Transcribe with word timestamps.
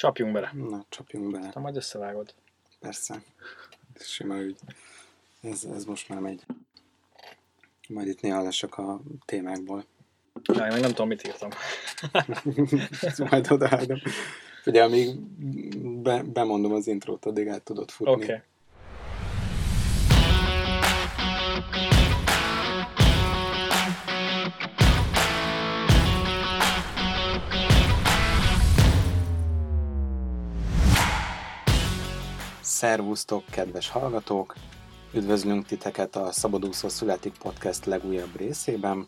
Csapjunk 0.00 0.32
bele. 0.32 0.50
Na, 0.54 0.84
csapjunk 0.88 1.30
bele. 1.30 1.48
Te 1.48 1.60
majd 1.60 1.76
összevágod. 1.76 2.34
Persze. 2.78 3.22
Sima 3.94 4.36
ügy. 4.38 4.58
Ez, 5.40 5.64
ez 5.64 5.84
most 5.84 6.08
már 6.08 6.18
megy. 6.18 6.44
Majd 7.88 8.06
itt 8.06 8.20
néha 8.20 8.42
lesek 8.42 8.78
a 8.78 9.00
témákból. 9.24 9.84
Na, 10.42 10.66
én 10.66 10.80
nem 10.80 10.90
tudom, 10.90 11.08
mit 11.08 11.26
írtam. 11.26 11.50
Majd 13.30 13.50
odaadom. 13.50 13.98
Ugye, 14.64 14.84
amíg 14.84 15.16
be, 16.02 16.22
bemondom 16.22 16.72
az 16.72 16.86
intrót, 16.86 17.24
addig 17.24 17.48
át 17.48 17.62
tudod 17.62 17.90
futni. 17.90 18.12
Oké. 18.12 18.24
Okay. 18.24 18.42
Szervusztok, 32.80 33.44
kedves 33.50 33.88
hallgatók! 33.88 34.54
Üdvözlünk 35.14 35.66
titeket 35.66 36.16
a 36.16 36.32
Szabadúszó 36.32 36.88
Születik 36.88 37.38
Podcast 37.38 37.84
legújabb 37.84 38.36
részében. 38.36 39.06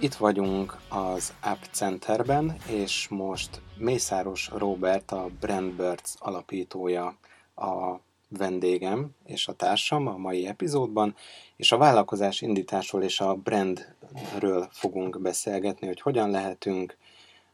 Itt 0.00 0.14
vagyunk 0.14 0.76
az 0.88 1.34
App 1.42 1.62
Centerben, 1.70 2.56
és 2.68 3.08
most 3.08 3.60
Mészáros 3.78 4.50
Robert, 4.52 5.10
a 5.10 5.28
Brandbirds 5.40 6.14
alapítója 6.18 7.16
a 7.54 7.96
vendégem 8.28 9.10
és 9.24 9.48
a 9.48 9.52
társam 9.52 10.06
a 10.06 10.16
mai 10.16 10.46
epizódban, 10.46 11.14
és 11.56 11.72
a 11.72 11.78
vállalkozás 11.78 12.40
indításról 12.40 13.02
és 13.02 13.20
a 13.20 13.34
brandről 13.34 14.68
fogunk 14.70 15.20
beszélgetni, 15.20 15.86
hogy 15.86 16.00
hogyan 16.00 16.30
lehetünk 16.30 16.96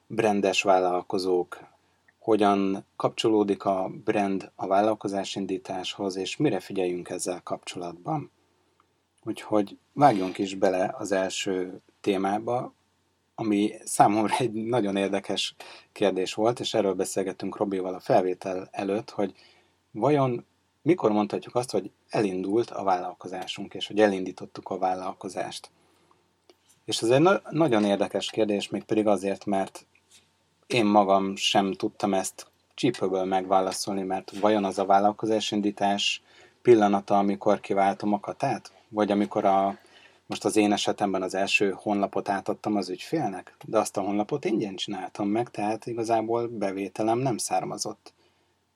brandes 0.06 0.62
vállalkozók, 0.62 1.75
hogyan 2.26 2.84
kapcsolódik 2.96 3.64
a 3.64 3.90
brand 4.04 4.50
a 4.54 4.66
vállalkozásindításhoz, 4.66 6.16
és 6.16 6.36
mire 6.36 6.60
figyeljünk 6.60 7.08
ezzel 7.08 7.40
kapcsolatban. 7.42 8.30
Úgyhogy 9.24 9.78
vágjunk 9.92 10.38
is 10.38 10.54
bele 10.54 10.94
az 10.98 11.12
első 11.12 11.80
témába, 12.00 12.74
ami 13.34 13.72
számomra 13.84 14.36
egy 14.36 14.52
nagyon 14.52 14.96
érdekes 14.96 15.54
kérdés 15.92 16.34
volt, 16.34 16.60
és 16.60 16.74
erről 16.74 16.94
beszélgettünk 16.94 17.56
Robival 17.56 17.94
a 17.94 18.00
felvétel 18.00 18.68
előtt, 18.70 19.10
hogy 19.10 19.34
vajon 19.90 20.44
mikor 20.82 21.12
mondhatjuk 21.12 21.54
azt, 21.54 21.70
hogy 21.70 21.90
elindult 22.08 22.70
a 22.70 22.82
vállalkozásunk, 22.82 23.74
és 23.74 23.86
hogy 23.86 24.00
elindítottuk 24.00 24.68
a 24.68 24.78
vállalkozást. 24.78 25.70
És 26.84 27.02
ez 27.02 27.10
egy 27.10 27.20
na- 27.20 27.42
nagyon 27.50 27.84
érdekes 27.84 28.30
kérdés, 28.30 28.68
még 28.68 28.84
pedig 28.84 29.06
azért, 29.06 29.44
mert 29.44 29.86
én 30.66 30.84
magam 30.84 31.36
sem 31.36 31.72
tudtam 31.72 32.14
ezt 32.14 32.46
csípőből 32.74 33.24
megválaszolni, 33.24 34.02
mert 34.02 34.38
vajon 34.40 34.64
az 34.64 34.78
a 34.78 34.84
vállalkozásindítás 34.84 36.22
pillanata, 36.62 37.18
amikor 37.18 37.60
kiváltom 37.60 38.12
a 38.12 38.20
katát? 38.20 38.72
Vagy 38.88 39.10
amikor 39.10 39.44
a, 39.44 39.78
most 40.26 40.44
az 40.44 40.56
én 40.56 40.72
esetemben 40.72 41.22
az 41.22 41.34
első 41.34 41.70
honlapot 41.70 42.28
átadtam 42.28 42.76
az 42.76 42.88
ügyfélnek, 42.88 43.56
de 43.64 43.78
azt 43.78 43.96
a 43.96 44.00
honlapot 44.00 44.44
ingyen 44.44 44.76
csináltam 44.76 45.28
meg, 45.28 45.50
tehát 45.50 45.86
igazából 45.86 46.46
bevételem 46.48 47.18
nem 47.18 47.36
származott. 47.36 48.12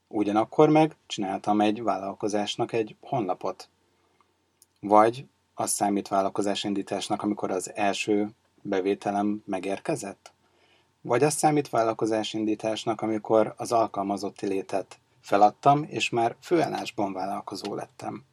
Ugyanakkor 0.09 0.69
meg 0.69 0.97
csináltam 1.07 1.61
egy 1.61 1.83
vállalkozásnak 1.83 2.73
egy 2.73 2.97
honlapot. 3.01 3.69
Vagy 4.81 5.25
az 5.55 5.71
számít 5.71 6.09
vállalkozásindításnak, 6.09 7.23
amikor 7.23 7.51
az 7.51 7.75
első 7.75 8.29
bevételem 8.63 9.43
megérkezett? 9.47 10.33
Vagy 11.03 11.23
az 11.23 11.35
számít 11.35 11.69
vállalkozásindításnak, 11.69 13.01
amikor 13.01 13.55
az 13.57 13.73
alkalmazotti 13.73 14.47
létet 14.47 14.99
feladtam, 15.21 15.85
és 15.89 16.11
már 16.11 16.37
főállásban 16.41 17.13
vállalkozó 17.13 17.75
lettem. 17.75 18.25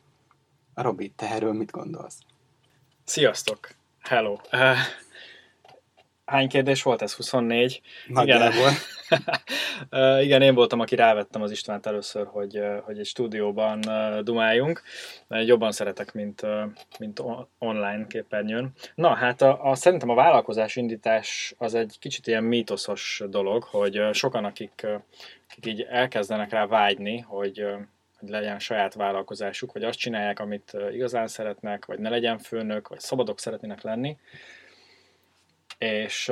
Robi, 0.74 1.10
te 1.16 1.30
erről 1.30 1.54
mit 1.54 1.72
gondolsz? 1.72 2.20
Sziasztok! 3.04 3.70
Hello! 4.02 4.32
Uh, 4.52 4.78
hány 6.28 6.48
kérdés 6.48 6.84
volt 6.84 7.02
ez? 7.02 7.14
24? 7.14 7.82
Nagyjából. 8.08 8.70
Igen. 9.10 10.22
igen, 10.26 10.42
én 10.42 10.56
voltam, 10.56 10.80
aki 10.80 10.96
rávettem 10.96 11.42
az 11.42 11.52
Istvánt 11.52 11.86
először, 11.86 12.26
hogy, 12.26 12.62
hogy 12.84 13.00
egy 13.00 13.06
stúdióban 13.06 13.80
dumáljunk. 14.24 14.82
Jobban 15.28 15.72
szeretek, 15.72 16.14
mint, 16.14 16.42
mint 17.00 17.24
online 17.58 18.06
képernyőn. 18.08 18.72
Na, 18.96 19.14
hát 19.14 19.42
a, 19.42 19.70
a, 19.70 19.76
szerintem 19.76 20.10
a 20.10 20.16
vállalkozás 20.16 20.76
indítás 20.76 21.54
az 21.58 21.74
egy 21.74 21.96
kicsit 22.00 22.28
ilyen 22.28 22.44
mítoszos 22.44 23.24
dolog, 23.30 23.64
hogy 23.64 24.02
sokan, 24.12 24.46
akik, 24.46 24.88
akik 25.50 25.66
így 25.66 25.82
elkezdenek 25.90 26.50
rá 26.50 26.66
vágyni, 26.66 27.20
hogy 27.20 27.66
hogy 28.20 28.30
legyen 28.30 28.60
saját 28.60 28.94
vállalkozásuk, 28.94 29.72
vagy 29.72 29.84
azt 29.84 29.98
csinálják, 29.98 30.40
amit 30.40 30.78
igazán 30.92 31.28
szeretnek, 31.28 31.86
vagy 31.86 32.00
ne 32.00 32.10
legyen 32.10 32.38
főnök, 32.38 32.88
vagy 32.88 33.00
szabadok 33.00 33.40
szeretnének 33.40 33.82
lenni, 33.82 34.18
és, 35.78 36.32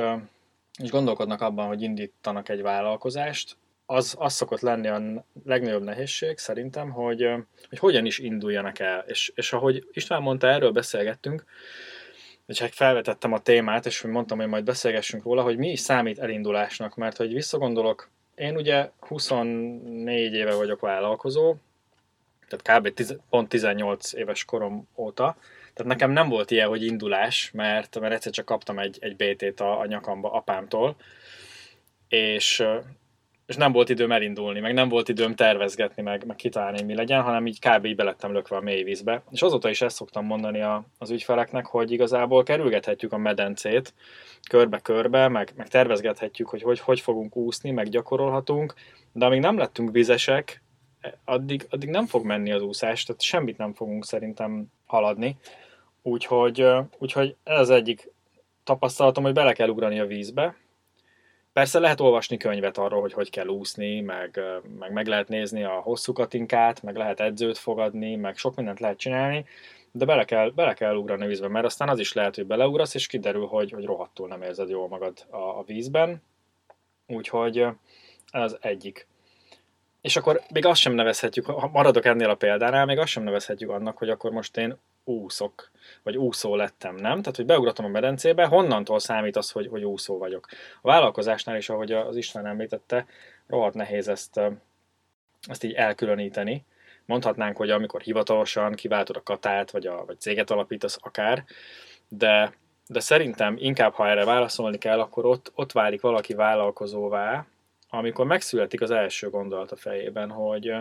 és 0.82 0.90
gondolkodnak 0.90 1.40
abban, 1.40 1.66
hogy 1.66 1.82
indítanak 1.82 2.48
egy 2.48 2.62
vállalkozást, 2.62 3.56
az, 3.86 4.14
az 4.18 4.32
szokott 4.32 4.60
lenni 4.60 4.88
a 4.88 5.24
legnagyobb 5.44 5.82
nehézség 5.82 6.38
szerintem, 6.38 6.90
hogy, 6.90 7.28
hogy 7.68 7.78
hogyan 7.78 8.06
is 8.06 8.18
induljanak 8.18 8.78
el. 8.78 9.04
És, 9.06 9.32
és 9.34 9.52
ahogy 9.52 9.88
István 9.92 10.22
mondta, 10.22 10.46
erről 10.46 10.70
beszélgettünk, 10.70 11.44
és 12.46 12.58
hát 12.58 12.74
felvetettem 12.74 13.32
a 13.32 13.40
témát, 13.40 13.86
és 13.86 14.02
mondtam, 14.02 14.38
hogy 14.38 14.48
majd 14.48 14.64
beszélgessünk 14.64 15.22
róla, 15.22 15.42
hogy 15.42 15.56
mi 15.56 15.70
is 15.70 15.80
számít 15.80 16.18
elindulásnak, 16.18 16.94
mert 16.94 17.16
hogy 17.16 17.32
visszagondolok, 17.32 18.10
én 18.34 18.56
ugye 18.56 18.90
24 19.00 20.32
éve 20.32 20.54
vagyok 20.54 20.80
vállalkozó, 20.80 21.54
tehát 22.48 22.80
kb. 22.80 22.94
10, 22.94 23.16
pont 23.30 23.48
18 23.48 24.12
éves 24.12 24.44
korom 24.44 24.88
óta, 24.96 25.36
tehát 25.76 25.92
nekem 25.92 26.10
nem 26.10 26.28
volt 26.28 26.50
ilyen, 26.50 26.68
hogy 26.68 26.84
indulás, 26.84 27.50
mert, 27.52 28.00
mert 28.00 28.12
egyszer 28.12 28.32
csak 28.32 28.44
kaptam 28.44 28.78
egy, 28.78 28.98
egy 29.00 29.16
BT-t 29.16 29.60
a, 29.60 29.80
a 29.80 29.86
nyakamba 29.86 30.32
apámtól, 30.32 30.96
és, 32.08 32.64
és 33.46 33.56
nem 33.56 33.72
volt 33.72 33.88
időm 33.88 34.12
elindulni, 34.12 34.60
meg 34.60 34.74
nem 34.74 34.88
volt 34.88 35.08
időm 35.08 35.34
tervezgetni, 35.34 36.02
meg, 36.02 36.26
meg 36.26 36.36
kitalálni, 36.36 36.82
mi 36.82 36.94
legyen, 36.94 37.22
hanem 37.22 37.46
így 37.46 37.58
kb. 37.58 37.84
így 37.84 37.96
belettem 37.96 38.32
lökve 38.32 38.56
a 38.56 38.60
mély 38.60 38.82
vízbe. 38.82 39.22
És 39.30 39.42
azóta 39.42 39.68
is 39.68 39.80
ezt 39.80 39.96
szoktam 39.96 40.24
mondani 40.24 40.60
a, 40.60 40.84
az 40.98 41.10
ügyfeleknek, 41.10 41.66
hogy 41.66 41.90
igazából 41.90 42.42
kerülgethetjük 42.42 43.12
a 43.12 43.18
medencét 43.18 43.94
körbe-körbe, 44.48 45.28
meg, 45.28 45.52
meg 45.56 45.68
tervezgethetjük, 45.68 46.48
hogy, 46.48 46.62
hogy 46.62 46.80
hogy 46.80 47.00
fogunk 47.00 47.36
úszni, 47.36 47.70
meg 47.70 47.88
gyakorolhatunk, 47.88 48.74
de 49.12 49.24
amíg 49.24 49.40
nem 49.40 49.58
lettünk 49.58 49.90
vizesek, 49.92 50.62
addig, 51.24 51.66
addig 51.70 51.88
nem 51.88 52.06
fog 52.06 52.24
menni 52.24 52.52
az 52.52 52.62
úszás, 52.62 53.04
tehát 53.04 53.22
semmit 53.22 53.58
nem 53.58 53.74
fogunk 53.74 54.04
szerintem 54.04 54.66
haladni. 54.86 55.36
Úgyhogy, 56.06 56.66
úgyhogy 56.98 57.36
ez 57.44 57.58
az 57.58 57.70
egyik 57.70 58.10
tapasztalatom, 58.64 59.24
hogy 59.24 59.32
bele 59.32 59.52
kell 59.52 59.68
ugrani 59.68 60.00
a 60.00 60.06
vízbe. 60.06 60.56
Persze 61.52 61.78
lehet 61.78 62.00
olvasni 62.00 62.36
könyvet 62.36 62.78
arról, 62.78 63.00
hogy 63.00 63.12
hogy 63.12 63.30
kell 63.30 63.46
úszni, 63.46 64.00
meg, 64.00 64.40
meg, 64.78 64.92
meg 64.92 65.06
lehet 65.06 65.28
nézni 65.28 65.64
a 65.64 65.80
hosszú 65.80 66.12
katinkát, 66.12 66.82
meg 66.82 66.96
lehet 66.96 67.20
edzőt 67.20 67.58
fogadni, 67.58 68.16
meg 68.16 68.36
sok 68.36 68.56
mindent 68.56 68.80
lehet 68.80 68.98
csinálni, 68.98 69.44
de 69.92 70.04
bele 70.04 70.24
kell, 70.24 70.50
bele 70.50 70.74
kell 70.74 70.96
ugrani 70.96 71.24
a 71.24 71.26
vízbe, 71.26 71.48
mert 71.48 71.64
aztán 71.64 71.88
az 71.88 71.98
is 71.98 72.12
lehet, 72.12 72.34
hogy 72.34 72.46
beleugrasz, 72.46 72.94
és 72.94 73.06
kiderül, 73.06 73.46
hogy, 73.46 73.70
hogy 73.70 73.84
rohadtul 73.84 74.28
nem 74.28 74.42
érzed 74.42 74.68
jól 74.68 74.88
magad 74.88 75.26
a, 75.30 75.36
a 75.36 75.62
vízben. 75.66 76.22
Úgyhogy 77.06 77.66
ez 78.30 78.56
egyik. 78.60 79.06
És 80.00 80.16
akkor 80.16 80.40
még 80.52 80.66
azt 80.66 80.80
sem 80.80 80.94
nevezhetjük, 80.94 81.46
ha 81.46 81.68
maradok 81.72 82.04
ennél 82.04 82.30
a 82.30 82.34
példánál, 82.34 82.84
még 82.86 82.98
azt 82.98 83.10
sem 83.10 83.22
nevezhetjük 83.22 83.70
annak, 83.70 83.98
hogy 83.98 84.08
akkor 84.08 84.30
most 84.30 84.56
én 84.56 84.76
úszok, 85.06 85.70
vagy 86.02 86.16
úszó 86.16 86.54
lettem, 86.54 86.94
nem? 86.94 87.20
Tehát, 87.20 87.36
hogy 87.36 87.46
beugratom 87.46 87.84
a 87.84 87.88
medencébe, 87.88 88.44
honnantól 88.44 88.98
számít 88.98 89.36
az, 89.36 89.50
hogy, 89.50 89.66
hogy 89.66 89.84
úszó 89.84 90.18
vagyok. 90.18 90.46
A 90.80 90.88
vállalkozásnál 90.88 91.56
is, 91.56 91.68
ahogy 91.68 91.92
az 91.92 92.16
István 92.16 92.46
említette, 92.46 93.06
rohadt 93.46 93.74
nehéz 93.74 94.08
ezt, 94.08 94.40
ezt 95.48 95.64
így 95.64 95.72
elkülöníteni. 95.72 96.64
Mondhatnánk, 97.04 97.56
hogy 97.56 97.70
amikor 97.70 98.00
hivatalosan 98.00 98.74
kiváltod 98.74 99.16
a 99.16 99.22
katát, 99.22 99.70
vagy, 99.70 99.86
a, 99.86 100.04
vagy 100.04 100.20
céget 100.20 100.50
alapítasz 100.50 100.98
akár, 101.00 101.44
de, 102.08 102.52
de 102.86 103.00
szerintem 103.00 103.56
inkább, 103.58 103.92
ha 103.92 104.08
erre 104.08 104.24
válaszolni 104.24 104.78
kell, 104.78 105.00
akkor 105.00 105.24
ott, 105.24 105.52
ott 105.54 105.72
válik 105.72 106.00
valaki 106.00 106.34
vállalkozóvá, 106.34 107.46
amikor 107.88 108.26
megszületik 108.26 108.80
az 108.80 108.90
első 108.90 109.30
gondolat 109.30 109.72
a 109.72 109.76
fejében, 109.76 110.30
hogy, 110.30 110.74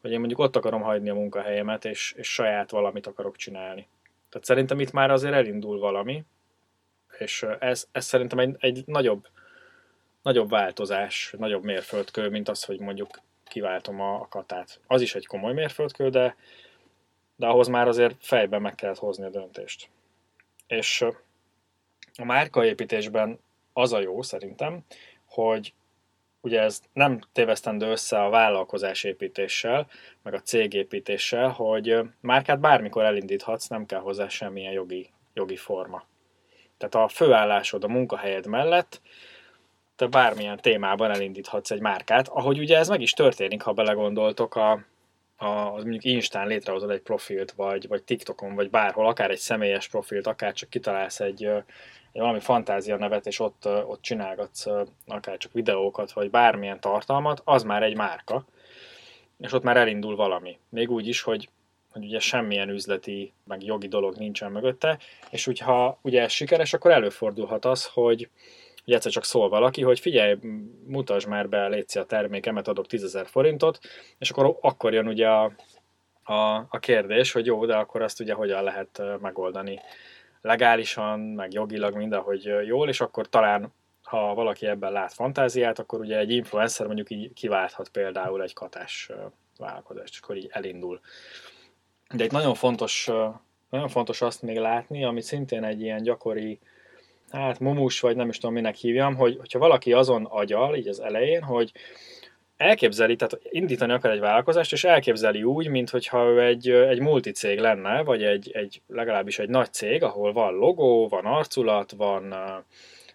hogy 0.00 0.10
én 0.10 0.18
mondjuk 0.18 0.40
ott 0.40 0.56
akarom 0.56 0.82
hagyni 0.82 1.10
a 1.10 1.14
munkahelyemet, 1.14 1.84
és, 1.84 2.12
és 2.16 2.32
saját 2.32 2.70
valamit 2.70 3.06
akarok 3.06 3.36
csinálni. 3.36 3.88
Tehát 4.28 4.46
szerintem 4.46 4.80
itt 4.80 4.92
már 4.92 5.10
azért 5.10 5.34
elindul 5.34 5.78
valami, 5.78 6.24
és 7.18 7.46
ez, 7.58 7.88
ez 7.92 8.04
szerintem 8.04 8.38
egy, 8.38 8.56
egy 8.58 8.82
nagyobb, 8.86 9.26
nagyobb 10.22 10.50
változás, 10.50 11.34
nagyobb 11.38 11.64
mérföldkő, 11.64 12.28
mint 12.28 12.48
az, 12.48 12.64
hogy 12.64 12.80
mondjuk 12.80 13.20
kiváltom 13.44 14.00
a, 14.00 14.14
a 14.14 14.28
katát. 14.28 14.80
Az 14.86 15.00
is 15.00 15.14
egy 15.14 15.26
komoly 15.26 15.52
mérföldkő, 15.52 16.08
de, 16.08 16.36
de 17.36 17.46
ahhoz 17.46 17.68
már 17.68 17.88
azért 17.88 18.16
fejben 18.24 18.62
meg 18.62 18.74
kellett 18.74 18.98
hozni 18.98 19.24
a 19.24 19.30
döntést. 19.30 19.88
És 20.66 21.04
a 22.16 22.24
márkaépítésben 22.24 23.38
az 23.72 23.92
a 23.92 24.00
jó 24.00 24.22
szerintem, 24.22 24.80
hogy 25.24 25.72
ugye 26.40 26.60
ez 26.60 26.80
nem 26.92 27.20
tévesztendő 27.32 27.90
össze 27.90 28.22
a 28.22 28.30
vállalkozás 28.30 29.04
építéssel, 29.04 29.86
meg 30.22 30.34
a 30.34 30.40
cégépítéssel, 30.40 31.48
hogy 31.48 31.98
márkát 32.20 32.60
bármikor 32.60 33.04
elindíthatsz, 33.04 33.66
nem 33.66 33.86
kell 33.86 34.00
hozzá 34.00 34.28
semmilyen 34.28 34.72
jogi, 34.72 35.10
jogi 35.34 35.56
forma. 35.56 36.04
Tehát 36.78 36.94
a 36.94 37.08
főállásod 37.08 37.84
a 37.84 37.88
munkahelyed 37.88 38.46
mellett 38.46 39.00
te 39.96 40.06
bármilyen 40.06 40.56
témában 40.60 41.10
elindíthatsz 41.10 41.70
egy 41.70 41.80
márkát, 41.80 42.28
ahogy 42.28 42.58
ugye 42.58 42.78
ez 42.78 42.88
meg 42.88 43.00
is 43.00 43.12
történik, 43.12 43.62
ha 43.62 43.72
belegondoltok 43.72 44.54
a 44.54 44.84
az 45.42 45.82
mondjuk 45.82 46.04
Instán 46.04 46.46
létrehozol 46.46 46.92
egy 46.92 47.00
profilt, 47.00 47.52
vagy, 47.52 47.88
vagy 47.88 48.02
TikTokon, 48.02 48.54
vagy 48.54 48.70
bárhol, 48.70 49.06
akár 49.06 49.30
egy 49.30 49.38
személyes 49.38 49.88
profilt, 49.88 50.26
akár 50.26 50.52
csak 50.52 50.70
kitalálsz 50.70 51.20
egy, 51.20 51.44
egy 52.12 52.20
valami 52.20 52.40
fantázia 52.40 52.96
nevet, 52.96 53.26
és 53.26 53.38
ott, 53.38 53.66
ott 53.66 54.02
csinálgatsz 54.02 54.66
akár 55.06 55.36
csak 55.36 55.52
videókat, 55.52 56.12
vagy 56.12 56.30
bármilyen 56.30 56.80
tartalmat, 56.80 57.42
az 57.44 57.62
már 57.62 57.82
egy 57.82 57.96
márka, 57.96 58.44
és 59.38 59.52
ott 59.52 59.62
már 59.62 59.76
elindul 59.76 60.16
valami. 60.16 60.58
Még 60.68 60.90
úgy 60.90 61.08
is, 61.08 61.22
hogy, 61.22 61.48
hogy 61.92 62.04
ugye 62.04 62.18
semmilyen 62.18 62.68
üzleti, 62.68 63.32
meg 63.44 63.64
jogi 63.64 63.88
dolog 63.88 64.16
nincsen 64.16 64.52
mögötte, 64.52 64.98
és 65.30 65.44
hogyha 65.44 65.98
ugye 66.02 66.22
ez 66.22 66.32
sikeres, 66.32 66.72
akkor 66.72 66.90
előfordulhat 66.90 67.64
az, 67.64 67.86
hogy, 67.86 68.28
hogy 68.84 68.94
egyszer 68.94 69.12
csak 69.12 69.24
szól 69.24 69.48
valaki, 69.48 69.82
hogy 69.82 70.00
figyelj, 70.00 70.36
mutasd 70.86 71.28
már 71.28 71.48
be, 71.48 71.68
létszi 71.68 71.98
a 71.98 72.04
termékemet, 72.04 72.68
adok 72.68 72.86
10.000 72.88 73.26
forintot, 73.26 73.78
és 74.18 74.30
akkor, 74.30 74.58
akkor 74.60 74.92
jön 74.92 75.08
ugye 75.08 75.28
a, 75.28 75.52
a, 76.22 76.66
a 76.68 76.78
kérdés, 76.78 77.32
hogy 77.32 77.46
jó, 77.46 77.66
de 77.66 77.76
akkor 77.76 78.02
azt 78.02 78.20
ugye 78.20 78.34
hogyan 78.34 78.62
lehet 78.62 79.02
megoldani 79.20 79.80
legálisan, 80.40 81.20
meg 81.20 81.52
jogilag 81.52 81.96
mindenhogy 81.96 82.44
jól, 82.66 82.88
és 82.88 83.00
akkor 83.00 83.28
talán 83.28 83.72
ha 84.02 84.34
valaki 84.34 84.66
ebben 84.66 84.92
lát 84.92 85.12
fantáziát, 85.12 85.78
akkor 85.78 86.00
ugye 86.00 86.18
egy 86.18 86.30
influencer 86.30 86.86
mondjuk 86.86 87.10
így 87.10 87.32
kiválthat 87.32 87.88
például 87.88 88.42
egy 88.42 88.52
katás 88.52 89.10
vállalkozást, 89.58 90.12
és 90.12 90.20
akkor 90.22 90.36
így 90.36 90.48
elindul. 90.52 91.00
De 92.14 92.24
itt 92.24 92.30
nagyon 92.30 92.54
fontos, 92.54 93.10
nagyon 93.70 93.88
fontos 93.88 94.22
azt 94.22 94.42
még 94.42 94.58
látni, 94.58 95.04
ami 95.04 95.20
szintén 95.20 95.64
egy 95.64 95.80
ilyen 95.80 96.02
gyakori 96.02 96.58
hát 97.30 97.60
mumus, 97.60 98.00
vagy 98.00 98.16
nem 98.16 98.28
is 98.28 98.38
tudom 98.38 98.54
minek 98.54 98.74
hívjam, 98.74 99.14
hogy 99.16 99.36
hogyha 99.38 99.58
valaki 99.58 99.92
azon 99.92 100.24
agyal, 100.24 100.76
így 100.76 100.88
az 100.88 101.00
elején, 101.00 101.42
hogy 101.42 101.72
elképzeli, 102.56 103.16
tehát 103.16 103.38
indítani 103.42 103.92
akar 103.92 104.10
egy 104.10 104.20
vállalkozást, 104.20 104.72
és 104.72 104.84
elképzeli 104.84 105.42
úgy, 105.42 105.68
mintha 105.68 106.24
ő 106.24 106.40
egy, 106.42 106.68
egy 106.68 107.00
multicég 107.00 107.58
lenne, 107.58 108.02
vagy 108.02 108.22
egy, 108.22 108.50
egy, 108.52 108.82
legalábbis 108.86 109.38
egy 109.38 109.48
nagy 109.48 109.72
cég, 109.72 110.02
ahol 110.02 110.32
van 110.32 110.54
logó, 110.54 111.08
van 111.08 111.24
arculat, 111.24 111.92
van 111.96 112.34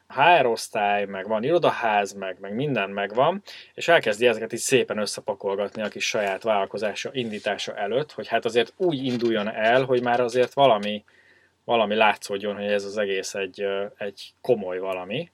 HR 0.08 0.46
osztály, 0.46 1.06
meg 1.06 1.28
van 1.28 1.44
irodaház, 1.44 2.14
meg, 2.14 2.38
meg 2.40 2.56
minden 2.56 2.90
megvan, 2.90 3.42
és 3.74 3.88
elkezdi 3.88 4.28
ezeket 4.28 4.52
is 4.52 4.60
szépen 4.60 4.98
összepakolgatni 4.98 5.82
a 5.82 5.88
kis 5.88 6.08
saját 6.08 6.44
vállalkozása 6.44 7.10
indítása 7.14 7.76
előtt, 7.76 8.12
hogy 8.12 8.28
hát 8.28 8.46
azért 8.46 8.74
úgy 8.78 9.06
induljon 9.06 9.54
el, 9.54 9.84
hogy 9.84 10.02
már 10.02 10.20
azért 10.20 10.54
valami, 10.54 11.04
valami 11.66 11.96
látszódjon, 11.96 12.56
hogy 12.56 12.66
ez 12.66 12.84
az 12.84 12.98
egész 12.98 13.34
egy, 13.34 13.66
egy 13.98 14.34
komoly 14.42 14.80
valami. 14.80 15.32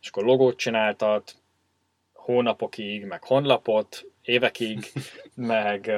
És 0.00 0.08
akkor 0.08 0.24
logót 0.24 0.56
csináltat, 0.56 1.34
hónapokig, 2.12 3.04
meg 3.04 3.24
honlapot, 3.24 4.04
évekig, 4.22 4.92
meg, 5.34 5.92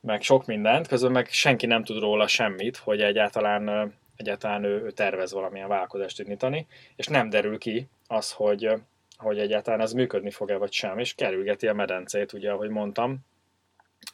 meg 0.00 0.22
sok 0.22 0.46
mindent, 0.46 0.86
közben 0.86 1.12
meg 1.12 1.28
senki 1.28 1.66
nem 1.66 1.84
tud 1.84 1.98
róla 1.98 2.26
semmit, 2.26 2.76
hogy 2.76 3.00
egyáltalán, 3.00 3.94
egyáltalán 4.16 4.64
ő, 4.64 4.82
ő 4.84 4.90
tervez 4.90 5.32
valamilyen 5.32 5.68
vállalkozást 5.68 6.20
indítani, 6.20 6.66
és 6.96 7.06
nem 7.06 7.28
derül 7.28 7.58
ki 7.58 7.88
az, 8.06 8.32
hogy, 8.32 8.68
hogy 9.16 9.38
egyáltalán 9.38 9.80
ez 9.80 9.92
működni 9.92 10.30
fog-e 10.30 10.56
vagy 10.56 10.72
sem, 10.72 10.98
és 10.98 11.14
kerülgeti 11.14 11.68
a 11.68 11.74
medencét, 11.74 12.32
ugye, 12.32 12.50
ahogy 12.50 12.68
mondtam, 12.68 13.18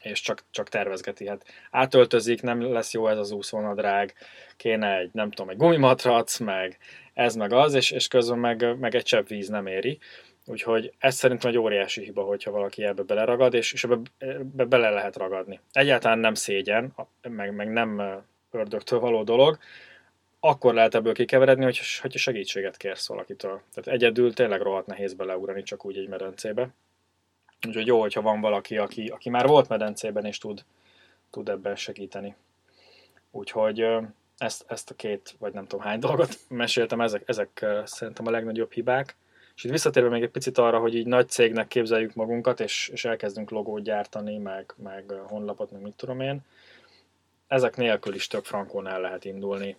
és 0.00 0.20
csak, 0.20 0.44
csak 0.50 0.68
tervezgeti. 0.68 1.28
Hát 1.28 1.44
átöltözik, 1.70 2.42
nem 2.42 2.72
lesz 2.72 2.92
jó 2.92 3.08
ez 3.08 3.18
az 3.18 3.30
úszónadrág, 3.30 4.14
kéne 4.56 4.96
egy, 4.96 5.10
nem 5.12 5.30
tudom, 5.30 5.50
egy 5.50 5.56
gumimatrac, 5.56 6.38
meg 6.38 6.78
ez 7.14 7.34
meg 7.34 7.52
az, 7.52 7.74
és, 7.74 7.90
és 7.90 8.08
közben 8.08 8.38
meg, 8.38 8.78
meg 8.78 8.94
egy 8.94 9.02
csepp 9.02 9.26
víz 9.28 9.48
nem 9.48 9.66
éri. 9.66 9.98
Úgyhogy 10.46 10.92
ez 10.98 11.14
szerintem 11.14 11.50
egy 11.50 11.58
óriási 11.58 12.02
hiba, 12.04 12.22
hogyha 12.22 12.50
valaki 12.50 12.84
ebbe 12.84 13.02
beleragad, 13.02 13.54
és, 13.54 13.72
és 13.72 13.84
ebbe, 13.84 13.98
ebbe 14.18 14.64
bele 14.64 14.90
lehet 14.90 15.16
ragadni. 15.16 15.60
Egyáltalán 15.72 16.18
nem 16.18 16.34
szégyen, 16.34 16.94
meg, 17.28 17.54
meg 17.54 17.72
nem 17.72 18.22
ördögtől 18.50 18.98
való 18.98 19.22
dolog, 19.22 19.58
akkor 20.40 20.74
lehet 20.74 20.94
ebből 20.94 21.14
kikeveredni, 21.14 21.64
hogy, 21.64 21.80
hogyha 22.00 22.18
segítséget 22.18 22.76
kérsz 22.76 23.08
valakitől. 23.08 23.60
Tehát 23.74 24.00
egyedül 24.00 24.34
tényleg 24.34 24.60
rohadt 24.60 24.86
nehéz 24.86 25.14
beleugrani 25.14 25.62
csak 25.62 25.84
úgy 25.84 25.96
egy 25.98 26.08
medencébe. 26.08 26.68
Úgyhogy 27.66 27.86
jó, 27.86 28.00
hogyha 28.00 28.20
van 28.22 28.40
valaki, 28.40 28.76
aki, 28.76 29.06
aki 29.06 29.30
már 29.30 29.46
volt 29.46 29.68
medencében 29.68 30.24
és 30.24 30.38
tud, 30.38 30.64
tud 31.30 31.48
ebben 31.48 31.76
segíteni. 31.76 32.36
Úgyhogy 33.30 33.86
ezt, 34.38 34.64
ezt 34.68 34.90
a 34.90 34.94
két, 34.94 35.36
vagy 35.38 35.52
nem 35.52 35.66
tudom 35.66 35.84
hány 35.84 35.98
dolgot 35.98 36.38
meséltem, 36.48 37.00
ezek, 37.00 37.22
ezek 37.26 37.66
szerintem 37.84 38.26
a 38.26 38.30
legnagyobb 38.30 38.72
hibák. 38.72 39.16
És 39.56 39.64
itt 39.64 39.70
visszatérve 39.70 40.08
még 40.08 40.22
egy 40.22 40.30
picit 40.30 40.58
arra, 40.58 40.78
hogy 40.78 40.94
így 40.94 41.06
nagy 41.06 41.28
cégnek 41.28 41.68
képzeljük 41.68 42.14
magunkat, 42.14 42.60
és, 42.60 42.88
és 42.92 43.04
elkezdünk 43.04 43.50
logót 43.50 43.82
gyártani, 43.82 44.38
meg, 44.38 44.74
meg 44.76 45.12
honlapot, 45.26 45.70
meg 45.70 45.82
mit 45.82 45.94
tudom 45.94 46.20
én, 46.20 46.40
ezek 47.48 47.76
nélkül 47.76 48.14
is 48.14 48.26
tök 48.26 48.44
frankón 48.44 48.86
el 48.86 49.00
lehet 49.00 49.24
indulni, 49.24 49.76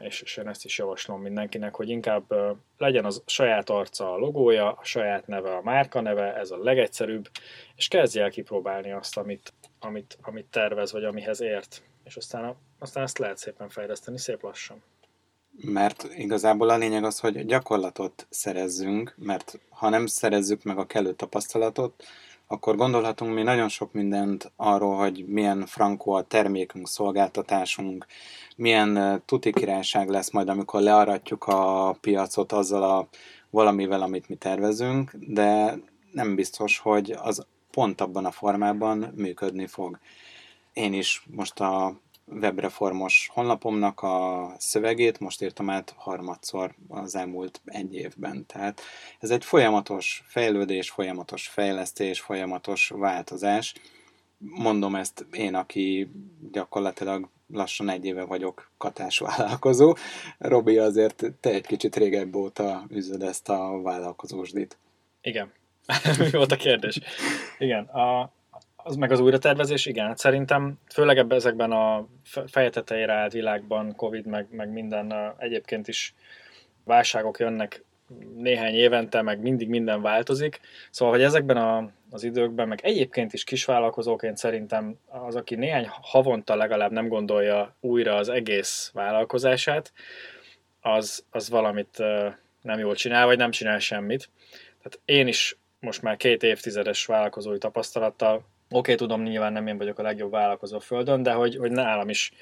és, 0.00 0.20
és 0.20 0.36
én 0.36 0.48
ezt 0.48 0.64
is 0.64 0.78
javaslom 0.78 1.22
mindenkinek, 1.22 1.74
hogy 1.74 1.88
inkább 1.88 2.34
legyen 2.76 3.04
az 3.04 3.22
saját 3.26 3.70
arca 3.70 4.12
a 4.12 4.16
logója, 4.16 4.72
a 4.72 4.84
saját 4.84 5.26
neve 5.26 5.56
a 5.56 5.62
márka 5.62 6.00
neve, 6.00 6.36
ez 6.36 6.50
a 6.50 6.58
legegyszerűbb, 6.62 7.28
és 7.76 7.88
kezdje 7.88 8.22
el 8.22 8.30
kipróbálni 8.30 8.92
azt, 8.92 9.16
amit, 9.16 9.52
amit, 9.78 10.18
amit 10.22 10.46
tervez, 10.46 10.92
vagy 10.92 11.04
amihez 11.04 11.40
ért, 11.40 11.82
és 12.04 12.16
aztán, 12.16 12.56
aztán 12.78 13.02
ezt 13.02 13.18
lehet 13.18 13.38
szépen 13.38 13.68
fejleszteni, 13.68 14.18
szép 14.18 14.42
lassan. 14.42 14.82
Mert 15.60 16.06
igazából 16.16 16.68
a 16.68 16.76
lényeg 16.76 17.04
az, 17.04 17.20
hogy 17.20 17.46
gyakorlatot 17.46 18.26
szerezzünk, 18.30 19.14
mert 19.16 19.58
ha 19.68 19.88
nem 19.88 20.06
szerezzük 20.06 20.62
meg 20.62 20.78
a 20.78 20.86
kellő 20.86 21.12
tapasztalatot, 21.12 22.04
akkor 22.50 22.76
gondolhatunk 22.76 23.34
mi 23.34 23.42
nagyon 23.42 23.68
sok 23.68 23.92
mindent 23.92 24.52
arról, 24.56 24.96
hogy 24.96 25.24
milyen 25.26 25.66
frankó 25.66 26.12
a 26.12 26.22
termékünk, 26.22 26.88
szolgáltatásunk, 26.88 28.06
milyen 28.56 29.22
tuti 29.24 29.52
királyság 29.52 30.08
lesz 30.08 30.30
majd, 30.30 30.48
amikor 30.48 30.80
learatjuk 30.80 31.44
a 31.44 31.92
piacot 32.00 32.52
azzal 32.52 32.82
a 32.82 33.08
valamivel, 33.50 34.02
amit 34.02 34.28
mi 34.28 34.34
tervezünk, 34.34 35.12
de 35.18 35.78
nem 36.12 36.34
biztos, 36.34 36.78
hogy 36.78 37.10
az 37.10 37.46
pont 37.70 38.00
abban 38.00 38.24
a 38.24 38.30
formában 38.30 39.12
működni 39.16 39.66
fog. 39.66 39.98
Én 40.72 40.92
is 40.92 41.26
most 41.30 41.60
a 41.60 42.00
webreformos 42.30 43.30
honlapomnak 43.32 44.02
a 44.02 44.50
szövegét 44.58 45.20
most 45.20 45.42
írtam 45.42 45.70
át 45.70 45.94
harmadszor 45.96 46.74
az 46.88 47.14
elmúlt 47.14 47.60
egy 47.64 47.94
évben. 47.94 48.46
Tehát 48.46 48.80
ez 49.18 49.30
egy 49.30 49.44
folyamatos 49.44 50.24
fejlődés, 50.26 50.90
folyamatos 50.90 51.48
fejlesztés, 51.48 52.20
folyamatos 52.20 52.88
változás. 52.88 53.74
Mondom 54.38 54.94
ezt 54.94 55.26
én, 55.32 55.54
aki 55.54 56.10
gyakorlatilag 56.52 57.28
lassan 57.52 57.88
egy 57.88 58.04
éve 58.04 58.24
vagyok 58.24 58.70
katás 58.76 59.18
vállalkozó. 59.18 59.94
Robi, 60.38 60.78
azért 60.78 61.24
te 61.40 61.50
egy 61.50 61.66
kicsit 61.66 61.96
régebb 61.96 62.34
óta 62.34 62.84
üzöd 62.88 63.22
ezt 63.22 63.48
a 63.48 63.80
vállalkozósdit. 63.82 64.78
Igen. 65.20 65.52
Mi 66.18 66.30
volt 66.36 66.52
a 66.52 66.56
kérdés? 66.56 67.00
Igen. 67.58 67.84
A, 67.84 68.32
az 68.82 68.96
meg 68.96 69.12
az 69.12 69.20
újratervezés, 69.20 69.86
igen. 69.86 70.06
Hát 70.06 70.18
szerintem 70.18 70.78
főleg 70.92 71.18
ebben 71.18 71.36
ezekben 71.36 71.72
a 71.72 72.06
fejetetejére 72.46 73.12
állt 73.12 73.32
világban, 73.32 73.94
Covid, 73.96 74.26
meg, 74.26 74.46
meg 74.50 74.72
minden 74.72 75.34
egyébként 75.38 75.88
is 75.88 76.14
válságok 76.84 77.38
jönnek 77.38 77.84
néhány 78.36 78.74
évente, 78.74 79.22
meg 79.22 79.40
mindig 79.40 79.68
minden 79.68 80.02
változik. 80.02 80.60
Szóval, 80.90 81.14
hogy 81.14 81.24
ezekben 81.24 81.56
a, 81.56 81.90
az 82.10 82.24
időkben, 82.24 82.68
meg 82.68 82.80
egyébként 82.82 83.32
is 83.32 83.44
kisvállalkozóként 83.44 84.36
szerintem 84.36 84.98
az, 85.06 85.36
aki 85.36 85.54
néhány 85.54 85.86
havonta 85.88 86.56
legalább 86.56 86.90
nem 86.90 87.08
gondolja 87.08 87.74
újra 87.80 88.14
az 88.14 88.28
egész 88.28 88.90
vállalkozását, 88.94 89.92
az, 90.80 91.24
az 91.30 91.50
valamit 91.50 91.98
nem 92.62 92.78
jól 92.78 92.94
csinál, 92.94 93.26
vagy 93.26 93.36
nem 93.36 93.50
csinál 93.50 93.78
semmit. 93.78 94.30
Tehát 94.82 95.00
én 95.04 95.26
is 95.26 95.56
most 95.80 96.02
már 96.02 96.16
két 96.16 96.42
évtizedes 96.42 97.06
vállalkozói 97.06 97.58
tapasztalattal 97.58 98.44
Oké, 98.70 98.94
tudom, 98.94 99.22
nyilván 99.22 99.52
nem 99.52 99.66
én 99.66 99.78
vagyok 99.78 99.98
a 99.98 100.02
legjobb 100.02 100.30
vállalkozó 100.30 100.76
a 100.76 100.80
Földön, 100.80 101.22
de 101.22 101.32
hogy, 101.32 101.56
hogy 101.56 101.70
nálam 101.70 102.08
is 102.08 102.32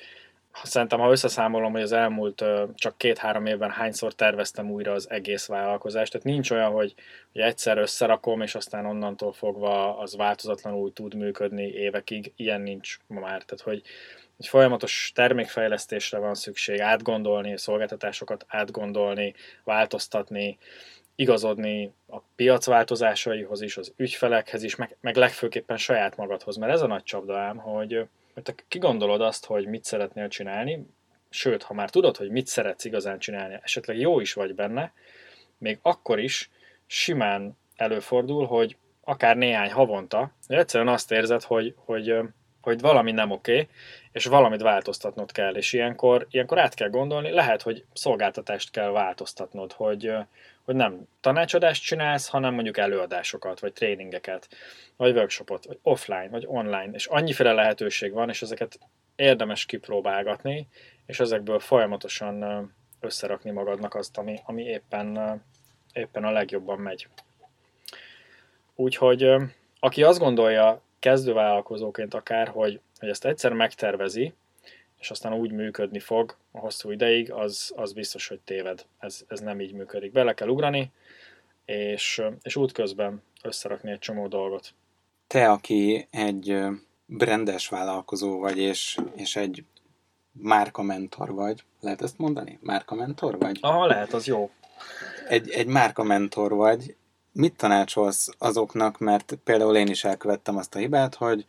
Szerintem, 0.63 1.01
ha 1.01 1.11
összeszámolom, 1.11 1.73
hogy 1.73 1.83
az 1.83 1.93
elmúlt 1.93 2.45
csak 2.75 2.99
két-három 2.99 3.47
évben 3.47 3.71
hányszor 3.71 4.15
terveztem 4.15 4.71
újra 4.71 4.93
az 4.93 5.11
egész 5.11 5.47
vállalkozást, 5.47 6.13
tehát 6.13 6.27
nincs 6.27 6.51
olyan, 6.51 6.71
hogy, 6.71 6.95
hogy 7.33 7.41
egyszer 7.41 7.79
összerakom, 7.79 8.41
és 8.41 8.55
aztán 8.55 8.87
onnantól 8.87 9.33
fogva 9.33 9.99
az 9.99 10.17
változatlanul 10.17 10.93
tud 10.93 11.15
működni 11.15 11.63
évekig. 11.63 12.33
Ilyen 12.37 12.61
nincs 12.61 12.99
ma 13.07 13.21
már. 13.21 13.43
Tehát, 13.43 13.65
hogy 13.65 13.83
egy 14.39 14.49
folyamatos 14.49 15.13
termékfejlesztésre 15.15 16.19
van 16.19 16.35
szükség, 16.35 16.81
átgondolni, 16.81 17.59
szolgáltatásokat 17.59 18.45
átgondolni, 18.49 19.35
változtatni, 19.65 20.59
igazodni 21.17 21.93
a 22.09 22.19
piac 22.37 22.67
változásaihoz 22.67 23.61
is, 23.61 23.77
az 23.77 23.93
ügyfelekhez 23.97 24.63
is, 24.63 24.77
meg, 24.77 24.97
meg 25.01 25.17
legfőképpen 25.17 25.77
saját 25.77 26.17
magadhoz. 26.17 26.57
Mert 26.57 26.73
ez 26.73 26.81
a 26.81 26.87
nagy 26.87 27.03
csapda 27.03 27.39
hogy, 27.59 28.07
hogy 28.35 28.43
te 28.43 28.55
kigondolod 28.69 29.21
azt, 29.21 29.47
hogy 29.47 29.67
mit 29.67 29.85
szeretnél 29.85 30.29
csinálni, 30.29 30.87
sőt, 31.31 31.63
ha 31.63 31.75
már 31.75 31.91
tudod, 31.91 32.17
hogy 32.17 32.31
mit 32.31 32.47
szeretsz 32.47 32.85
igazán 32.85 33.19
csinálni, 33.19 33.59
esetleg 33.63 33.99
jó 33.99 34.21
is 34.21 34.33
vagy 34.33 34.55
benne, 34.55 34.93
még 35.59 35.79
akkor 35.83 36.19
is 36.19 36.51
simán 36.87 37.57
előfordul, 37.77 38.47
hogy 38.47 38.77
akár 39.05 39.37
néhány 39.37 39.73
havonta, 39.73 40.33
egyszerűen 40.47 40.93
azt 40.93 41.13
érzed, 41.13 41.43
hogy, 41.43 41.75
hogy, 41.77 42.15
hogy 42.67 42.81
valami 42.81 43.13
nem 43.13 43.31
oké, 43.31 43.53
okay, 43.53 43.69
és 44.13 44.25
valamit 44.25 44.63
változtatnod 44.63 45.33
kell, 45.33 45.55
és 45.55 45.73
ilyenkor, 45.73 46.27
ilyenkor 46.31 46.59
át 46.59 46.75
kell 46.75 46.89
gondolni, 46.89 47.31
lehet, 47.31 47.63
hogy 47.63 47.85
szolgáltatást 47.93 48.71
kell 48.71 48.91
változtatnod, 48.91 49.73
hogy, 49.73 50.13
hogy 50.65 50.75
nem 50.75 51.09
tanácsadást 51.21 51.83
csinálsz, 51.83 52.29
hanem 52.29 52.55
mondjuk 52.55 52.77
előadásokat, 52.77 53.61
vagy 53.61 53.73
tréningeket, 53.73 54.49
vagy 54.97 55.17
workshopot, 55.17 55.65
vagy 55.65 55.79
offline, 55.83 56.29
vagy 56.29 56.45
online, 56.47 56.91
és 56.93 57.07
annyiféle 57.07 57.53
lehetőség 57.53 58.13
van, 58.13 58.29
és 58.29 58.43
ezeket 58.43 58.79
érdemes 59.17 59.67
kipróbálgatni, 59.67 60.69
és 61.07 61.21
ezekből 61.21 61.59
folyamatosan 61.59 62.45
összerakni 63.01 63.51
magadnak 63.51 63.95
azt, 63.95 64.19
ami, 64.19 64.41
ami 64.45 64.63
éppen, 64.63 65.43
éppen 65.93 66.25
a 66.25 66.31
legjobban 66.31 66.79
megy. 66.79 67.09
Úgyhogy 68.75 69.35
aki 69.81 70.03
azt 70.03 70.19
gondolja 70.19 70.85
kezdővállalkozóként 70.99 72.15
akár, 72.15 72.49
hogy, 72.49 72.81
hogy 72.99 73.09
ezt 73.09 73.25
egyszer 73.25 73.53
megtervezi, 73.53 74.35
és 74.99 75.11
aztán 75.11 75.35
úgy 75.35 75.51
működni 75.51 75.99
fog 75.99 76.37
a 76.53 76.59
hosszú 76.59 76.91
ideig, 76.91 77.33
az, 77.33 77.73
az 77.77 77.93
biztos, 77.93 78.29
hogy 78.29 78.41
téved. 78.45 78.85
Ez, 78.99 79.25
ez 79.29 79.41
nem 79.41 79.61
így 79.61 79.73
működik. 79.73 80.13
Bele 80.13 80.35
kell 80.35 80.49
ugrani, 80.49 80.93
és, 81.65 82.23
és 82.43 82.57
útközben 82.57 83.23
összerakni 83.43 83.91
egy 83.91 83.99
csomó 83.99 84.27
dolgot. 84.29 84.75
Te, 85.27 85.51
aki 85.51 86.09
egy 86.11 86.59
brandes 87.07 87.69
vállalkozó 87.69 88.39
vagy, 88.39 88.59
és, 88.59 88.99
és 89.15 89.37
egy 89.37 89.65
márka 90.33 90.83
mentor 90.83 91.33
vagy, 91.33 91.65
lehet 91.81 92.03
ezt 92.03 92.19
mondani? 92.19 92.59
Márka 92.63 92.95
mentor 92.95 93.39
vagy? 93.39 93.59
Aha, 93.61 93.87
lehet, 93.87 94.13
az 94.13 94.27
jó. 94.27 94.51
Egy, 95.29 95.51
egy 95.51 95.67
márka 95.67 96.03
mentor 96.03 96.55
vagy, 96.55 96.97
mit 97.37 97.57
tanácsolsz 97.57 98.29
azoknak, 98.39 98.99
mert 98.99 99.39
például 99.45 99.77
én 99.77 99.87
is 99.87 100.05
elkövettem 100.05 100.57
azt 100.57 100.75
a 100.75 100.79
hibát, 100.79 101.15
hogy 101.15 101.47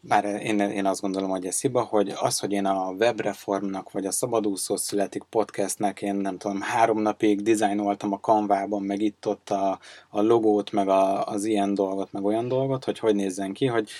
már 0.00 0.24
én, 0.24 0.60
én 0.60 0.86
azt 0.86 1.00
gondolom, 1.00 1.30
hogy 1.30 1.46
ez 1.46 1.60
hiba, 1.60 1.82
hogy 1.82 2.12
az, 2.20 2.38
hogy 2.38 2.52
én 2.52 2.64
a 2.64 2.90
webreformnak, 2.90 3.90
vagy 3.90 4.06
a 4.06 4.10
Szabadúszó 4.10 4.76
Születik 4.76 5.22
podcastnek, 5.22 6.02
én 6.02 6.14
nem 6.14 6.38
tudom, 6.38 6.60
három 6.60 7.00
napig 7.00 7.42
dizájnoltam 7.42 8.12
a 8.12 8.20
kanvában, 8.20 8.82
meg 8.82 9.00
itt 9.00 9.26
ott 9.26 9.50
a, 9.50 9.78
a 10.08 10.20
logót, 10.20 10.72
meg 10.72 10.88
a, 10.88 11.24
az 11.24 11.44
ilyen 11.44 11.74
dolgot, 11.74 12.12
meg 12.12 12.24
olyan 12.24 12.48
dolgot, 12.48 12.84
hogy 12.84 12.98
hogy 12.98 13.14
nézzen 13.14 13.52
ki, 13.52 13.66
hogy, 13.66 13.90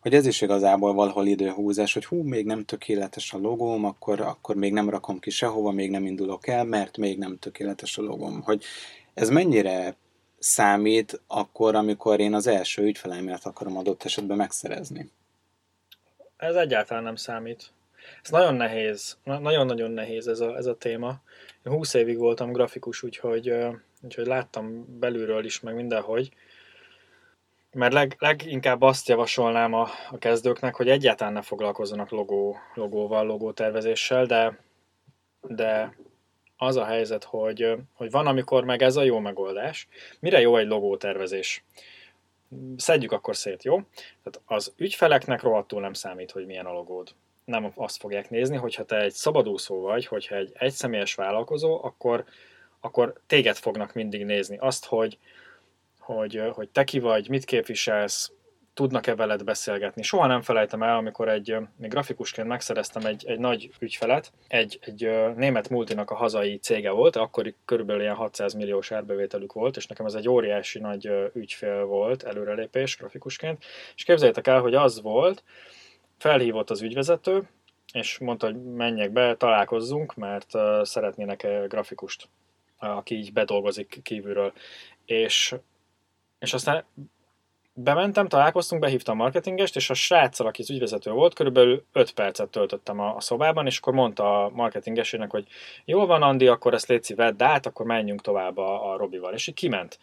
hogy 0.00 0.14
ez 0.14 0.26
is 0.26 0.40
igazából 0.40 0.94
valahol 0.94 1.26
időhúzás, 1.26 1.92
hogy 1.92 2.04
hú, 2.04 2.22
még 2.22 2.46
nem 2.46 2.64
tökéletes 2.64 3.32
a 3.32 3.38
logóm, 3.38 3.84
akkor, 3.84 4.20
akkor 4.20 4.56
még 4.56 4.72
nem 4.72 4.90
rakom 4.90 5.18
ki 5.18 5.30
sehova, 5.30 5.70
még 5.70 5.90
nem 5.90 6.06
indulok 6.06 6.46
el, 6.46 6.64
mert 6.64 6.96
még 6.96 7.18
nem 7.18 7.38
tökéletes 7.38 7.98
a 7.98 8.02
logóm. 8.02 8.42
Hogy 8.42 8.64
ez 9.14 9.28
mennyire 9.28 9.96
számít 10.40 11.20
akkor, 11.26 11.74
amikor 11.74 12.20
én 12.20 12.34
az 12.34 12.46
első 12.46 12.82
ügyfeleimet 12.82 13.44
akarom 13.44 13.76
adott 13.76 14.04
esetben 14.04 14.36
megszerezni? 14.36 15.10
Ez 16.36 16.54
egyáltalán 16.54 17.02
nem 17.02 17.16
számít. 17.16 17.72
Ez 18.22 18.30
nagyon 18.30 18.54
nehéz, 18.54 19.18
nagyon-nagyon 19.24 19.90
nehéz 19.90 20.26
ez 20.26 20.40
a, 20.40 20.56
ez 20.56 20.66
a 20.66 20.76
téma. 20.76 21.20
Én 21.66 21.72
20 21.72 21.94
évig 21.94 22.18
voltam 22.18 22.52
grafikus, 22.52 23.02
úgyhogy, 23.02 23.54
úgyhogy 24.02 24.26
láttam 24.26 24.98
belülről 24.98 25.44
is, 25.44 25.60
meg 25.60 25.74
mindenhogy. 25.74 26.30
Mert 27.72 27.92
leg, 27.92 28.16
leginkább 28.18 28.82
azt 28.82 29.08
javasolnám 29.08 29.72
a, 29.72 29.88
a 30.10 30.18
kezdőknek, 30.18 30.74
hogy 30.74 30.88
egyáltalán 30.88 31.32
ne 31.32 31.42
foglalkozzanak 31.42 32.10
logó, 32.10 32.56
logóval, 32.74 33.26
logótervezéssel, 33.26 34.26
de, 34.26 34.58
de 35.40 35.96
az 36.62 36.76
a 36.76 36.84
helyzet, 36.84 37.24
hogy, 37.24 37.74
hogy 37.92 38.10
van, 38.10 38.26
amikor 38.26 38.64
meg 38.64 38.82
ez 38.82 38.96
a 38.96 39.02
jó 39.02 39.18
megoldás. 39.18 39.88
Mire 40.18 40.40
jó 40.40 40.56
egy 40.56 40.66
logótervezés? 40.66 41.64
Szedjük 42.76 43.12
akkor 43.12 43.36
szét, 43.36 43.64
jó? 43.64 43.74
Tehát 44.22 44.40
az 44.44 44.72
ügyfeleknek 44.76 45.42
rohadtul 45.42 45.80
nem 45.80 45.92
számít, 45.92 46.30
hogy 46.30 46.46
milyen 46.46 46.66
a 46.66 46.72
logód. 46.72 47.08
Nem 47.44 47.72
azt 47.74 47.96
fogják 47.96 48.30
nézni, 48.30 48.56
hogyha 48.56 48.84
te 48.84 49.00
egy 49.00 49.12
szabadúszó 49.12 49.80
vagy, 49.80 50.06
hogyha 50.06 50.36
egy 50.36 50.52
egyszemélyes 50.54 51.14
vállalkozó, 51.14 51.84
akkor, 51.84 52.24
akkor 52.80 53.20
téged 53.26 53.56
fognak 53.56 53.92
mindig 53.92 54.24
nézni. 54.24 54.56
Azt, 54.58 54.84
hogy, 54.84 55.18
hogy, 55.98 56.42
hogy 56.52 56.68
te 56.68 56.84
ki 56.84 56.98
vagy, 56.98 57.28
mit 57.28 57.44
képviselsz, 57.44 58.32
tudnak-e 58.80 59.14
veled 59.14 59.44
beszélgetni. 59.44 60.02
Soha 60.02 60.26
nem 60.26 60.42
felejtem 60.42 60.82
el, 60.82 60.96
amikor 60.96 61.28
egy, 61.28 61.56
még 61.76 61.90
grafikusként 61.90 62.48
megszereztem 62.48 63.04
egy, 63.06 63.24
egy 63.26 63.38
nagy 63.38 63.70
ügyfelet, 63.78 64.32
egy, 64.48 64.78
egy 64.82 65.10
német 65.36 65.68
multinak 65.68 66.10
a 66.10 66.14
hazai 66.14 66.58
cége 66.58 66.90
volt, 66.90 67.16
akkor 67.16 67.54
körülbelül 67.64 68.02
ilyen 68.02 68.14
600 68.14 68.54
milliós 68.54 68.90
árbevételük 68.92 69.52
volt, 69.52 69.76
és 69.76 69.86
nekem 69.86 70.06
ez 70.06 70.14
egy 70.14 70.28
óriási 70.28 70.78
nagy 70.78 71.10
ügyfél 71.34 71.84
volt, 71.84 72.22
előrelépés 72.22 72.96
grafikusként, 72.96 73.64
és 73.96 74.04
képzeljétek 74.04 74.46
el, 74.46 74.60
hogy 74.60 74.74
az 74.74 75.02
volt, 75.02 75.44
felhívott 76.18 76.70
az 76.70 76.82
ügyvezető, 76.82 77.48
és 77.92 78.18
mondta, 78.18 78.46
hogy 78.46 78.62
menjek 78.62 79.10
be, 79.10 79.36
találkozzunk, 79.36 80.14
mert 80.14 80.50
szeretnének 80.82 81.46
grafikust, 81.68 82.28
aki 82.78 83.14
így 83.14 83.32
bedolgozik 83.32 84.00
kívülről. 84.02 84.52
És, 85.04 85.54
és 86.38 86.52
aztán 86.52 86.84
bementem, 87.72 88.28
találkoztunk, 88.28 88.80
behívtam 88.80 89.20
a 89.20 89.22
marketingest, 89.22 89.76
és 89.76 89.90
a 89.90 89.94
sráccal, 89.94 90.46
aki 90.46 90.62
az 90.62 90.70
ügyvezető 90.70 91.10
volt, 91.10 91.34
körülbelül 91.34 91.84
5 91.92 92.12
percet 92.12 92.48
töltöttem 92.48 93.00
a, 93.00 93.16
a 93.16 93.20
szobában, 93.20 93.66
és 93.66 93.78
akkor 93.78 93.92
mondta 93.92 94.44
a 94.44 94.50
marketingesének, 94.54 95.30
hogy 95.30 95.46
jól 95.84 96.06
van, 96.06 96.22
Andi, 96.22 96.46
akkor 96.46 96.74
ezt 96.74 96.88
légy 96.88 97.14
vedd 97.16 97.42
át, 97.42 97.66
akkor 97.66 97.86
menjünk 97.86 98.20
tovább 98.20 98.56
a, 98.56 98.92
a 98.92 98.96
Robival. 98.96 99.32
És 99.32 99.46
így 99.46 99.54
kiment. 99.54 99.98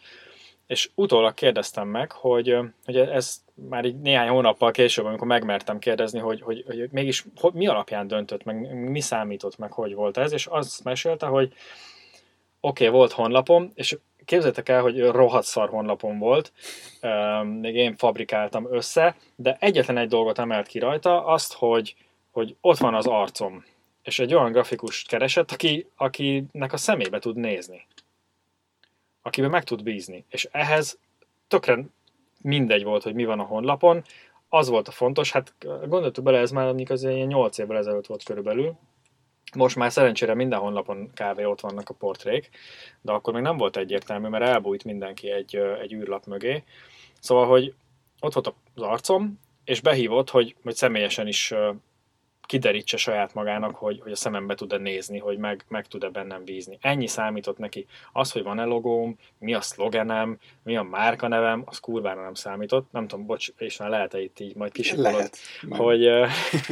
És 0.66 0.90
utólag 0.94 1.34
kérdeztem 1.34 1.88
meg, 1.88 2.12
hogy, 2.12 2.56
hogy 2.84 2.96
ez 2.96 3.42
már 3.54 3.84
így 3.84 4.00
néhány 4.00 4.28
hónappal 4.28 4.70
később, 4.70 5.04
amikor 5.04 5.26
megmertem 5.26 5.78
kérdezni, 5.78 6.18
hogy, 6.18 6.40
hogy, 6.40 6.64
hogy 6.66 6.88
mégis 6.90 7.24
hogy, 7.40 7.52
mi 7.52 7.66
alapján 7.66 8.06
döntött, 8.06 8.44
meg 8.44 8.88
mi 8.90 9.00
számított, 9.00 9.58
meg 9.58 9.72
hogy 9.72 9.94
volt 9.94 10.16
ez, 10.16 10.32
és 10.32 10.46
azt 10.46 10.84
mesélte, 10.84 11.26
hogy 11.26 11.52
oké, 12.60 12.86
okay, 12.86 12.98
volt 12.98 13.12
honlapom, 13.12 13.72
és 13.74 13.98
képzeljétek 14.28 14.68
el, 14.68 14.82
hogy 14.82 15.00
rohadt 15.00 15.46
szar 15.46 15.68
honlapon 15.68 16.18
volt, 16.18 16.52
még 17.60 17.74
én 17.74 17.96
fabrikáltam 17.96 18.72
össze, 18.72 19.16
de 19.36 19.56
egyetlen 19.60 19.96
egy 19.96 20.08
dolgot 20.08 20.38
emelt 20.38 20.66
ki 20.66 20.78
rajta, 20.78 21.24
azt, 21.24 21.52
hogy, 21.52 21.94
hogy 22.30 22.56
ott 22.60 22.78
van 22.78 22.94
az 22.94 23.06
arcom, 23.06 23.64
és 24.02 24.18
egy 24.18 24.34
olyan 24.34 24.52
grafikust 24.52 25.08
keresett, 25.08 25.50
aki, 25.50 25.86
akinek 25.96 26.72
a 26.72 26.76
szemébe 26.76 27.18
tud 27.18 27.36
nézni, 27.36 27.86
akiben 29.22 29.50
meg 29.50 29.64
tud 29.64 29.82
bízni, 29.82 30.24
és 30.28 30.48
ehhez 30.50 30.98
tökre 31.48 31.84
mindegy 32.42 32.84
volt, 32.84 33.02
hogy 33.02 33.14
mi 33.14 33.24
van 33.24 33.40
a 33.40 33.44
honlapon, 33.44 34.04
az 34.48 34.68
volt 34.68 34.88
a 34.88 34.92
fontos, 34.92 35.32
hát 35.32 35.54
gondoltuk 35.86 36.24
bele, 36.24 36.38
ez 36.38 36.50
már 36.50 36.64
mondjuk 36.64 36.90
az 36.90 37.04
ilyen 37.04 37.26
8 37.26 37.58
évvel 37.58 37.76
ezelőtt 37.76 38.06
volt 38.06 38.22
körülbelül, 38.22 38.78
most 39.54 39.76
már 39.76 39.92
szerencsére 39.92 40.34
minden 40.34 40.58
honlapon 40.58 41.10
kávé 41.14 41.44
ott 41.44 41.60
vannak 41.60 41.88
a 41.88 41.94
portrék, 41.94 42.50
de 43.00 43.12
akkor 43.12 43.32
még 43.32 43.42
nem 43.42 43.56
volt 43.56 43.76
egyértelmű, 43.76 44.28
mert 44.28 44.44
elbújt 44.44 44.84
mindenki 44.84 45.30
egy, 45.30 45.56
egy 45.56 45.92
űrlap 45.92 46.26
mögé. 46.26 46.64
Szóval, 47.20 47.46
hogy 47.46 47.74
ott 48.20 48.32
volt 48.32 48.54
az 48.74 48.82
arcom, 48.82 49.40
és 49.64 49.80
behívott, 49.80 50.30
hogy, 50.30 50.56
hogy 50.62 50.74
személyesen 50.74 51.26
is 51.26 51.54
kiderítse 52.48 52.96
saját 52.96 53.34
magának, 53.34 53.74
hogy, 53.74 54.00
hogy 54.02 54.12
a 54.12 54.16
szemembe 54.16 54.54
tud-e 54.54 54.76
nézni, 54.76 55.18
hogy 55.18 55.38
meg, 55.38 55.64
meg 55.68 55.86
tud-e 55.86 56.08
bennem 56.08 56.44
bízni. 56.44 56.78
Ennyi 56.80 57.06
számított 57.06 57.58
neki. 57.58 57.86
Az, 58.12 58.32
hogy 58.32 58.42
van-e 58.42 58.64
logóm, 58.64 59.18
mi 59.38 59.54
a 59.54 59.60
szlogenem, 59.60 60.38
mi 60.62 60.76
a 60.76 60.82
márkanevem, 60.82 61.62
az 61.66 61.78
kurvára 61.78 62.22
nem 62.22 62.34
számított. 62.34 62.92
Nem 62.92 63.06
tudom, 63.06 63.26
bocs, 63.26 63.48
és 63.56 63.76
már 63.76 63.88
lehet-e 63.88 64.20
itt 64.20 64.40
így 64.40 64.54
majd 64.54 64.72
kisipolod, 64.72 65.30
hogy, 65.68 66.08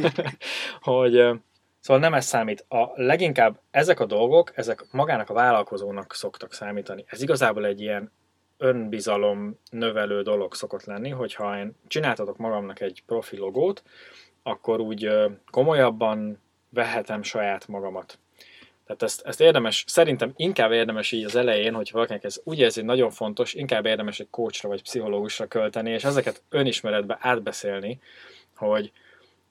hogy 0.91 1.39
Szóval 1.87 2.01
nem 2.01 2.13
ez 2.13 2.25
számít. 2.25 2.65
A 2.69 2.91
leginkább 2.95 3.59
ezek 3.71 3.99
a 3.99 4.05
dolgok, 4.05 4.51
ezek 4.55 4.85
magának 4.91 5.29
a 5.29 5.33
vállalkozónak 5.33 6.13
szoktak 6.13 6.53
számítani. 6.53 7.05
Ez 7.07 7.21
igazából 7.21 7.65
egy 7.65 7.81
ilyen 7.81 8.11
önbizalom 8.57 9.59
növelő 9.71 10.21
dolog 10.21 10.53
szokott 10.53 10.83
lenni, 10.83 11.09
hogyha 11.09 11.57
én 11.57 11.75
csináltatok 11.87 12.37
magamnak 12.37 12.79
egy 12.79 13.03
profi 13.05 13.37
logót, 13.37 13.83
akkor 14.43 14.79
úgy 14.79 15.09
komolyabban 15.51 16.41
vehetem 16.69 17.23
saját 17.23 17.67
magamat. 17.67 18.19
Tehát 18.85 19.03
ezt, 19.03 19.21
ezt 19.25 19.41
érdemes, 19.41 19.83
szerintem 19.87 20.33
inkább 20.35 20.71
érdemes 20.71 21.11
így 21.11 21.23
az 21.23 21.35
elején, 21.35 21.73
hogy 21.73 21.89
valakinek 21.91 22.23
ez 22.23 22.41
úgy 22.43 22.59
érzi, 22.59 22.81
nagyon 22.81 23.09
fontos, 23.09 23.53
inkább 23.53 23.85
érdemes 23.85 24.19
egy 24.19 24.29
coachra 24.29 24.69
vagy 24.69 24.81
pszichológusra 24.81 25.47
költeni, 25.47 25.91
és 25.91 26.03
ezeket 26.03 26.41
önismeretbe 26.49 27.17
átbeszélni, 27.21 27.99
hogy, 28.55 28.91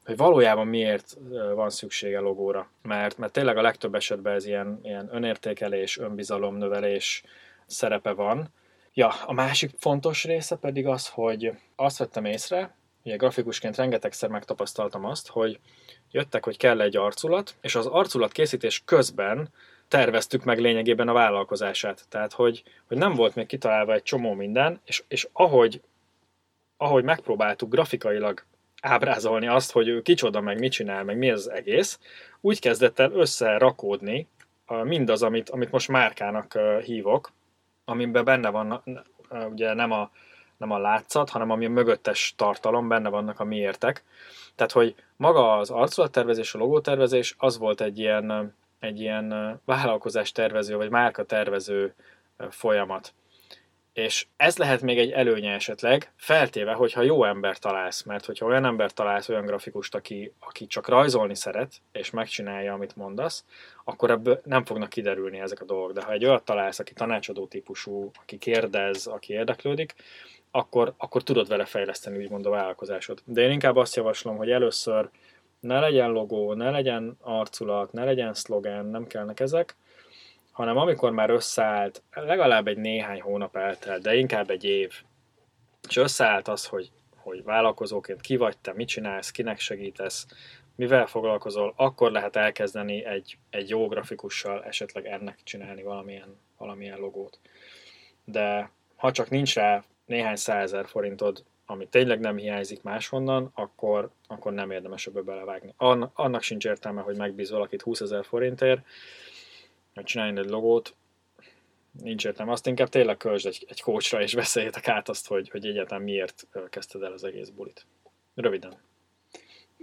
hogy 0.07 0.17
valójában 0.17 0.67
miért 0.67 1.17
van 1.55 1.71
szüksége 1.71 2.21
logóra. 2.21 2.71
Mert, 2.83 3.19
mert 3.19 3.33
tényleg 3.33 3.57
a 3.57 3.63
legtöbb 3.63 3.95
esetben 3.95 4.35
ez 4.35 4.47
ilyen, 4.47 4.79
ilyen 4.83 5.09
önértékelés, 5.13 5.99
önbizalomnövelés, 5.99 7.23
szerepe 7.67 8.13
van. 8.13 8.49
Ja, 8.95 9.09
a 9.09 9.33
másik 9.33 9.71
fontos 9.79 10.25
része 10.25 10.57
pedig 10.57 10.87
az, 10.87 11.09
hogy 11.09 11.53
azt 11.77 11.99
vettem 11.99 12.25
észre, 12.25 12.75
ugye 13.05 13.17
grafikusként 13.17 13.77
rengetegszer 13.77 14.29
megtapasztaltam 14.29 15.05
azt, 15.05 15.29
hogy 15.29 15.61
jöttek, 16.11 16.45
hogy 16.45 16.57
kell 16.57 16.81
egy 16.81 16.97
arculat, 16.97 17.55
és 17.61 17.75
az 17.75 17.87
arculat 17.87 18.33
készítés 18.33 18.83
közben 18.85 19.49
terveztük 19.89 20.45
meg 20.45 20.59
lényegében 20.59 21.09
a 21.09 21.13
vállalkozását. 21.13 22.05
Tehát, 22.09 22.33
hogy, 22.33 22.63
hogy 22.87 22.97
nem 22.97 23.15
volt 23.15 23.35
még 23.35 23.47
kitalálva 23.47 23.93
egy 23.93 24.03
csomó 24.03 24.33
minden, 24.33 24.81
és, 24.85 25.05
és 25.09 25.29
ahogy, 25.33 25.81
ahogy 26.77 27.05
megpróbáltuk 27.05 27.71
grafikailag 27.71 28.45
ábrázolni 28.87 29.47
azt, 29.47 29.73
hogy 29.73 29.89
ő 29.89 30.03
kicsoda, 30.03 30.41
meg 30.41 30.59
mit 30.59 30.73
csinál, 30.73 31.05
meg 31.05 31.19
mi 31.19 31.31
az 31.31 31.51
egész, 31.51 31.99
úgy 32.41 32.61
kezdett 32.61 32.99
el 32.99 33.13
összerakódni 33.13 34.29
mindaz, 34.67 35.23
amit, 35.23 35.51
amit 35.51 35.71
most 35.71 35.89
márkának 35.89 36.59
hívok, 36.85 37.33
amiben 37.85 38.25
benne 38.25 38.51
van 38.51 38.83
ugye 39.51 39.75
nem 39.75 39.91
a, 39.91 40.11
nem 40.57 40.71
a 40.71 40.79
látszat, 40.79 41.31
hanem 41.31 41.51
ami 41.51 41.65
a 41.65 41.71
mögöttes 41.71 42.35
tartalom, 42.37 42.89
benne 42.89 43.09
vannak 43.09 43.41
a 43.41 43.45
miértek. 43.45 44.05
Tehát, 44.55 44.73
hogy 44.73 44.95
maga 45.17 45.57
az 45.57 45.71
arculattervezés, 45.71 46.55
a 46.55 46.59
logótervezés, 46.59 47.35
az 47.39 47.59
volt 47.59 47.81
egy 47.81 47.99
ilyen, 47.99 48.55
egy 48.81 49.01
ilyen 49.01 49.61
vállalkozás 49.65 50.33
tervező, 50.33 50.77
vagy 50.77 50.91
márka 50.91 51.25
tervező 51.25 51.95
folyamat. 52.51 53.15
És 53.97 54.27
ez 54.37 54.57
lehet 54.57 54.81
még 54.81 54.99
egy 54.99 55.11
előnye 55.11 55.53
esetleg, 55.53 56.13
feltéve, 56.17 56.73
hogyha 56.73 57.03
jó 57.03 57.25
ember 57.25 57.59
találsz, 57.59 58.03
mert 58.03 58.25
hogyha 58.25 58.47
olyan 58.47 58.65
ember 58.65 58.93
találsz, 58.93 59.29
olyan 59.29 59.47
grafikust, 59.47 59.95
aki, 59.95 60.33
aki 60.39 60.67
csak 60.67 60.89
rajzolni 60.89 61.35
szeret, 61.35 61.73
és 61.93 62.11
megcsinálja, 62.11 62.73
amit 62.73 62.97
mondasz, 62.97 63.45
akkor 63.85 64.11
ebből 64.11 64.41
nem 64.45 64.65
fognak 64.65 64.89
kiderülni 64.89 65.39
ezek 65.39 65.61
a 65.61 65.65
dolgok. 65.65 65.93
De 65.93 66.03
ha 66.03 66.13
egy 66.13 66.25
olyat 66.25 66.45
találsz, 66.45 66.79
aki 66.79 66.93
tanácsadó 66.93 67.47
típusú, 67.47 68.11
aki 68.21 68.39
kérdez, 68.39 69.07
aki 69.07 69.33
érdeklődik, 69.33 69.95
akkor, 70.51 70.95
akkor 70.97 71.23
tudod 71.23 71.49
vele 71.49 71.65
fejleszteni 71.65 72.19
úgymond 72.19 72.47
a 72.47 72.51
vállalkozásod. 72.51 73.23
De 73.25 73.43
én 73.43 73.51
inkább 73.51 73.77
azt 73.77 73.97
javaslom, 73.97 74.37
hogy 74.37 74.51
először 74.51 75.09
ne 75.61 75.81
legyen 75.81 76.11
logó, 76.11 76.55
ne 76.55 76.71
legyen 76.71 77.17
arculat, 77.21 77.93
ne 77.93 78.05
legyen 78.05 78.35
szlogen, 78.35 78.87
nem 78.87 79.07
kellnek 79.07 79.41
ezek, 79.41 79.77
hanem 80.57 80.77
amikor 80.77 81.11
már 81.11 81.31
összeállt, 81.31 82.03
legalább 82.11 82.67
egy 82.67 82.77
néhány 82.77 83.21
hónap 83.21 83.57
eltelt, 83.57 84.03
de 84.03 84.15
inkább 84.15 84.51
egy 84.51 84.65
év, 84.65 84.93
és 85.89 85.97
összeállt 85.97 86.49
az, 86.49 86.67
hogy, 86.67 86.91
hogy 87.17 87.45
vállalkozóként 87.45 88.21
ki 88.21 88.37
vagy 88.37 88.59
te, 88.59 88.73
mit 88.73 88.89
csinálsz, 88.89 89.31
kinek 89.31 89.59
segítesz, 89.59 90.27
mivel 90.75 91.07
foglalkozol, 91.07 91.73
akkor 91.77 92.11
lehet 92.11 92.37
elkezdeni 92.37 93.05
egy, 93.05 93.39
egy 93.51 93.69
jó 93.69 93.89
grafikussal 93.89 94.65
esetleg 94.65 95.07
ennek 95.07 95.39
csinálni 95.43 95.83
valamilyen, 95.83 96.39
valamilyen 96.59 96.99
logót. 96.99 97.39
De 98.25 98.71
ha 98.97 99.13
csak 99.13 99.31
nincs 99.31 99.55
rá 99.55 99.85
néhány 100.07 100.37
százezer 100.37 100.87
forintod, 100.87 101.45
ami 101.67 101.87
tényleg 101.87 102.21
nem 102.21 102.37
hiányzik 102.37 102.83
máshonnan, 102.83 103.51
akkor, 103.55 104.11
akkor 104.27 104.53
nem 104.53 104.71
érdemes 104.71 105.07
ebbe 105.07 105.21
belevágni. 105.21 105.75
Annak 106.15 106.43
sincs 106.43 106.65
értelme, 106.65 107.01
hogy 107.01 107.17
megbíz 107.17 107.51
valakit 107.51 107.83
20 107.83 108.01
ezer 108.01 108.25
forintért, 108.25 108.81
hogy 109.97 110.05
csinálni 110.05 110.39
egy 110.39 110.49
logót, 110.49 110.95
nincs 112.03 112.25
értelme. 112.25 112.53
Azt 112.53 112.67
inkább 112.67 112.89
tényleg 112.89 113.17
költsd 113.17 113.47
egy, 113.47 113.67
egy 113.69 113.81
coachra, 113.81 114.23
és 114.23 114.35
beszéljétek 114.35 114.89
át 114.89 115.09
azt, 115.09 115.27
hogy, 115.27 115.49
hogy 115.51 115.67
egyáltalán 115.67 116.03
miért 116.03 116.47
kezdted 116.71 117.03
el 117.03 117.13
az 117.13 117.25
egész 117.25 117.49
bulit. 117.49 117.87
Röviden. 118.35 118.77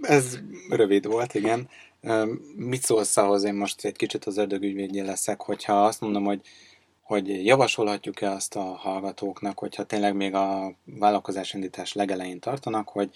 Ez 0.00 0.38
rövid 0.68 1.06
volt, 1.06 1.34
igen. 1.34 1.68
Mit 2.56 2.82
szólsz 2.82 3.16
ahhoz, 3.16 3.44
én 3.44 3.54
most 3.54 3.84
egy 3.84 3.96
kicsit 3.96 4.24
az 4.24 4.36
ördögügyvédje 4.36 5.04
leszek, 5.04 5.40
hogyha 5.40 5.84
azt 5.84 6.00
mondom, 6.00 6.24
hogy 6.24 6.40
hogy 7.04 7.46
javasolhatjuk-e 7.46 8.30
azt 8.30 8.56
a 8.56 8.60
hallgatóknak, 8.60 9.58
hogyha 9.58 9.84
tényleg 9.84 10.14
még 10.14 10.34
a 10.34 10.74
vállalkozásindítás 10.84 11.92
legelején 11.92 12.40
tartanak, 12.40 12.88
hogy 12.88 13.10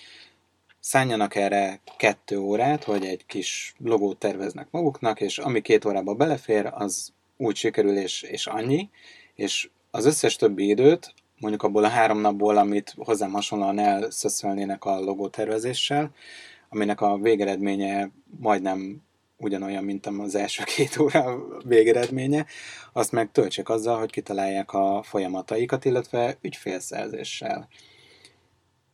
szálljanak 0.89 1.35
erre 1.35 1.81
kettő 1.97 2.39
órát, 2.39 2.85
hogy 2.85 3.05
egy 3.05 3.27
kis 3.27 3.75
logót 3.79 4.19
terveznek 4.19 4.69
maguknak, 4.71 5.21
és 5.21 5.39
ami 5.39 5.61
két 5.61 5.85
órába 5.85 6.15
belefér, 6.15 6.71
az 6.75 7.13
úgy 7.37 7.57
sikerül, 7.57 7.97
és, 7.97 8.23
és 8.23 8.47
annyi, 8.47 8.91
és 9.35 9.69
az 9.91 10.05
összes 10.05 10.37
többi 10.37 10.69
időt, 10.69 11.15
mondjuk 11.41 11.63
abból 11.63 11.85
a 11.85 11.89
három 11.89 12.21
napból, 12.21 12.57
amit 12.57 12.95
hozzám 12.97 13.33
hasonlóan 13.33 13.79
elszöszölnének 13.79 14.85
a 14.85 15.01
logótervezéssel, 15.01 16.11
aminek 16.69 17.01
a 17.01 17.19
végeredménye 17.19 18.11
majdnem 18.41 19.03
ugyanolyan, 19.37 19.85
mint 19.85 20.07
az 20.07 20.35
első 20.35 20.63
két 20.77 20.99
óra 20.99 21.39
végeredménye, 21.65 22.47
azt 22.93 23.13
meg 23.13 23.33
töltsék 23.33 23.69
azzal, 23.69 23.99
hogy 23.99 24.11
kitalálják 24.11 24.73
a 24.73 25.03
folyamataikat, 25.03 25.85
illetve 25.85 26.39
ügyfélszerzéssel 26.41 27.69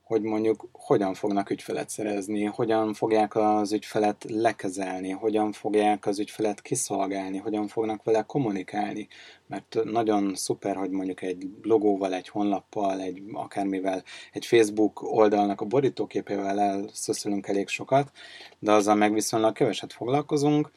hogy 0.05 0.23
mondjuk 0.23 0.69
hogyan 0.73 1.15
fognak 1.15 1.51
ügyfelet 1.51 1.89
szerezni, 1.89 2.45
hogyan 2.45 2.95
fogják 2.95 3.37
az 3.37 3.73
ügyfelet 3.73 4.25
lekezelni, 4.29 5.11
hogyan 5.11 5.53
fogják 5.53 6.07
az 6.07 6.19
ügyfelet 6.19 6.63
kiszolgálni, 6.63 7.39
hogyan 7.39 7.69
fognak 7.69 8.05
vele 8.05 8.23
kommunikálni. 8.23 9.09
Mert 9.47 9.79
nagyon 9.85 10.35
szuper, 10.35 10.77
hogy 10.77 10.91
mondjuk 10.91 11.23
egy 11.23 11.49
logóval, 11.63 12.15
egy 12.15 12.29
honlappal, 12.29 13.01
egy 13.01 13.23
akármivel, 13.33 14.03
egy 14.33 14.47
Facebook 14.47 15.03
oldalnak 15.03 15.61
a 15.61 15.65
borítóképével 15.65 16.61
elszöszülünk 16.61 17.49
elég 17.49 17.69
sokat, 17.69 18.11
de 18.59 18.73
azzal 18.73 18.95
meg 18.95 19.13
viszonylag 19.13 19.53
keveset 19.53 19.93
foglalkozunk, 19.93 20.71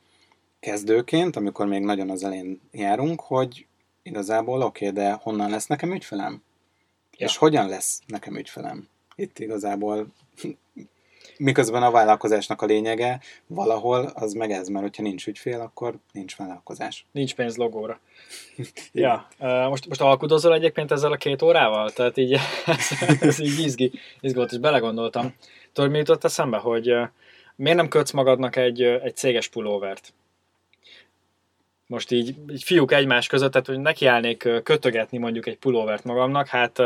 kezdőként, 0.59 1.35
amikor 1.35 1.65
még 1.65 1.81
nagyon 1.81 2.09
az 2.09 2.23
elén 2.23 2.61
járunk, 2.71 3.21
hogy 3.21 3.67
igazából 4.03 4.61
oké, 4.61 4.87
okay, 4.87 5.03
de 5.03 5.11
honnan 5.11 5.49
lesz 5.49 5.67
nekem 5.67 5.93
ügyfelem? 5.93 6.41
Ja. 7.17 7.25
És 7.25 7.37
hogyan 7.37 7.67
lesz 7.67 8.01
nekem 8.05 8.35
ügyfelem? 8.37 8.87
Itt 9.17 9.39
igazából 9.39 10.07
miközben 11.37 11.83
a 11.83 11.91
vállalkozásnak 11.91 12.61
a 12.61 12.65
lényege 12.65 13.19
valahol 13.47 14.11
az 14.13 14.33
meg 14.33 14.51
ez, 14.51 14.67
mert 14.67 14.85
hogyha 14.85 15.03
nincs 15.03 15.27
ügyfél, 15.27 15.59
akkor 15.59 15.95
nincs 16.11 16.35
vállalkozás. 16.35 17.05
Nincs 17.11 17.35
pénz 17.35 17.57
logóra. 17.57 17.99
ja, 18.91 19.27
most, 19.69 19.87
most 19.87 20.01
alkudozol 20.01 20.53
egyébként 20.53 20.91
ezzel 20.91 21.11
a 21.11 21.17
két 21.17 21.41
órával? 21.41 21.91
Tehát 21.91 22.17
így, 22.17 22.37
ez, 22.65 22.91
ez 23.21 23.39
így 23.39 23.59
izgi, 23.59 23.91
izgult, 24.19 24.51
és 24.51 24.57
belegondoltam. 24.57 25.33
Tudod, 25.73 25.91
mi 25.91 25.97
jutott 25.97 26.23
eszembe, 26.23 26.57
hogy 26.57 26.93
miért 27.55 27.77
nem 27.77 27.87
kötsz 27.87 28.11
magadnak 28.11 28.55
egy, 28.55 28.81
egy 28.81 29.15
céges 29.15 29.47
pulóvert? 29.47 30.13
Most 31.87 32.11
így, 32.11 32.35
így 32.51 32.63
fiúk 32.63 32.91
egymás 32.91 33.27
között, 33.27 33.51
tehát 33.51 33.67
hogy 33.67 33.79
nekiállnék 33.79 34.49
kötögetni 34.63 35.17
mondjuk 35.17 35.47
egy 35.47 35.57
pulóvert 35.57 36.03
magamnak, 36.03 36.47
hát 36.47 36.77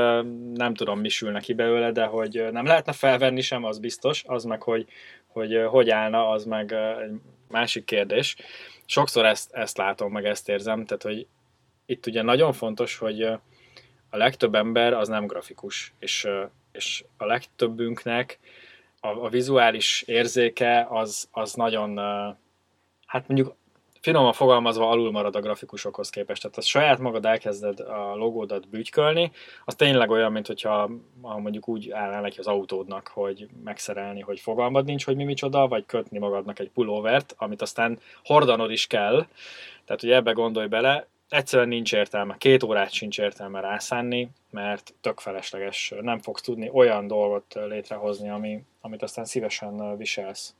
nem 0.53 0.73
tudom, 0.73 0.99
mi 0.99 1.09
sül 1.09 1.31
neki 1.31 1.53
belőle, 1.53 1.91
de 1.91 2.03
hogy 2.03 2.47
nem 2.51 2.65
lehetne 2.65 2.91
felvenni 2.91 3.41
sem, 3.41 3.63
az 3.63 3.79
biztos, 3.79 4.23
az 4.27 4.43
meg, 4.43 4.61
hogy 4.61 4.87
hogy, 5.31 5.63
hogy 5.69 5.89
állna, 5.89 6.29
az 6.29 6.45
meg 6.45 6.71
egy 6.71 7.11
másik 7.47 7.85
kérdés. 7.85 8.35
Sokszor 8.85 9.25
ezt, 9.25 9.53
ezt 9.53 9.77
látom, 9.77 10.11
meg 10.11 10.25
ezt 10.25 10.49
érzem, 10.49 10.85
tehát 10.85 11.03
hogy 11.03 11.27
itt 11.85 12.05
ugye 12.05 12.21
nagyon 12.21 12.53
fontos, 12.53 12.97
hogy 12.97 13.21
a 14.09 14.17
legtöbb 14.17 14.55
ember 14.55 14.93
az 14.93 15.07
nem 15.07 15.27
grafikus, 15.27 15.93
és, 15.99 16.27
és 16.71 17.03
a 17.17 17.25
legtöbbünknek 17.25 18.39
a, 18.99 19.07
a 19.07 19.29
vizuális 19.29 20.01
érzéke 20.01 20.87
az, 20.89 21.27
az 21.31 21.53
nagyon, 21.53 21.97
hát 23.05 23.27
mondjuk 23.27 23.55
finoman 24.01 24.33
fogalmazva 24.33 24.89
alul 24.89 25.11
marad 25.11 25.35
a 25.35 25.39
grafikusokhoz 25.39 26.09
képest. 26.09 26.41
Tehát 26.41 26.57
a 26.57 26.61
saját 26.61 26.99
magad 26.99 27.25
elkezded 27.25 27.79
a 27.79 28.15
logódat 28.15 28.67
bütykölni, 28.69 29.31
az 29.65 29.75
tényleg 29.75 30.09
olyan, 30.09 30.31
mint 30.31 30.47
hogyha 30.47 30.89
ha 31.21 31.37
mondjuk 31.37 31.67
úgy 31.67 31.91
állnál 31.91 32.21
neki 32.21 32.39
az 32.39 32.47
autódnak, 32.47 33.07
hogy 33.07 33.47
megszerelni, 33.63 34.19
hogy 34.21 34.39
fogalmad 34.39 34.85
nincs, 34.85 35.05
hogy 35.05 35.15
mi 35.15 35.23
micsoda, 35.23 35.67
vagy 35.67 35.85
kötni 35.85 36.17
magadnak 36.17 36.59
egy 36.59 36.69
pulóvert, 36.69 37.35
amit 37.37 37.61
aztán 37.61 37.99
hordanod 38.23 38.71
is 38.71 38.87
kell. 38.87 39.25
Tehát, 39.85 40.01
hogy 40.01 40.11
ebbe 40.11 40.31
gondolj 40.31 40.67
bele, 40.67 41.07
egyszerűen 41.29 41.67
nincs 41.67 41.93
értelme, 41.93 42.35
két 42.37 42.63
órát 42.63 42.91
sincs 42.91 43.19
értelme 43.19 43.59
rászánni, 43.59 44.29
mert 44.49 44.93
tök 45.01 45.19
felesleges, 45.19 45.93
nem 46.01 46.19
fogsz 46.19 46.41
tudni 46.41 46.69
olyan 46.73 47.07
dolgot 47.07 47.53
létrehozni, 47.53 48.29
ami, 48.29 48.63
amit 48.81 49.03
aztán 49.03 49.25
szívesen 49.25 49.97
viselsz, 49.97 50.55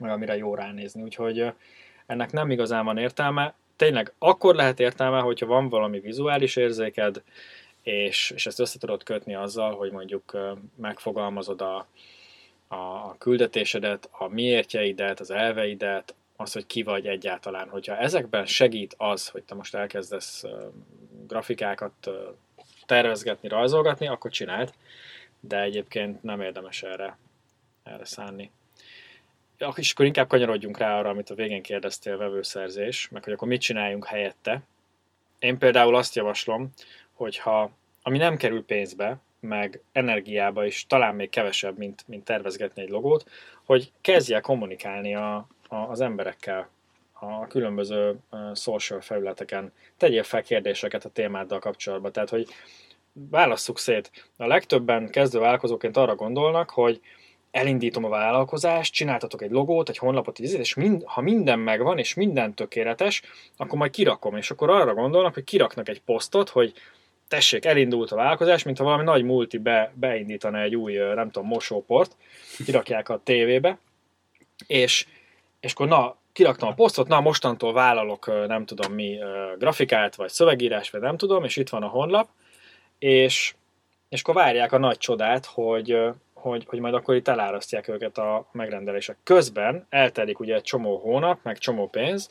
meg 0.00 0.10
amire 0.10 0.36
jó 0.36 0.54
ránézni. 0.54 1.02
Úgyhogy 1.02 1.52
ennek 2.06 2.32
nem 2.32 2.50
igazán 2.50 2.84
van 2.84 2.98
értelme. 2.98 3.54
Tényleg 3.76 4.12
akkor 4.18 4.54
lehet 4.54 4.80
értelme, 4.80 5.20
hogyha 5.20 5.46
van 5.46 5.68
valami 5.68 6.00
vizuális 6.00 6.56
érzéked, 6.56 7.22
és, 7.82 8.30
és 8.30 8.46
ezt 8.46 8.60
össze 8.60 8.78
tudod 8.78 9.02
kötni 9.02 9.34
azzal, 9.34 9.76
hogy 9.76 9.92
mondjuk 9.92 10.38
megfogalmazod 10.76 11.60
a, 11.60 11.86
a, 12.68 13.16
küldetésedet, 13.18 14.08
a 14.12 14.28
miértjeidet, 14.28 15.20
az 15.20 15.30
elveidet, 15.30 16.14
az, 16.36 16.52
hogy 16.52 16.66
ki 16.66 16.82
vagy 16.82 17.06
egyáltalán. 17.06 17.68
Hogyha 17.68 17.96
ezekben 17.96 18.46
segít 18.46 18.94
az, 18.98 19.28
hogy 19.28 19.42
te 19.42 19.54
most 19.54 19.74
elkezdesz 19.74 20.44
grafikákat 21.26 22.10
tervezgetni, 22.86 23.48
rajzolgatni, 23.48 24.08
akkor 24.08 24.30
csináld, 24.30 24.72
de 25.40 25.60
egyébként 25.60 26.22
nem 26.22 26.40
érdemes 26.40 26.82
erre, 26.82 27.18
erre 27.82 28.04
szánni 28.04 28.50
és 29.76 29.92
akkor 29.92 30.06
inkább 30.06 30.28
kanyarodjunk 30.28 30.78
rá 30.78 30.98
arra, 30.98 31.08
amit 31.08 31.30
a 31.30 31.34
végén 31.34 31.62
kérdeztél, 31.62 32.16
vevőszerzés, 32.16 33.08
meg 33.08 33.24
hogy 33.24 33.32
akkor 33.32 33.48
mit 33.48 33.60
csináljunk 33.60 34.06
helyette. 34.06 34.62
én 35.38 35.58
például 35.58 35.96
azt 35.96 36.14
javaslom, 36.14 36.70
hogyha 37.12 37.70
ami 38.02 38.18
nem 38.18 38.36
kerül 38.36 38.64
pénzbe, 38.64 39.18
meg 39.40 39.80
energiába 39.92 40.64
is 40.64 40.86
talán 40.86 41.14
még 41.14 41.30
kevesebb, 41.30 41.78
mint, 41.78 42.04
mint 42.06 42.24
tervezgetni 42.24 42.82
egy 42.82 42.88
logót, 42.88 43.30
hogy 43.64 43.92
kezdje 44.00 44.40
kommunikálni 44.40 45.14
a, 45.14 45.34
a, 45.68 45.76
az 45.76 46.00
emberekkel 46.00 46.68
a 47.12 47.46
különböző 47.46 48.18
social 48.54 49.00
felületeken. 49.00 49.72
Tegyél 49.96 50.22
fel 50.22 50.42
kérdéseket 50.42 51.04
a 51.04 51.08
témáddal 51.08 51.58
kapcsolatban. 51.58 52.12
Tehát, 52.12 52.28
hogy 52.28 52.48
válasszuk 53.12 53.78
szét. 53.78 54.10
A 54.36 54.46
legtöbben 54.46 55.10
kezdő 55.10 55.38
vállalkozóként 55.38 55.96
arra 55.96 56.14
gondolnak, 56.14 56.70
hogy 56.70 57.00
elindítom 57.54 58.04
a 58.04 58.08
vállalkozást, 58.08 58.92
csináltatok 58.92 59.42
egy 59.42 59.50
logót, 59.50 59.88
egy 59.88 59.98
honlapot, 59.98 60.38
és 60.38 60.74
mind, 60.74 61.02
ha 61.04 61.20
minden 61.20 61.58
megvan, 61.58 61.98
és 61.98 62.14
minden 62.14 62.54
tökéletes, 62.54 63.22
akkor 63.56 63.78
majd 63.78 63.90
kirakom. 63.90 64.36
És 64.36 64.50
akkor 64.50 64.70
arra 64.70 64.94
gondolnak, 64.94 65.34
hogy 65.34 65.44
kiraknak 65.44 65.88
egy 65.88 66.00
posztot, 66.00 66.48
hogy 66.48 66.72
tessék, 67.28 67.64
elindult 67.64 68.10
a 68.12 68.16
vállalkozás, 68.16 68.62
mint 68.62 68.78
ha 68.78 68.84
valami 68.84 69.02
nagy 69.02 69.22
multi 69.22 69.58
be, 69.58 69.92
beindítana 69.94 70.60
egy 70.60 70.76
új, 70.76 70.94
nem 70.94 71.30
tudom, 71.30 71.48
mosóport, 71.48 72.16
kirakják 72.64 73.08
a 73.08 73.20
tévébe, 73.24 73.78
és, 74.66 75.06
és 75.60 75.72
akkor 75.72 75.88
na, 75.88 76.16
kiraktam 76.32 76.68
a 76.68 76.74
posztot, 76.74 77.08
na 77.08 77.20
mostantól 77.20 77.72
vállalok 77.72 78.46
nem 78.46 78.64
tudom 78.64 78.92
mi 78.92 79.18
grafikát, 79.58 80.14
vagy 80.14 80.30
szövegírás, 80.30 80.90
vagy 80.90 81.00
nem 81.00 81.16
tudom, 81.16 81.44
és 81.44 81.56
itt 81.56 81.68
van 81.68 81.82
a 81.82 81.88
honlap, 81.88 82.28
és, 82.98 83.54
és 84.08 84.20
akkor 84.20 84.34
várják 84.34 84.72
a 84.72 84.78
nagy 84.78 84.98
csodát, 84.98 85.46
hogy, 85.46 85.96
hogy, 86.44 86.64
hogy 86.66 86.78
majd 86.78 86.94
akkor 86.94 87.14
itt 87.14 87.28
elárasztják 87.28 87.88
őket 87.88 88.18
a 88.18 88.48
megrendelések. 88.52 89.16
Közben 89.22 89.86
eltelik 89.88 90.38
ugye 90.38 90.54
egy 90.54 90.62
csomó 90.62 90.96
hónap, 90.98 91.38
meg 91.42 91.58
csomó 91.58 91.88
pénz, 91.88 92.30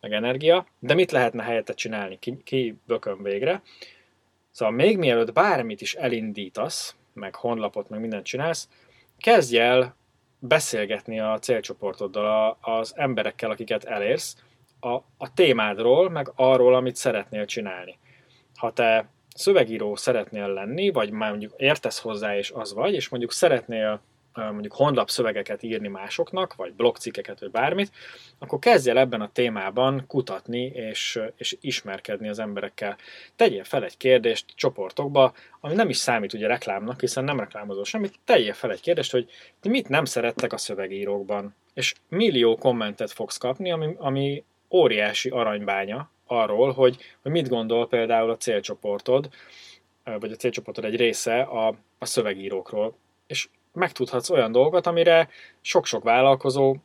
meg 0.00 0.12
energia, 0.12 0.66
de 0.78 0.94
mit 0.94 1.10
lehetne 1.10 1.42
helyette 1.42 1.74
csinálni? 1.74 2.18
Ki, 2.18 2.36
ki 2.44 2.78
bökön 2.86 3.22
végre? 3.22 3.62
Szóval 4.50 4.74
még 4.74 4.98
mielőtt 4.98 5.32
bármit 5.32 5.80
is 5.80 5.94
elindítasz, 5.94 6.96
meg 7.12 7.34
honlapot, 7.34 7.88
meg 7.88 8.00
mindent 8.00 8.24
csinálsz, 8.24 8.68
kezdj 9.18 9.58
el 9.58 9.96
beszélgetni 10.38 11.20
a 11.20 11.38
célcsoportoddal, 11.38 12.58
az 12.60 12.92
emberekkel, 12.96 13.50
akiket 13.50 13.84
elérsz, 13.84 14.36
a, 14.80 14.94
a 15.16 15.34
témádról, 15.34 16.10
meg 16.10 16.32
arról, 16.34 16.74
amit 16.74 16.96
szeretnél 16.96 17.44
csinálni. 17.44 17.98
Ha 18.54 18.72
te 18.72 19.08
szövegíró 19.36 19.96
szeretnél 19.96 20.48
lenni, 20.48 20.90
vagy 20.90 21.10
már 21.10 21.30
mondjuk 21.30 21.52
értesz 21.56 22.00
hozzá, 22.00 22.36
és 22.36 22.50
az 22.50 22.74
vagy, 22.74 22.94
és 22.94 23.08
mondjuk 23.08 23.32
szeretnél 23.32 24.00
mondjuk 24.36 24.72
honlap 24.72 25.10
szövegeket 25.10 25.62
írni 25.62 25.88
másoknak, 25.88 26.54
vagy 26.54 26.72
blogcikkeket, 26.72 27.40
vagy 27.40 27.50
bármit, 27.50 27.90
akkor 28.38 28.58
kezdj 28.58 28.90
el 28.90 28.98
ebben 28.98 29.20
a 29.20 29.30
témában 29.32 30.04
kutatni 30.06 30.64
és, 30.64 31.20
és 31.36 31.56
ismerkedni 31.60 32.28
az 32.28 32.38
emberekkel. 32.38 32.96
Tegyél 33.36 33.64
fel 33.64 33.84
egy 33.84 33.96
kérdést 33.96 34.44
csoportokba, 34.54 35.34
ami 35.60 35.74
nem 35.74 35.88
is 35.88 35.96
számít 35.96 36.32
ugye 36.32 36.46
reklámnak, 36.46 37.00
hiszen 37.00 37.24
nem 37.24 37.40
reklámozol 37.40 37.84
semmit, 37.84 38.18
tegyél 38.24 38.52
fel 38.52 38.70
egy 38.70 38.80
kérdést, 38.80 39.12
hogy 39.12 39.30
ti 39.60 39.68
mit 39.68 39.88
nem 39.88 40.04
szerettek 40.04 40.52
a 40.52 40.58
szövegírókban. 40.58 41.54
És 41.74 41.94
millió 42.08 42.56
kommentet 42.56 43.10
fogsz 43.10 43.36
kapni, 43.36 43.70
ami, 43.70 43.94
ami 43.98 44.44
óriási 44.70 45.28
aranybánya 45.28 46.10
arról, 46.26 46.72
hogy, 46.72 46.96
hogy 47.22 47.32
mit 47.32 47.48
gondol 47.48 47.88
például 47.88 48.30
a 48.30 48.36
célcsoportod, 48.36 49.28
vagy 50.04 50.32
a 50.32 50.36
célcsoportod 50.36 50.84
egy 50.84 50.96
része 50.96 51.40
a, 51.40 51.74
a 51.98 52.04
szövegírókról. 52.04 52.96
És 53.26 53.48
megtudhatsz 53.72 54.30
olyan 54.30 54.52
dolgot, 54.52 54.86
amire 54.86 55.28
sok-sok 55.60 56.02
vállalkozó 56.02 56.76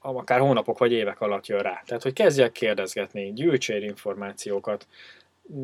akár 0.00 0.40
hónapok 0.40 0.78
vagy 0.78 0.92
évek 0.92 1.20
alatt 1.20 1.46
jön 1.46 1.62
rá. 1.62 1.82
Tehát, 1.86 2.02
hogy 2.02 2.12
kezdjek 2.12 2.52
kérdezgetni, 2.52 3.32
gyűjtsél 3.32 3.82
információkat, 3.82 4.86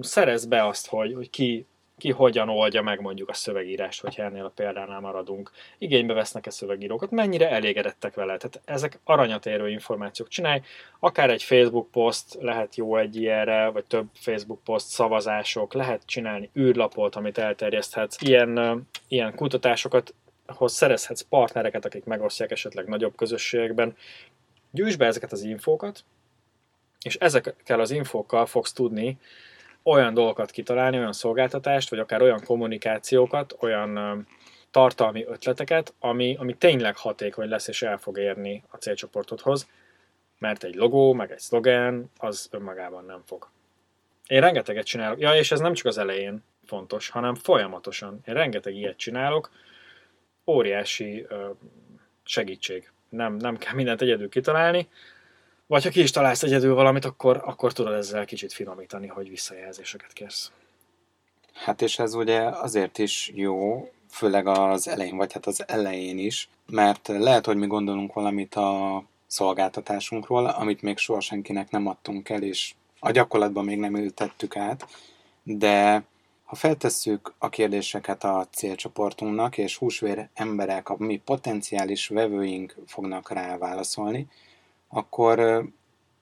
szerez 0.01 0.47
be 0.47 0.67
azt, 0.67 0.87
hogy, 0.87 1.15
hogy 1.15 1.31
ki, 1.31 1.67
ki 1.99 2.11
hogyan 2.11 2.49
oldja 2.49 2.83
meg 2.83 3.01
mondjuk 3.01 3.29
a 3.29 3.35
szövegírást, 3.35 4.01
hogyha 4.01 4.23
ennél 4.23 4.45
a 4.45 4.53
példánál 4.55 5.01
maradunk. 5.01 5.51
Igénybe 5.79 6.15
vesznek-e 6.15 6.51
szövegírókat, 6.51 7.11
mennyire 7.11 7.51
elégedettek 7.51 8.15
vele. 8.15 8.37
Tehát 8.37 8.61
ezek 8.65 8.99
aranyat 9.05 9.47
érő 9.47 9.71
információk. 9.71 10.29
Csinálj 10.29 10.61
akár 10.99 11.31
egy 11.31 11.43
Facebook 11.43 11.91
poszt, 11.91 12.37
lehet 12.41 12.77
jó 12.77 12.97
egy 12.97 13.17
ilyenre, 13.17 13.69
vagy 13.69 13.85
több 13.85 14.07
Facebook 14.13 14.63
poszt, 14.65 14.89
szavazások, 14.89 15.75
lehet 15.75 16.03
csinálni 16.07 16.51
űrlapot, 16.59 17.15
amit 17.17 17.39
elterjeszthetsz. 17.39 18.23
Ilyen, 18.23 18.83
ilyen 19.09 19.35
kutatásokat 19.35 20.15
ahhoz 20.47 20.73
szerezhetsz 20.73 21.21
partnereket, 21.21 21.85
akik 21.85 22.05
megosztják 22.05 22.51
esetleg 22.51 22.89
nagyobb 22.89 23.17
közösségekben. 23.17 23.97
Gyűjtsd 24.71 24.99
be 24.99 25.07
ezeket 25.07 25.33
az 25.33 25.43
infókat, 25.43 26.05
és 27.03 27.17
ezekkel 27.17 27.81
az 27.81 27.91
infókkal 27.91 28.47
fogsz 28.47 28.73
tudni 28.73 29.19
olyan 29.87 30.15
dolgokat 30.15 30.51
kitalálni, 30.51 30.99
olyan 30.99 31.13
szolgáltatást, 31.13 31.91
vagy 31.91 31.99
akár 31.99 32.23
olyan 32.23 32.45
kommunikációkat, 32.45 33.57
olyan 33.61 34.27
tartalmi 34.71 35.25
ötleteket, 35.27 35.95
ami, 35.99 36.37
ami 36.39 36.55
tényleg 36.55 36.97
hatékony 36.97 37.49
lesz 37.49 37.69
és 37.69 37.83
el 37.83 37.99
fog 37.99 38.19
érni 38.19 38.63
a 38.71 38.77
célcsoportodhoz, 38.77 39.69
mert 40.39 40.65
egy 40.65 40.75
logó, 40.75 41.13
meg 41.13 41.31
egy 41.31 41.39
szlogen, 41.39 42.11
az 42.19 42.49
önmagában 42.51 43.05
nem 43.05 43.23
fog. 43.27 43.49
Én 44.27 44.41
rengeteget 44.41 44.87
csinálok, 44.87 45.21
ja, 45.21 45.35
és 45.35 45.53
ez 45.53 45.61
nem 45.61 45.73
csak 45.73 45.87
az 45.87 45.99
elején 45.99 46.45
fontos, 46.65 47.09
hanem 47.09 47.35
folyamatosan. 47.35 48.21
Én 48.27 48.35
rengeteg 48.35 48.75
ilyet 48.75 48.97
csinálok, 48.97 49.51
óriási 50.47 51.27
segítség. 52.25 52.91
Nem, 53.09 53.35
nem 53.35 53.57
kell 53.57 53.75
mindent 53.75 54.03
egyedül 54.03 54.29
kitalálni, 54.29 54.89
vagy 55.67 55.85
ha 55.85 55.91
ki 55.91 56.01
is 56.01 56.11
találsz 56.11 56.43
egyedül 56.43 56.75
valamit, 56.75 57.05
akkor, 57.05 57.43
akkor 57.45 57.73
tudod 57.73 57.93
ezzel 57.93 58.25
kicsit 58.25 58.53
finomítani, 58.53 59.07
hogy 59.07 59.29
visszajelzéseket 59.29 60.13
kérsz. 60.13 60.51
Hát 61.53 61.83
és 61.83 61.99
ez 61.99 62.15
ugye 62.15 62.41
azért 62.41 62.99
is 62.99 63.31
jó, 63.35 63.89
főleg 64.11 64.47
az 64.47 64.89
elején, 64.89 65.17
vagy 65.17 65.33
hát 65.33 65.47
az 65.47 65.65
elején 65.69 66.19
is, 66.19 66.49
mert 66.67 67.09
lehet, 67.09 67.47
hogy 67.47 67.57
mi 67.57 67.67
gondolunk 67.67 68.13
valamit 68.13 68.55
a 68.55 69.05
szolgáltatásunkról, 69.27 70.47
amit 70.47 70.83
még 70.83 70.99
soha 70.99 71.21
senkinek 71.21 71.71
nem 71.71 71.87
adtunk 71.87 72.29
el, 72.29 72.43
és 72.43 72.75
a 73.01 73.11
gyakorlatban 73.11 73.65
még 73.65 73.79
nem 73.79 73.97
ültettük 73.97 74.57
át, 74.57 74.87
de 75.43 76.05
ha 76.45 76.55
feltesszük 76.55 77.35
a 77.39 77.49
kérdéseket 77.49 78.25
a 78.25 78.47
célcsoportunknak, 78.51 79.59
és 79.59 79.77
húsvér 79.77 80.29
emberek, 80.35 80.89
a 80.89 80.97
mi 80.99 81.17
potenciális 81.25 82.09
vevőink 82.09 82.77
fognak 82.87 83.31
rá 83.31 83.59
válaszolni, 83.59 84.27
akkor 84.89 85.65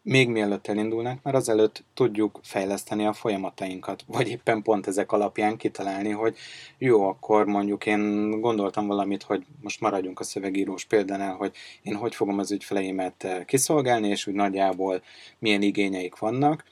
még 0.05 0.29
mielőtt 0.29 0.67
elindulnak, 0.67 1.23
mert 1.23 1.37
azelőtt 1.37 1.85
tudjuk 1.95 2.41
fejleszteni 2.43 3.07
a 3.07 3.13
folyamatainkat, 3.13 4.05
vagy 4.07 4.29
éppen 4.29 4.63
pont 4.63 4.87
ezek 4.87 5.13
alapján 5.13 5.57
kitalálni, 5.57 6.11
hogy 6.11 6.37
jó, 6.79 7.09
akkor 7.09 7.47
mondjuk 7.47 7.87
én 7.87 8.31
gondoltam 8.41 8.87
valamit, 8.87 9.23
hogy 9.23 9.47
most 9.63 9.81
maradjunk 9.81 10.21
a 10.21 10.25
szövegírós 10.25 10.85
példánál, 10.85 11.35
hogy 11.35 11.53
én 11.83 11.95
hogy 11.95 12.15
fogom 12.15 12.39
az 12.39 12.53
ügyfeleimet 12.53 13.45
kiszolgálni, 13.47 14.09
és 14.09 14.27
úgy 14.27 14.35
nagyjából 14.35 15.03
milyen 15.39 15.63
igényeik 15.63 16.19
vannak, 16.19 16.65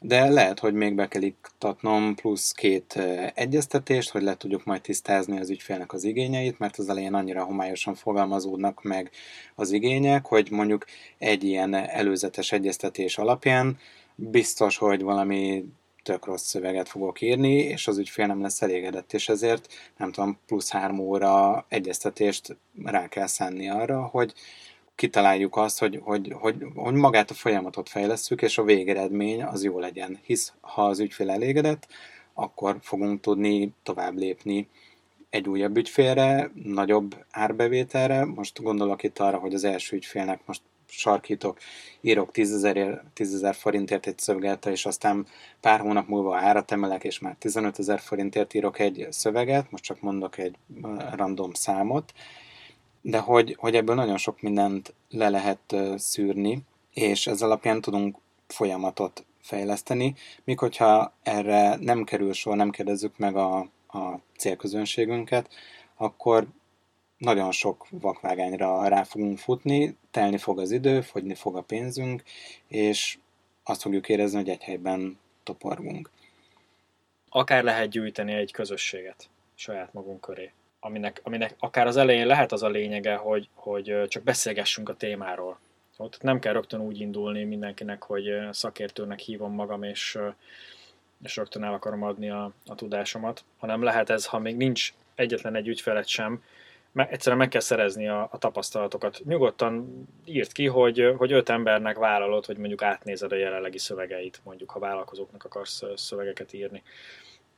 de 0.00 0.28
lehet, 0.28 0.58
hogy 0.58 0.74
még 0.74 0.94
be 0.94 1.08
kell 1.08 1.22
iktatnom 1.22 2.14
plusz 2.14 2.52
két 2.52 3.00
egyeztetést, 3.34 4.10
hogy 4.10 4.22
le 4.22 4.36
tudjuk 4.36 4.64
majd 4.64 4.80
tisztázni 4.80 5.38
az 5.38 5.50
ügyfélnek 5.50 5.92
az 5.92 6.04
igényeit, 6.04 6.58
mert 6.58 6.76
az 6.76 6.88
elején 6.88 7.14
annyira 7.14 7.44
homályosan 7.44 7.94
fogalmazódnak 7.94 8.82
meg 8.82 9.10
az 9.54 9.72
igények, 9.72 10.26
hogy 10.26 10.50
mondjuk 10.50 10.84
egy 11.18 11.44
ilyen 11.44 11.74
előzetes 11.74 12.52
egyeztetés 12.52 13.18
alapján 13.18 13.78
biztos, 14.14 14.76
hogy 14.76 15.02
valami 15.02 15.64
tök 16.02 16.26
rossz 16.26 16.46
szöveget 16.46 16.88
fogok 16.88 17.20
írni, 17.20 17.54
és 17.54 17.86
az 17.86 17.98
ügyfél 17.98 18.26
nem 18.26 18.42
lesz 18.42 18.62
elégedett, 18.62 19.12
és 19.12 19.28
ezért 19.28 19.72
nem 19.96 20.12
tudom, 20.12 20.38
plusz 20.46 20.70
három 20.70 20.98
óra 20.98 21.64
egyeztetést 21.68 22.56
rá 22.84 23.08
kell 23.08 23.26
szánni 23.26 23.68
arra, 23.68 24.02
hogy 24.02 24.32
kitaláljuk 24.96 25.56
azt, 25.56 25.78
hogy, 25.78 26.00
hogy, 26.02 26.32
hogy, 26.38 26.56
hogy 26.74 26.94
magát 26.94 27.30
a 27.30 27.34
folyamatot 27.34 27.88
fejlesztjük, 27.88 28.42
és 28.42 28.58
a 28.58 28.64
végeredmény 28.64 29.42
az 29.42 29.64
jó 29.64 29.78
legyen. 29.78 30.18
Hisz 30.22 30.52
ha 30.60 30.86
az 30.86 31.00
ügyfél 31.00 31.30
elégedett, 31.30 31.86
akkor 32.34 32.76
fogunk 32.80 33.20
tudni 33.20 33.72
tovább 33.82 34.16
lépni 34.16 34.68
egy 35.30 35.48
újabb 35.48 35.76
ügyfélre, 35.76 36.50
nagyobb 36.64 37.24
árbevételre. 37.30 38.24
Most 38.24 38.62
gondolok 38.62 39.02
itt 39.02 39.18
arra, 39.18 39.38
hogy 39.38 39.54
az 39.54 39.64
első 39.64 39.96
ügyfélnek 39.96 40.40
most 40.46 40.62
sarkítok, 40.88 41.58
írok 42.00 42.32
10 42.32 42.64
ezer 43.14 43.54
forintért 43.54 44.06
egy 44.06 44.18
szöveget, 44.18 44.66
és 44.66 44.86
aztán 44.86 45.26
pár 45.60 45.80
hónap 45.80 46.08
múlva 46.08 46.36
árat 46.36 46.72
emelek, 46.72 47.04
és 47.04 47.18
már 47.18 47.36
15 47.38 47.78
ezer 47.78 48.00
forintért 48.00 48.54
írok 48.54 48.78
egy 48.78 49.06
szöveget, 49.10 49.70
most 49.70 49.84
csak 49.84 50.00
mondok 50.00 50.38
egy 50.38 50.54
random 51.12 51.52
számot, 51.52 52.12
de 53.06 53.18
hogy, 53.18 53.56
hogy 53.58 53.74
ebből 53.74 53.94
nagyon 53.94 54.16
sok 54.16 54.40
mindent 54.40 54.94
le 55.08 55.28
lehet 55.28 55.76
szűrni, 55.96 56.62
és 56.92 57.26
ez 57.26 57.42
alapján 57.42 57.80
tudunk 57.80 58.16
folyamatot 58.46 59.24
fejleszteni, 59.40 60.14
míg 60.44 60.58
hogyha 60.58 61.12
erre 61.22 61.76
nem 61.76 62.04
kerül 62.04 62.32
sor, 62.32 62.56
nem 62.56 62.70
kérdezzük 62.70 63.18
meg 63.18 63.36
a, 63.36 63.58
a 63.88 64.20
célközönségünket, 64.36 65.54
akkor 65.96 66.46
nagyon 67.18 67.52
sok 67.52 67.86
vakvágányra 67.90 68.88
rá 68.88 69.02
fogunk 69.02 69.38
futni, 69.38 69.96
telni 70.10 70.38
fog 70.38 70.58
az 70.58 70.70
idő, 70.70 71.00
fogyni 71.00 71.34
fog 71.34 71.56
a 71.56 71.62
pénzünk, 71.62 72.22
és 72.68 73.18
azt 73.62 73.82
fogjuk 73.82 74.08
érezni, 74.08 74.38
hogy 74.38 74.48
egy 74.48 74.62
helyben 74.62 75.18
toporgunk. 75.42 76.10
Akár 77.28 77.62
lehet 77.62 77.88
gyűjteni 77.88 78.32
egy 78.32 78.52
közösséget 78.52 79.28
saját 79.54 79.92
magunk 79.92 80.20
köré, 80.20 80.52
aminek, 80.86 81.20
aminek 81.22 81.54
akár 81.58 81.86
az 81.86 81.96
elején 81.96 82.26
lehet 82.26 82.52
az 82.52 82.62
a 82.62 82.68
lényege, 82.68 83.14
hogy, 83.14 83.48
hogy 83.54 84.04
csak 84.08 84.22
beszélgessünk 84.22 84.88
a 84.88 84.96
témáról. 84.96 85.58
Ott 85.96 86.22
nem 86.22 86.38
kell 86.38 86.52
rögtön 86.52 86.80
úgy 86.80 87.00
indulni 87.00 87.44
mindenkinek, 87.44 88.02
hogy 88.02 88.28
szakértőnek 88.50 89.18
hívom 89.18 89.54
magam, 89.54 89.82
és, 89.82 90.18
és 91.22 91.36
rögtön 91.36 91.64
el 91.64 91.72
akarom 91.72 92.02
adni 92.02 92.30
a, 92.30 92.52
a 92.66 92.74
tudásomat, 92.74 93.44
hanem 93.58 93.82
lehet 93.82 94.10
ez, 94.10 94.26
ha 94.26 94.38
még 94.38 94.56
nincs 94.56 94.92
egyetlen 95.14 95.54
egy 95.54 95.68
ügyfelet 95.68 96.06
sem, 96.06 96.42
meg, 96.92 97.12
egyszerűen 97.12 97.40
meg 97.40 97.48
kell 97.48 97.60
szerezni 97.60 98.08
a, 98.08 98.28
a 98.30 98.38
tapasztalatokat. 98.38 99.20
Nyugodtan 99.24 100.06
írt 100.24 100.52
ki, 100.52 100.66
hogy, 100.66 101.14
hogy 101.16 101.32
öt 101.32 101.48
embernek 101.48 101.96
vállalod, 101.96 102.46
hogy 102.46 102.56
mondjuk 102.56 102.82
átnézed 102.82 103.32
a 103.32 103.36
jelenlegi 103.36 103.78
szövegeit, 103.78 104.40
mondjuk 104.44 104.70
ha 104.70 104.78
vállalkozóknak 104.78 105.44
akarsz 105.44 105.82
szövegeket 105.94 106.52
írni. 106.52 106.82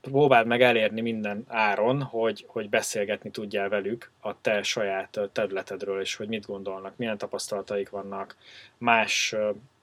Próbáld 0.01 0.47
meg 0.47 0.63
elérni 0.63 1.01
minden 1.01 1.45
áron, 1.49 2.03
hogy, 2.03 2.45
hogy 2.49 2.69
beszélgetni 2.69 3.31
tudjál 3.31 3.69
velük 3.69 4.11
a 4.21 4.41
te 4.41 4.63
saját 4.63 5.21
területedről, 5.33 6.01
és 6.01 6.15
hogy 6.15 6.29
mit 6.29 6.47
gondolnak, 6.47 6.97
milyen 6.97 7.19
tapasztalataik 7.19 7.91
vannak 7.91 8.37
más 8.79 9.35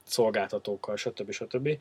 szolgáltatókkal, 0.02 0.96
stb. 0.96 1.30
stb. 1.30 1.78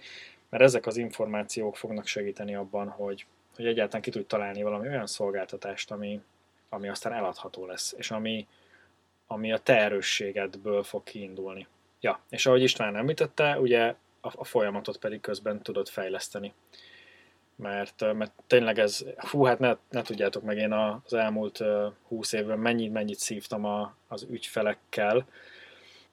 Mert 0.50 0.64
ezek 0.64 0.86
az 0.86 0.98
információk 0.98 1.76
fognak 1.76 2.08
segíteni 2.08 2.56
abban, 2.56 2.88
hogy, 2.88 3.26
hogy 3.56 3.66
egyáltalán 3.66 4.02
ki 4.02 4.12
tudj 4.12 4.26
találni 4.26 4.64
valami 4.64 4.88
olyan 4.88 5.08
szolgáltatást, 5.08 5.92
ami, 5.92 6.22
ami 6.70 6.90
aztán 6.90 7.14
eladható 7.14 7.66
lesz, 7.66 7.94
és 7.98 8.12
ami, 8.12 8.48
ami 9.28 9.52
a 9.52 9.58
te 9.58 9.78
erősségedből 9.80 10.84
fog 10.84 11.04
kiindulni. 11.04 11.68
Ja, 12.00 12.20
és 12.30 12.46
ahogy 12.46 12.62
István 12.62 12.96
említette, 12.96 13.60
ugye 13.60 13.96
a, 14.22 14.32
a 14.36 14.44
folyamatot 14.44 14.98
pedig 14.98 15.22
közben 15.22 15.62
tudod 15.62 15.88
fejleszteni. 15.88 16.54
Mert, 17.56 18.14
mert 18.14 18.32
tényleg 18.48 18.80
ez, 18.80 19.06
hú, 19.18 19.44
hát 19.44 19.60
ne, 19.60 19.76
ne 19.90 20.02
tudjátok 20.02 20.44
meg, 20.44 20.58
én 20.58 20.72
az 20.72 21.14
elmúlt 21.14 21.64
húsz 22.08 22.32
évben 22.32 22.60
mennyit, 22.60 22.94
mennyit 22.94 23.20
szívtam 23.20 23.66
a, 23.66 23.96
az 24.08 24.26
ügyfelekkel, 24.30 25.26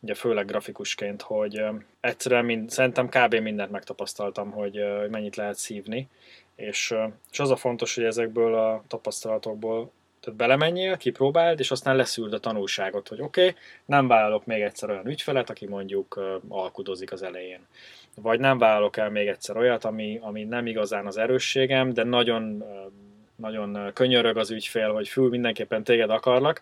ugye 0.00 0.14
főleg 0.14 0.46
grafikusként, 0.46 1.22
hogy 1.22 1.62
egyszerűen 2.00 2.44
mind, 2.44 2.70
szerintem 2.70 3.08
kb. 3.08 3.34
mindent 3.34 3.70
megtapasztaltam, 3.70 4.50
hogy 4.50 4.80
mennyit 5.10 5.36
lehet 5.36 5.56
szívni, 5.56 6.08
és, 6.54 6.94
és 7.30 7.40
az 7.40 7.50
a 7.50 7.56
fontos, 7.56 7.94
hogy 7.94 8.04
ezekből 8.04 8.54
a 8.54 8.82
tapasztalatokból 8.88 9.92
tehát 10.20 10.38
belemenjél, 10.38 10.96
kipróbáld, 10.96 11.60
és 11.60 11.70
aztán 11.70 11.96
leszűrd 11.96 12.32
a 12.32 12.38
tanulságot, 12.38 13.08
hogy 13.08 13.20
oké, 13.20 13.40
okay, 13.46 13.60
nem 13.84 14.06
vállalok 14.06 14.46
még 14.46 14.62
egyszer 14.62 14.90
olyan 14.90 15.06
ügyfelet, 15.06 15.50
aki 15.50 15.66
mondjuk 15.66 16.20
alkudozik 16.48 17.12
az 17.12 17.22
elején. 17.22 17.66
Vagy 18.14 18.40
nem 18.40 18.58
vállalok 18.58 18.96
el 18.96 19.10
még 19.10 19.26
egyszer 19.26 19.56
olyat, 19.56 19.84
ami, 19.84 20.18
ami 20.22 20.44
nem 20.44 20.66
igazán 20.66 21.06
az 21.06 21.16
erősségem, 21.16 21.92
de 21.92 22.04
nagyon, 22.04 22.64
nagyon 23.36 23.92
könyörög 23.92 24.36
az 24.36 24.50
ügyfél, 24.50 24.92
hogy 24.92 25.08
fül, 25.08 25.28
mindenképpen 25.28 25.84
téged 25.84 26.10
akarlak, 26.10 26.60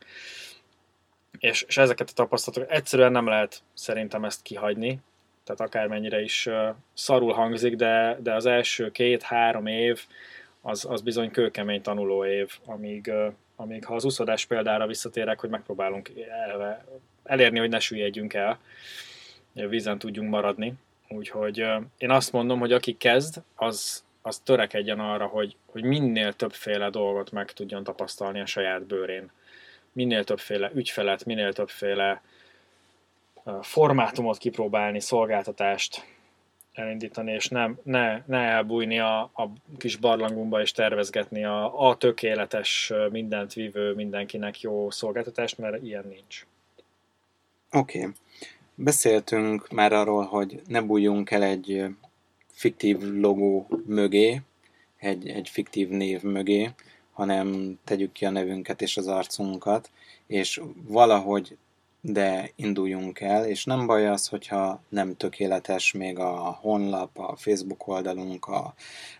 és, 1.39 1.63
és 1.63 1.77
ezeket 1.77 2.09
a 2.11 2.15
tapasztalatokat 2.15 2.77
egyszerűen 2.77 3.13
nem 3.13 3.27
lehet 3.27 3.63
szerintem 3.73 4.25
ezt 4.25 4.43
kihagyni, 4.43 5.01
tehát 5.45 5.61
akármennyire 5.61 6.21
is 6.21 6.49
szarul 6.93 7.33
hangzik, 7.33 7.77
de, 7.77 8.19
de 8.23 8.35
az 8.35 8.47
első 8.47 8.91
két-három 8.91 9.67
év 9.67 10.01
az, 10.61 10.85
az 10.89 11.01
bizony 11.01 11.31
kőkemény 11.31 11.83
tanuló 11.83 12.25
év, 12.25 12.59
amíg, 12.65 13.13
amíg 13.57 13.85
ha 13.85 13.95
az 13.95 14.05
úszodás 14.05 14.45
példára 14.45 14.87
visszatérek, 14.87 15.41
hogy 15.41 15.51
megpróbálunk 15.51 16.11
elve, 16.49 16.85
elérni, 17.25 17.59
hogy 17.59 17.69
ne 17.69 17.81
süllyedjünk 17.81 18.35
el, 18.35 18.59
vízen 19.53 19.99
tudjunk 19.99 20.31
maradni. 20.31 20.75
Úgyhogy 21.15 21.65
én 21.99 22.11
azt 22.11 22.33
mondom, 22.33 22.59
hogy 22.59 22.73
aki 22.73 22.97
kezd, 22.97 23.43
az, 23.55 24.05
az 24.23 24.39
törekedjen 24.39 25.01
arra, 25.01 25.27
hogy, 25.27 25.57
hogy 25.67 25.83
minél 25.83 26.33
többféle 26.33 26.91
dolgot 26.91 27.31
meg 27.31 27.53
tudjon 27.53 27.85
tapasztalni 27.85 28.41
a 28.41 28.47
saját 28.47 28.83
bőrén. 28.83 29.31
Minél 29.93 30.25
többféle 30.25 30.71
ügyfelet, 30.75 31.25
minél 31.25 31.53
többféle 31.53 32.23
formátumot 33.61 34.39
kipróbálni, 34.39 35.01
szolgáltatást, 35.01 36.05
elindítani, 36.73 37.33
és 37.33 37.49
nem, 37.49 37.79
ne, 37.83 38.23
ne 38.27 38.39
elbújni 38.39 38.99
a, 38.99 39.21
a 39.21 39.49
kis 39.79 39.97
barlangunkba 39.97 40.61
és 40.61 40.73
tervezgetni 40.73 41.45
a, 41.45 41.89
a 41.89 41.97
tökéletes, 41.97 42.93
mindent 43.11 43.53
vívő, 43.53 43.95
mindenkinek 43.95 44.61
jó 44.61 44.91
szolgáltatást, 44.91 45.59
mert 45.59 45.83
ilyen 45.83 46.05
nincs. 46.09 46.47
Oké. 47.71 47.99
Okay. 47.99 48.13
Beszéltünk 48.83 49.71
már 49.71 49.93
arról, 49.93 50.25
hogy 50.25 50.63
ne 50.67 50.81
bújjunk 50.81 51.31
el 51.31 51.43
egy 51.43 51.85
fiktív 52.53 53.01
logó 53.01 53.69
mögé, 53.87 54.41
egy, 54.97 55.29
egy 55.29 55.49
fiktív 55.49 55.89
név 55.89 56.23
mögé, 56.23 56.71
hanem 57.13 57.79
tegyük 57.85 58.13
ki 58.13 58.25
a 58.25 58.31
nevünket 58.31 58.83
és 58.83 58.97
az 58.97 59.07
arcunkat, 59.07 59.91
és 60.27 60.61
valahogy 60.87 61.57
de 62.01 62.51
induljunk 62.57 63.21
el, 63.21 63.47
és 63.47 63.65
nem 63.65 63.87
baj 63.87 64.09
az, 64.09 64.29
hogyha 64.29 64.83
nem 64.89 65.17
tökéletes 65.17 65.93
még 65.93 66.19
a 66.19 66.59
honlap, 66.61 67.19
a 67.19 67.37
Facebook 67.37 67.87
oldalunk, 67.87 68.47
a 68.47 68.75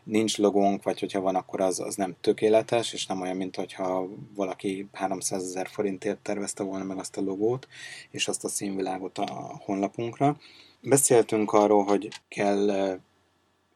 nincs 0.05 0.39
logónk, 0.39 0.83
vagy 0.83 1.01
hogyha 1.01 1.21
van, 1.21 1.35
akkor 1.35 1.61
az, 1.61 1.81
az 1.81 1.95
nem 1.95 2.17
tökéletes, 2.21 2.93
és 2.93 3.07
nem 3.07 3.21
olyan, 3.21 3.37
mint 3.37 3.57
hogyha 3.57 4.09
valaki 4.35 4.89
300 4.93 5.43
ezer 5.43 5.69
forintért 5.69 6.19
tervezte 6.19 6.63
volna 6.63 6.85
meg 6.85 6.99
azt 6.99 7.17
a 7.17 7.21
logót, 7.21 7.69
és 8.11 8.29
azt 8.29 8.45
a 8.45 8.49
színvilágot 8.49 9.19
a 9.19 9.61
honlapunkra. 9.65 10.37
Beszéltünk 10.81 11.53
arról, 11.53 11.85
hogy 11.85 12.09
kell 12.29 12.99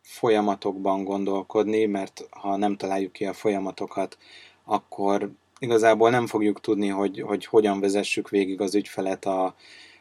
folyamatokban 0.02 1.04
gondolkodni, 1.04 1.84
mert 1.84 2.26
ha 2.30 2.56
nem 2.56 2.76
találjuk 2.76 3.12
ki 3.12 3.26
a 3.26 3.32
folyamatokat, 3.32 4.18
akkor 4.64 5.30
igazából 5.58 6.10
nem 6.10 6.26
fogjuk 6.26 6.60
tudni, 6.60 6.88
hogy, 6.88 7.20
hogy 7.20 7.44
hogyan 7.44 7.80
vezessük 7.80 8.28
végig 8.28 8.60
az 8.60 8.74
ügyfelet 8.74 9.24
a, 9.24 9.54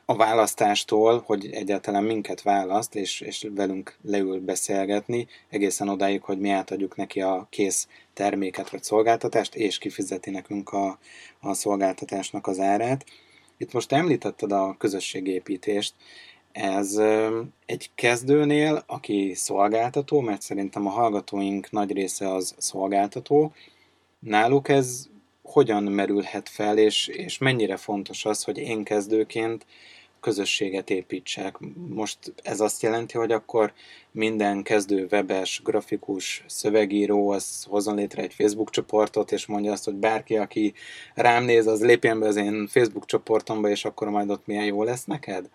a 0.05 0.15
választástól, 0.15 1.23
hogy 1.25 1.49
egyáltalán 1.51 2.03
minket 2.03 2.41
választ, 2.41 2.95
és, 2.95 3.21
és 3.21 3.47
velünk 3.55 3.97
leül 4.01 4.39
beszélgetni, 4.39 5.27
egészen 5.49 5.89
odáig, 5.89 6.21
hogy 6.21 6.39
mi 6.39 6.49
átadjuk 6.49 6.95
neki 6.95 7.21
a 7.21 7.47
kész 7.49 7.87
terméket 8.13 8.69
vagy 8.69 8.83
szolgáltatást, 8.83 9.55
és 9.55 9.77
kifizeti 9.77 10.29
nekünk 10.29 10.69
a, 10.69 10.99
a 11.39 11.53
szolgáltatásnak 11.53 12.47
az 12.47 12.59
árát. 12.59 13.05
Itt 13.57 13.73
most 13.73 13.91
említetted 13.91 14.51
a 14.51 14.75
közösségépítést, 14.77 15.93
ez 16.51 17.01
egy 17.65 17.89
kezdőnél, 17.95 18.83
aki 18.87 19.33
szolgáltató, 19.35 20.19
mert 20.19 20.41
szerintem 20.41 20.87
a 20.87 20.89
hallgatóink 20.89 21.71
nagy 21.71 21.91
része 21.91 22.33
az 22.33 22.55
szolgáltató, 22.57 23.53
náluk 24.19 24.69
ez 24.69 25.07
hogyan 25.43 25.83
merülhet 25.83 26.49
fel, 26.49 26.77
és, 26.77 27.07
és 27.07 27.37
mennyire 27.37 27.77
fontos 27.77 28.25
az, 28.25 28.43
hogy 28.43 28.57
én 28.57 28.83
kezdőként 28.83 29.65
közösséget 30.23 30.89
építsek. 30.89 31.55
Most 31.89 32.17
ez 32.43 32.59
azt 32.59 32.81
jelenti, 32.81 33.17
hogy 33.17 33.31
akkor 33.31 33.73
minden 34.11 34.63
kezdő 34.63 35.07
webes, 35.11 35.61
grafikus, 35.63 36.43
szövegíró 36.47 37.29
az 37.29 37.65
hozzon 37.69 37.95
létre 37.95 38.21
egy 38.21 38.33
Facebook 38.33 38.69
csoportot, 38.69 39.31
és 39.31 39.45
mondja 39.45 39.71
azt, 39.71 39.85
hogy 39.85 39.93
bárki, 39.93 40.37
aki 40.37 40.73
rám 41.13 41.43
néz, 41.43 41.67
az 41.67 41.81
lépjen 41.81 42.19
be 42.19 42.27
az 42.27 42.35
én 42.35 42.67
Facebook 42.67 43.05
csoportomba, 43.05 43.69
és 43.69 43.85
akkor 43.85 44.09
majd 44.09 44.29
ott 44.29 44.45
milyen 44.45 44.65
jó 44.65 44.83
lesz 44.83 45.05
neked? 45.05 45.49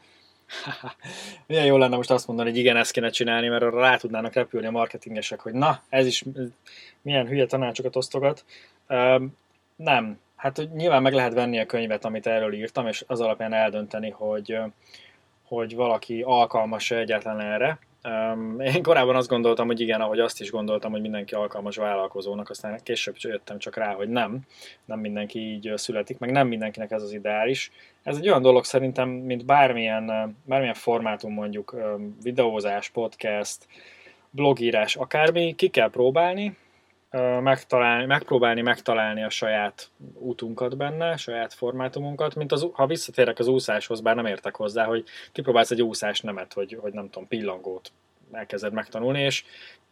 Milyen 1.47 1.65
jó 1.65 1.77
lenne 1.77 1.97
most 1.97 2.11
azt 2.11 2.27
mondani, 2.27 2.51
hogy 2.51 2.59
igen, 2.59 2.77
ezt 2.77 2.91
kéne 2.91 3.11
csinálni, 3.11 3.49
mert 3.49 3.63
arra 3.63 3.81
rá 3.81 3.97
tudnának 3.97 4.33
repülni 4.33 4.67
a 4.67 4.71
marketingesek, 4.71 5.41
hogy 5.41 5.53
na, 5.53 5.83
ez 5.89 6.07
is 6.07 6.25
milyen 7.03 7.27
hülye 7.27 7.47
tanácsokat 7.47 7.97
osztogat. 7.97 8.45
Nem. 9.79 10.19
Hát 10.37 10.69
nyilván 10.75 11.03
meg 11.03 11.13
lehet 11.13 11.35
venni 11.35 11.59
a 11.59 11.67
könyvet, 11.67 12.05
amit 12.05 12.27
erről 12.27 12.53
írtam, 12.53 12.87
és 12.87 13.05
az 13.07 13.21
alapján 13.21 13.53
eldönteni, 13.53 14.11
hogy, 14.11 14.59
hogy 15.45 15.75
valaki 15.75 16.23
alkalmas-e 16.23 16.97
egyáltalán 16.97 17.41
erre. 17.41 17.79
Én 18.75 18.83
korábban 18.83 19.17
azt 19.17 19.29
gondoltam, 19.29 19.67
hogy 19.67 19.81
igen, 19.81 20.01
ahogy 20.01 20.19
azt 20.21 20.41
is 20.41 20.51
gondoltam, 20.51 20.91
hogy 20.91 21.01
mindenki 21.01 21.35
alkalmas 21.35 21.77
vállalkozónak, 21.77 22.51
aztán 22.51 22.81
később 22.83 23.15
jöttem 23.19 23.59
csak 23.59 23.77
rá, 23.77 23.93
hogy 23.93 24.09
nem, 24.09 24.41
nem 24.85 24.99
mindenki 24.99 25.39
így 25.39 25.73
születik, 25.75 26.19
meg 26.19 26.31
nem 26.31 26.49
mindenkinek 26.49 26.91
ez 26.91 27.03
az 27.03 27.13
ideális. 27.13 27.71
Ez 28.03 28.17
egy 28.17 28.29
olyan 28.29 28.43
dolog 28.43 28.65
szerintem, 28.65 29.09
mint 29.09 29.45
bármilyen, 29.45 30.37
bármilyen 30.45 30.75
formátum 30.75 31.33
mondjuk 31.33 31.77
videózás, 32.23 32.89
podcast, 32.89 33.67
blogírás, 34.31 34.97
akármi, 34.97 35.55
ki 35.55 35.69
kell 35.69 35.91
próbálni, 35.91 36.57
megtalálni, 37.41 38.07
megpróbálni 38.07 38.61
megtalálni 38.61 39.25
a 39.25 39.31
saját 39.31 39.91
útunkat 40.15 40.77
benne, 40.77 41.17
saját 41.17 41.55
formátumunkat, 41.55 42.35
mint 42.35 42.53
az, 42.53 42.69
ha 42.73 42.87
visszatérek 42.87 43.39
az 43.39 43.47
úszáshoz, 43.47 44.01
bár 44.01 44.15
nem 44.15 44.27
értek 44.27 44.57
hozzá, 44.57 44.85
hogy 44.85 45.05
kipróbálsz 45.33 45.71
egy 45.71 45.83
úszás 45.83 46.21
nemet, 46.21 46.53
hogy, 46.53 46.79
hogy 46.81 46.93
nem 46.93 47.11
tudom, 47.11 47.29
pillangót 47.29 47.93
elkezded 48.33 48.73
megtanulni, 48.73 49.21
és 49.21 49.45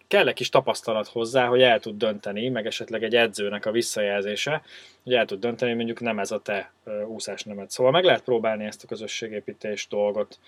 kell 0.07 0.29
egy 0.29 0.35
kis 0.35 0.49
tapasztalat 0.49 1.09
hozzá, 1.09 1.47
hogy 1.47 1.63
el 1.63 1.81
tud 1.81 1.97
dönteni, 1.97 2.49
meg 2.49 2.67
esetleg 2.67 3.03
egy 3.03 3.15
edzőnek 3.15 3.67
a 3.67 3.71
visszajelzése, 3.71 4.63
hogy 5.03 5.15
el 5.15 5.25
tud 5.25 5.41
dönteni, 5.41 5.75
mondjuk 5.75 6.01
nem 6.01 6.19
ez 6.19 6.31
a 6.31 6.41
te 6.41 6.73
úszásnemed. 7.07 7.71
Szóval 7.71 7.93
meg 7.93 8.05
lehet 8.05 8.23
próbálni 8.23 8.65
ezt 8.65 8.85
a 8.85 8.87
közösségépítés 8.87 9.87
dolgot 9.89 10.39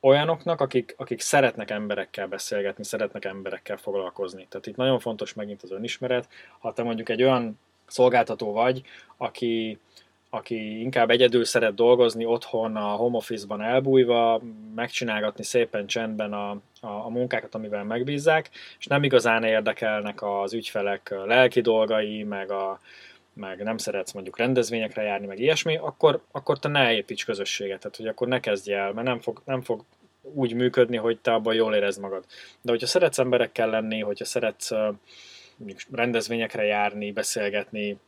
olyanoknak, 0.00 0.60
akik, 0.60 0.94
akik 0.96 1.20
szeretnek 1.20 1.70
emberekkel 1.70 2.26
beszélgetni, 2.26 2.84
szeretnek 2.84 3.24
emberekkel 3.24 3.76
foglalkozni. 3.76 4.46
Tehát 4.48 4.66
itt 4.66 4.76
nagyon 4.76 4.98
fontos 4.98 5.34
megint 5.34 5.62
az 5.62 5.70
önismeret. 5.70 6.28
Ha 6.58 6.72
te 6.72 6.82
mondjuk 6.82 7.08
egy 7.08 7.22
olyan 7.22 7.58
szolgáltató 7.86 8.52
vagy, 8.52 8.82
aki, 9.16 9.78
aki 10.30 10.80
inkább 10.80 11.10
egyedül 11.10 11.44
szeret 11.44 11.74
dolgozni 11.74 12.24
otthon, 12.24 12.76
a 12.76 12.88
home 12.88 13.16
office-ban 13.16 13.62
elbújva, 13.62 14.42
megcsinálgatni 14.74 15.44
szépen 15.44 15.86
csendben 15.86 16.32
a, 16.32 16.50
a, 16.50 16.60
a 16.80 17.08
munkákat, 17.08 17.54
amivel 17.54 17.84
megbízzák, 17.84 18.50
és 18.78 18.86
nem 18.86 19.02
igazán 19.02 19.44
érdekelnek 19.44 20.22
az 20.22 20.52
ügyfelek 20.52 21.14
lelki 21.24 21.60
dolgai, 21.60 22.22
meg, 22.22 22.50
a, 22.50 22.80
meg 23.32 23.62
nem 23.62 23.76
szeretsz 23.76 24.12
mondjuk 24.12 24.38
rendezvényekre 24.38 25.02
járni, 25.02 25.26
meg 25.26 25.38
ilyesmi, 25.38 25.76
akkor, 25.76 26.22
akkor 26.30 26.58
te 26.58 26.68
ne 26.68 26.92
építs 26.92 27.24
közösséget, 27.24 27.80
tehát 27.80 27.96
hogy 27.96 28.06
akkor 28.06 28.28
ne 28.28 28.40
kezdj 28.40 28.72
el, 28.72 28.92
mert 28.92 29.06
nem 29.06 29.18
fog, 29.18 29.42
nem 29.44 29.62
fog 29.62 29.84
úgy 30.22 30.54
működni, 30.54 30.96
hogy 30.96 31.18
te 31.18 31.32
abban 31.32 31.54
jól 31.54 31.74
érezd 31.74 32.00
magad. 32.00 32.24
De 32.60 32.70
hogyha 32.70 32.86
szeretsz 32.86 33.18
emberekkel 33.18 33.70
lenni, 33.70 34.00
hogyha 34.00 34.24
szeretsz 34.24 34.70
rendezvényekre 35.92 36.64
járni, 36.64 37.12
beszélgetni, 37.12 37.98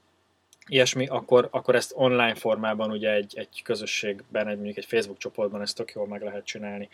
ilyesmi, 0.66 1.06
akkor, 1.06 1.48
akkor 1.50 1.74
ezt 1.74 1.92
online 1.94 2.34
formában 2.34 2.90
ugye 2.90 3.12
egy, 3.12 3.32
egy 3.38 3.60
közösségben, 3.62 4.48
egy, 4.48 4.54
mondjuk 4.54 4.76
egy 4.76 4.84
Facebook 4.84 5.18
csoportban 5.18 5.60
ezt 5.60 5.76
tök 5.76 5.92
jól 5.92 6.06
meg 6.06 6.22
lehet 6.22 6.44
csinálni. 6.44 6.88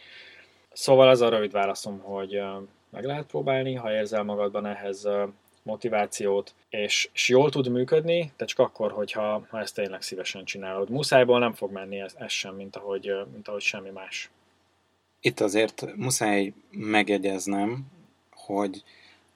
Szóval 0.73 1.09
az 1.09 1.21
a 1.21 1.29
rövid 1.29 1.53
válaszom, 1.53 1.99
hogy 1.99 2.43
meg 2.91 3.05
lehet 3.05 3.27
próbálni, 3.27 3.75
ha 3.75 3.93
érzel 3.93 4.23
magadban 4.23 4.67
ehhez 4.67 5.09
motivációt, 5.63 6.55
és, 6.69 7.09
és 7.13 7.29
jól 7.29 7.51
tud 7.51 7.69
működni, 7.69 8.33
de 8.37 8.45
csak 8.45 8.59
akkor, 8.59 8.93
hogyha 8.93 9.47
ha 9.51 9.61
ezt 9.61 9.75
tényleg 9.75 10.03
szívesen 10.03 10.45
csinálod. 10.45 10.91
Muszájból 10.91 11.39
nem 11.39 11.53
fog 11.53 11.73
menni 11.73 12.01
ez, 12.01 12.15
ez 12.19 12.33
sem, 12.33 12.55
mint 12.55 12.77
ahogy, 12.77 13.13
mint 13.33 13.49
ahogy 13.49 13.61
semmi 13.61 13.91
más. 13.91 14.31
Itt 15.21 15.41
azért 15.41 15.97
muszáj 15.97 16.53
megjegyeznem, 16.71 17.87
hogy 18.31 18.83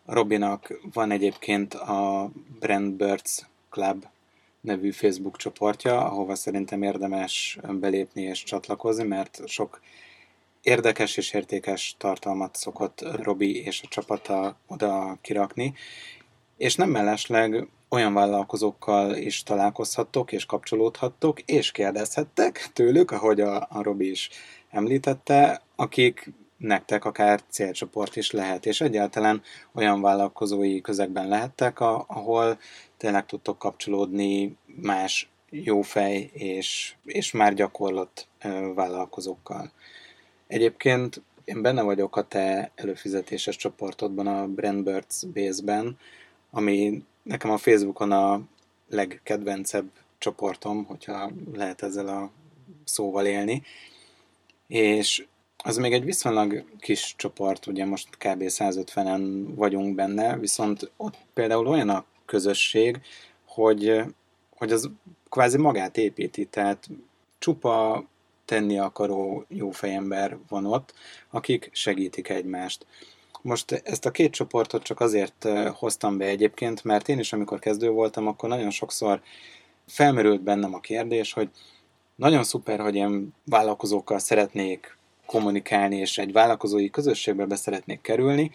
Robinak 0.07 0.81
van 0.93 1.11
egyébként 1.11 1.75
a 1.75 2.31
Brand 2.61 2.93
Birds 2.93 3.47
Club 3.69 4.05
nevű 4.61 4.91
Facebook 4.91 5.37
csoportja, 5.37 6.05
ahova 6.05 6.35
szerintem 6.35 6.83
érdemes 6.83 7.59
belépni 7.71 8.23
és 8.23 8.43
csatlakozni, 8.43 9.05
mert 9.05 9.41
sok 9.47 9.81
érdekes 10.63 11.17
és 11.17 11.33
értékes 11.33 11.95
tartalmat 11.99 12.57
szokott 12.57 13.05
Robi 13.23 13.65
és 13.65 13.83
a 13.85 13.89
csapata 13.89 14.57
oda 14.67 15.19
kirakni, 15.21 15.75
és 16.57 16.75
nem 16.75 16.91
mellesleg 16.91 17.69
olyan 17.89 18.15
vállalkozókkal 18.15 19.17
is 19.17 19.43
találkozhattok 19.43 20.33
és 20.33 20.47
kapcsolódhattok, 20.47 21.41
és 21.41 21.71
kérdezhettek 21.71 22.71
tőlük, 22.73 23.11
ahogy 23.11 23.41
a, 23.41 23.57
a 23.71 23.83
Robi 23.83 24.11
is 24.11 24.31
említette, 24.71 25.63
akik 25.77 26.33
nektek 26.57 27.05
akár 27.05 27.41
célcsoport 27.49 28.17
is 28.17 28.31
lehet, 28.31 28.67
és 28.67 28.81
egyáltalán 28.81 29.43
olyan 29.75 30.01
vállalkozói 30.01 30.81
közegben 30.81 31.29
lehettek, 31.29 31.81
ahol 31.81 32.59
tényleg 33.01 33.27
tudtok 33.27 33.59
kapcsolódni 33.59 34.57
más 34.67 35.29
jófej 35.51 36.31
és, 36.33 36.95
és 37.05 37.33
már 37.33 37.55
gyakorlott 37.55 38.29
vállalkozókkal. 38.75 39.73
Egyébként 40.47 41.23
én 41.45 41.63
benne 41.63 41.83
vagyok 41.83 42.17
a 42.17 42.23
te 42.23 42.71
előfizetéses 42.75 43.57
csoportodban, 43.57 44.27
a 44.27 44.47
Brandbirds 44.47 45.25
Base-ben, 45.35 45.99
ami 46.51 47.05
nekem 47.23 47.51
a 47.51 47.57
Facebookon 47.57 48.13
a 48.13 48.41
legkedvencebb 48.89 49.91
csoportom, 50.19 50.85
hogyha 50.85 51.31
lehet 51.53 51.83
ezzel 51.83 52.09
a 52.09 52.31
szóval 52.85 53.27
élni. 53.27 53.63
És 54.67 55.27
az 55.57 55.77
még 55.77 55.93
egy 55.93 56.05
viszonylag 56.05 56.65
kis 56.79 57.15
csoport, 57.17 57.67
ugye 57.67 57.85
most 57.85 58.09
kb. 58.11 58.43
150-en 58.47 59.47
vagyunk 59.55 59.95
benne, 59.95 60.39
viszont 60.39 60.91
ott 60.97 61.17
például 61.35 61.67
olyan 61.67 61.89
a 61.89 62.05
közösség, 62.31 63.01
hogy, 63.47 64.03
hogy 64.57 64.73
az 64.73 64.91
kvázi 65.29 65.59
magát 65.59 65.97
építi, 65.97 66.45
tehát 66.45 66.89
csupa 67.39 68.05
tenni 68.45 68.79
akaró 68.79 69.45
jó 69.49 69.71
fejember 69.71 70.39
van 70.49 70.67
ott, 70.67 70.95
akik 71.31 71.71
segítik 71.73 72.29
egymást. 72.29 72.87
Most 73.43 73.73
ezt 73.73 74.07
a 74.07 74.11
két 74.11 74.33
csoportot 74.33 74.83
csak 74.83 75.01
azért 75.01 75.49
hoztam 75.75 76.19
be 76.19 76.25
egyébként, 76.25 76.85
mert 76.85 77.09
én 77.09 77.19
is, 77.19 77.33
amikor 77.33 77.59
kezdő 77.59 77.89
voltam, 77.91 78.27
akkor 78.27 78.49
nagyon 78.49 78.71
sokszor 78.71 79.21
felmerült 79.87 80.43
bennem 80.43 80.75
a 80.75 80.81
kérdés, 80.81 81.33
hogy 81.33 81.51
nagyon 82.17 82.45
szuper, 82.45 82.81
hogy 82.81 82.95
én 82.95 83.35
vállalkozókkal 83.45 84.19
szeretnék 84.19 84.99
kommunikálni, 85.27 85.97
és 85.97 86.19
egy 86.19 86.33
vállalkozói 86.33 86.91
közösségbe 86.91 87.47
be 87.47 87.57
szeretnék 87.57 88.01
kerülni, 88.01 88.51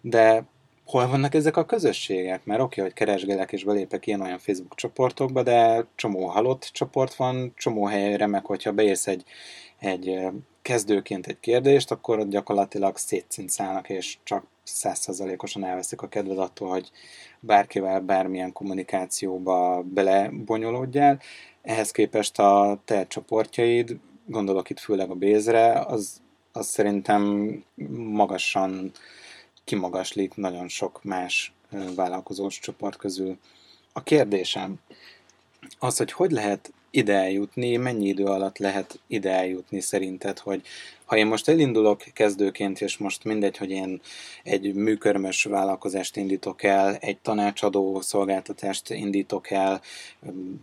de 0.00 0.44
hol 0.88 1.08
vannak 1.08 1.34
ezek 1.34 1.56
a 1.56 1.64
közösségek? 1.64 2.44
Mert 2.44 2.60
oké, 2.60 2.80
okay, 2.80 2.84
hogy 2.84 2.92
keresgelek 2.92 3.52
és 3.52 3.64
belépek 3.64 4.06
ilyen-olyan 4.06 4.38
Facebook 4.38 4.74
csoportokba, 4.74 5.42
de 5.42 5.86
csomó 5.94 6.26
halott 6.26 6.70
csoport 6.72 7.14
van, 7.14 7.52
csomó 7.56 7.84
helyre 7.84 8.16
remek, 8.16 8.44
hogyha 8.44 8.72
beérsz 8.72 9.06
egy, 9.06 9.24
egy 9.78 10.18
kezdőként 10.62 11.26
egy 11.26 11.40
kérdést, 11.40 11.90
akkor 11.90 12.28
gyakorlatilag 12.28 12.96
szétszincálnak, 12.96 13.88
és 13.88 14.18
csak 14.22 14.44
százszerzalékosan 14.62 15.64
elveszik 15.64 16.02
a 16.02 16.08
kedved 16.08 16.38
attól, 16.38 16.68
hogy 16.68 16.90
bárkivel 17.40 18.00
bármilyen 18.00 18.52
kommunikációba 18.52 19.82
belebonyolódjál. 19.82 21.20
Ehhez 21.62 21.90
képest 21.90 22.38
a 22.38 22.80
te 22.84 23.06
csoportjaid, 23.06 23.96
gondolok 24.26 24.70
itt 24.70 24.78
főleg 24.78 25.10
a 25.10 25.14
Bézre, 25.14 25.72
az, 25.72 26.20
az 26.52 26.66
szerintem 26.66 27.52
magasan 27.94 28.92
kimagaslik 29.68 30.34
nagyon 30.34 30.68
sok 30.68 31.04
más 31.04 31.52
vállalkozós 31.94 32.58
csoport 32.58 32.96
közül. 32.96 33.38
A 33.92 34.02
kérdésem 34.02 34.80
az, 35.78 35.96
hogy 35.96 36.12
hogy 36.12 36.30
lehet 36.30 36.72
ide 36.90 37.14
eljutni, 37.14 37.76
mennyi 37.76 38.08
idő 38.08 38.24
alatt 38.24 38.58
lehet 38.58 39.00
ide 39.06 39.30
eljutni 39.30 39.80
szerinted, 39.80 40.38
hogy 40.38 40.62
ha 41.04 41.16
én 41.16 41.26
most 41.26 41.48
elindulok 41.48 42.02
kezdőként, 42.12 42.80
és 42.80 42.96
most 42.96 43.24
mindegy, 43.24 43.56
hogy 43.56 43.70
én 43.70 44.00
egy 44.42 44.74
műkörmös 44.74 45.44
vállalkozást 45.44 46.16
indítok 46.16 46.62
el, 46.62 46.94
egy 46.94 47.18
tanácsadó 47.18 48.00
szolgáltatást 48.00 48.90
indítok 48.90 49.50
el, 49.50 49.80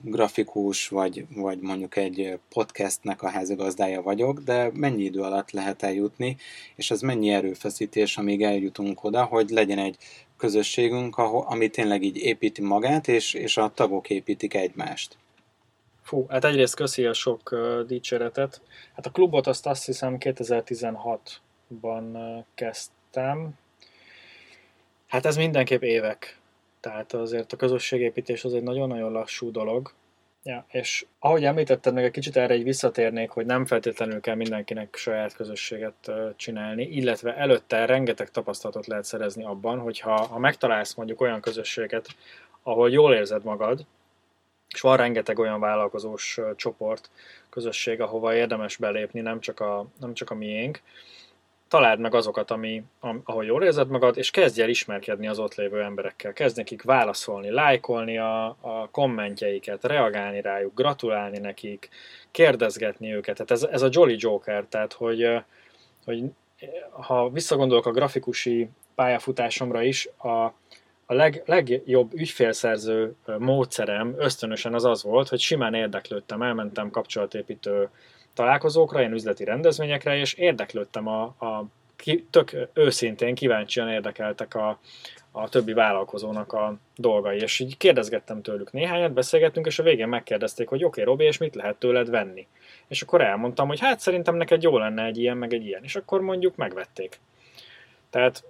grafikus, 0.01 0.87
vagy, 0.87 1.25
vagy 1.35 1.59
mondjuk 1.59 1.95
egy 1.95 2.39
podcastnek 2.49 3.23
a 3.23 3.29
házigazdája 3.29 4.01
vagyok, 4.01 4.39
de 4.39 4.69
mennyi 4.73 5.03
idő 5.03 5.21
alatt 5.21 5.51
lehet 5.51 5.83
eljutni, 5.83 6.37
és 6.75 6.91
ez 6.91 7.01
mennyi 7.01 7.29
erőfeszítés, 7.29 8.17
amíg 8.17 8.43
eljutunk 8.43 9.03
oda, 9.03 9.23
hogy 9.23 9.49
legyen 9.49 9.79
egy 9.79 9.97
közösségünk, 10.37 11.17
ami 11.17 11.67
tényleg 11.67 12.03
így 12.03 12.17
építi 12.17 12.61
magát, 12.61 13.07
és, 13.07 13.33
és 13.33 13.57
a 13.57 13.71
tagok 13.75 14.09
építik 14.09 14.53
egymást. 14.53 15.17
Fú, 16.05 16.25
hát 16.29 16.45
egyrészt 16.45 16.75
köszi 16.75 17.05
a 17.05 17.13
sok 17.13 17.51
uh, 17.51 17.81
dicséretet. 17.81 18.61
Hát 18.95 19.05
a 19.05 19.11
klubot 19.11 19.47
azt 19.47 19.67
azt 19.67 19.85
hiszem 19.85 20.17
2016-ban 20.19 22.13
uh, 22.13 22.43
kezdtem. 22.55 23.57
Hát 25.07 25.25
ez 25.25 25.35
mindenképp 25.37 25.81
évek. 25.81 26.39
Tehát 26.79 27.13
azért 27.13 27.53
a 27.53 27.57
közösségépítés 27.57 28.43
az 28.43 28.53
egy 28.53 28.63
nagyon-nagyon 28.63 29.11
lassú 29.11 29.51
dolog. 29.51 29.93
Ja, 30.43 30.65
és 30.69 31.05
ahogy 31.19 31.45
említetted, 31.45 31.93
meg 31.93 32.03
egy 32.03 32.11
kicsit 32.11 32.37
erre 32.37 32.53
egy 32.53 32.63
visszatérnék, 32.63 33.29
hogy 33.29 33.45
nem 33.45 33.65
feltétlenül 33.65 34.21
kell 34.21 34.35
mindenkinek 34.35 34.95
saját 34.95 35.35
közösséget 35.35 36.11
csinálni, 36.35 36.83
illetve 36.83 37.35
előtte 37.35 37.85
rengeteg 37.85 38.31
tapasztalatot 38.31 38.87
lehet 38.87 39.05
szerezni 39.05 39.43
abban, 39.43 39.79
hogyha 39.79 40.25
ha 40.25 40.39
megtalálsz 40.39 40.93
mondjuk 40.93 41.21
olyan 41.21 41.41
közösséget, 41.41 42.07
ahol 42.63 42.89
jól 42.89 43.13
érzed 43.13 43.43
magad, 43.43 43.85
és 44.75 44.81
van 44.81 44.97
rengeteg 44.97 45.39
olyan 45.39 45.59
vállalkozós 45.59 46.39
csoport, 46.55 47.09
közösség, 47.49 48.01
ahova 48.01 48.35
érdemes 48.35 48.77
belépni, 48.77 49.21
nem 49.21 49.39
csak 49.39 49.59
a, 49.59 49.85
nem 49.99 50.13
csak 50.13 50.29
a 50.29 50.35
miénk. 50.35 50.81
Találd 51.67 51.99
meg 51.99 52.13
azokat, 52.15 52.51
ami, 52.51 52.83
ahol 53.23 53.45
jól 53.45 53.63
érzed 53.63 53.89
magad, 53.89 54.17
és 54.17 54.31
kezdj 54.31 54.61
el 54.61 54.69
ismerkedni 54.69 55.27
az 55.27 55.39
ott 55.39 55.55
lévő 55.55 55.81
emberekkel. 55.81 56.33
Kezdj 56.33 56.57
nekik 56.57 56.81
válaszolni, 56.81 57.49
lájkolni 57.49 58.17
a, 58.17 58.45
a 58.45 58.89
kommentjeiket, 58.91 59.83
reagálni 59.83 60.41
rájuk, 60.41 60.75
gratulálni 60.75 61.37
nekik, 61.37 61.89
kérdezgetni 62.31 63.13
őket. 63.13 63.35
Tehát 63.35 63.51
ez, 63.51 63.63
ez 63.63 63.81
a 63.81 63.89
Jolly 63.91 64.15
Joker, 64.17 64.65
tehát 64.69 64.93
hogy, 64.93 65.27
hogy 66.05 66.23
ha 66.91 67.29
visszagondolok 67.29 67.85
a 67.85 67.91
grafikusi 67.91 68.69
pályafutásomra 68.95 69.81
is, 69.81 70.09
a, 70.17 70.53
a 71.05 71.13
leg, 71.13 71.43
legjobb 71.45 72.13
ügyfélszerző 72.13 73.15
módszerem 73.37 74.15
ösztönösen 74.17 74.73
az 74.73 74.85
az 74.85 75.03
volt, 75.03 75.27
hogy 75.27 75.39
simán 75.39 75.73
érdeklődtem, 75.73 76.41
elmentem 76.41 76.89
kapcsolatépítő 76.89 77.89
találkozókra, 78.33 78.99
ilyen 78.99 79.13
üzleti 79.13 79.43
rendezvényekre, 79.43 80.17
és 80.17 80.33
érdeklődtem 80.33 81.07
a, 81.07 81.23
a 81.23 81.65
tök 82.29 82.69
őszintén 82.73 83.35
kíváncsian 83.35 83.89
érdekeltek 83.89 84.55
a, 84.55 84.79
a 85.31 85.49
többi 85.49 85.73
vállalkozónak 85.73 86.53
a 86.53 86.77
dolgai, 86.95 87.39
és 87.39 87.59
így 87.59 87.77
kérdezgettem 87.77 88.41
tőlük 88.41 88.71
néhányat, 88.71 89.13
beszélgettünk, 89.13 89.65
és 89.65 89.79
a 89.79 89.83
végén 89.83 90.07
megkérdezték, 90.07 90.67
hogy 90.67 90.83
oké, 90.83 91.01
okay, 91.01 91.03
Robi, 91.03 91.23
és 91.23 91.37
mit 91.37 91.55
lehet 91.55 91.75
tőled 91.75 92.09
venni? 92.09 92.47
És 92.87 93.01
akkor 93.01 93.21
elmondtam, 93.21 93.67
hogy 93.67 93.79
hát 93.79 93.99
szerintem 93.99 94.35
neked 94.35 94.63
jó 94.63 94.77
lenne 94.77 95.03
egy 95.05 95.17
ilyen, 95.17 95.37
meg 95.37 95.53
egy 95.53 95.65
ilyen, 95.65 95.83
és 95.83 95.95
akkor 95.95 96.21
mondjuk 96.21 96.55
megvették. 96.55 97.19
Tehát 98.09 98.43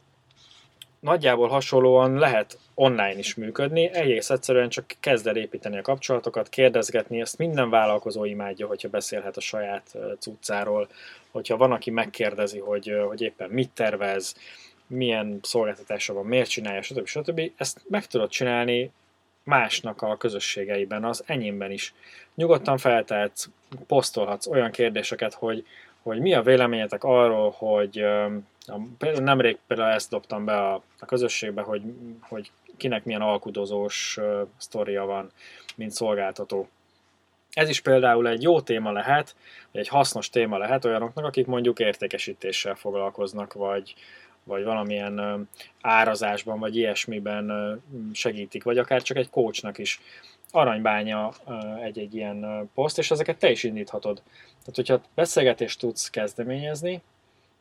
nagyjából 1.05 1.47
hasonlóan 1.47 2.13
lehet 2.13 2.57
online 2.73 3.17
is 3.17 3.35
működni, 3.35 3.89
egész 3.93 4.29
egyszerűen 4.29 4.69
csak 4.69 4.85
kezd 4.99 5.27
el 5.27 5.35
építeni 5.35 5.77
a 5.77 5.81
kapcsolatokat, 5.81 6.49
kérdezgetni, 6.49 7.21
ezt 7.21 7.37
minden 7.37 7.69
vállalkozó 7.69 8.25
imádja, 8.25 8.67
hogyha 8.67 8.89
beszélhet 8.89 9.37
a 9.37 9.41
saját 9.41 9.95
cuccáról, 10.19 10.87
hogyha 11.31 11.57
van, 11.57 11.71
aki 11.71 11.91
megkérdezi, 11.91 12.59
hogy, 12.59 12.93
hogy 13.07 13.21
éppen 13.21 13.49
mit 13.49 13.69
tervez, 13.69 14.35
milyen 14.87 15.39
szolgáltatása 15.41 16.13
van, 16.13 16.25
miért 16.25 16.49
csinálja, 16.49 16.81
stb. 16.81 17.05
stb. 17.05 17.41
Ezt 17.55 17.81
meg 17.87 18.05
tudod 18.05 18.29
csinálni 18.29 18.91
másnak 19.43 20.01
a 20.01 20.17
közösségeiben, 20.17 21.03
az 21.03 21.23
enyémben 21.25 21.71
is. 21.71 21.93
Nyugodtan 22.35 22.77
feltehetsz, 22.77 23.47
posztolhatsz 23.87 24.47
olyan 24.47 24.71
kérdéseket, 24.71 25.33
hogy, 25.33 25.65
hogy 26.01 26.19
mi 26.19 26.33
a 26.33 26.41
véleményetek 26.41 27.03
arról, 27.03 27.55
hogy 27.57 28.05
nemrég 29.19 29.57
például 29.67 29.93
ezt 29.93 30.09
dobtam 30.09 30.45
be 30.45 30.57
a, 30.57 30.73
a 30.99 31.05
közösségbe, 31.05 31.61
hogy, 31.61 31.81
hogy 32.21 32.51
kinek 32.77 33.05
milyen 33.05 33.21
alkudozós 33.21 34.19
sztoria 34.57 35.05
van, 35.05 35.31
mint 35.75 35.91
szolgáltató. 35.91 36.67
Ez 37.51 37.69
is 37.69 37.81
például 37.81 38.27
egy 38.27 38.41
jó 38.41 38.61
téma 38.61 38.91
lehet, 38.91 39.35
vagy 39.71 39.81
egy 39.81 39.87
hasznos 39.87 40.29
téma 40.29 40.57
lehet 40.57 40.85
olyanoknak, 40.85 41.25
akik 41.25 41.45
mondjuk 41.45 41.79
értékesítéssel 41.79 42.75
foglalkoznak, 42.75 43.53
vagy, 43.53 43.93
vagy 44.43 44.63
valamilyen 44.63 45.47
árazásban, 45.81 46.59
vagy 46.59 46.75
ilyesmiben 46.75 47.81
segítik, 48.13 48.63
vagy 48.63 48.77
akár 48.77 49.01
csak 49.01 49.17
egy 49.17 49.29
coachnak 49.29 49.77
is 49.77 50.01
aranybánya 50.51 51.31
egy-egy 51.83 52.15
ilyen 52.15 52.69
poszt, 52.73 52.97
és 52.97 53.11
ezeket 53.11 53.37
te 53.37 53.51
is 53.51 53.63
indíthatod. 53.63 54.21
Tehát, 54.59 54.75
hogyha 54.75 55.01
beszélgetést 55.15 55.79
tudsz 55.79 56.09
kezdeményezni, 56.09 57.01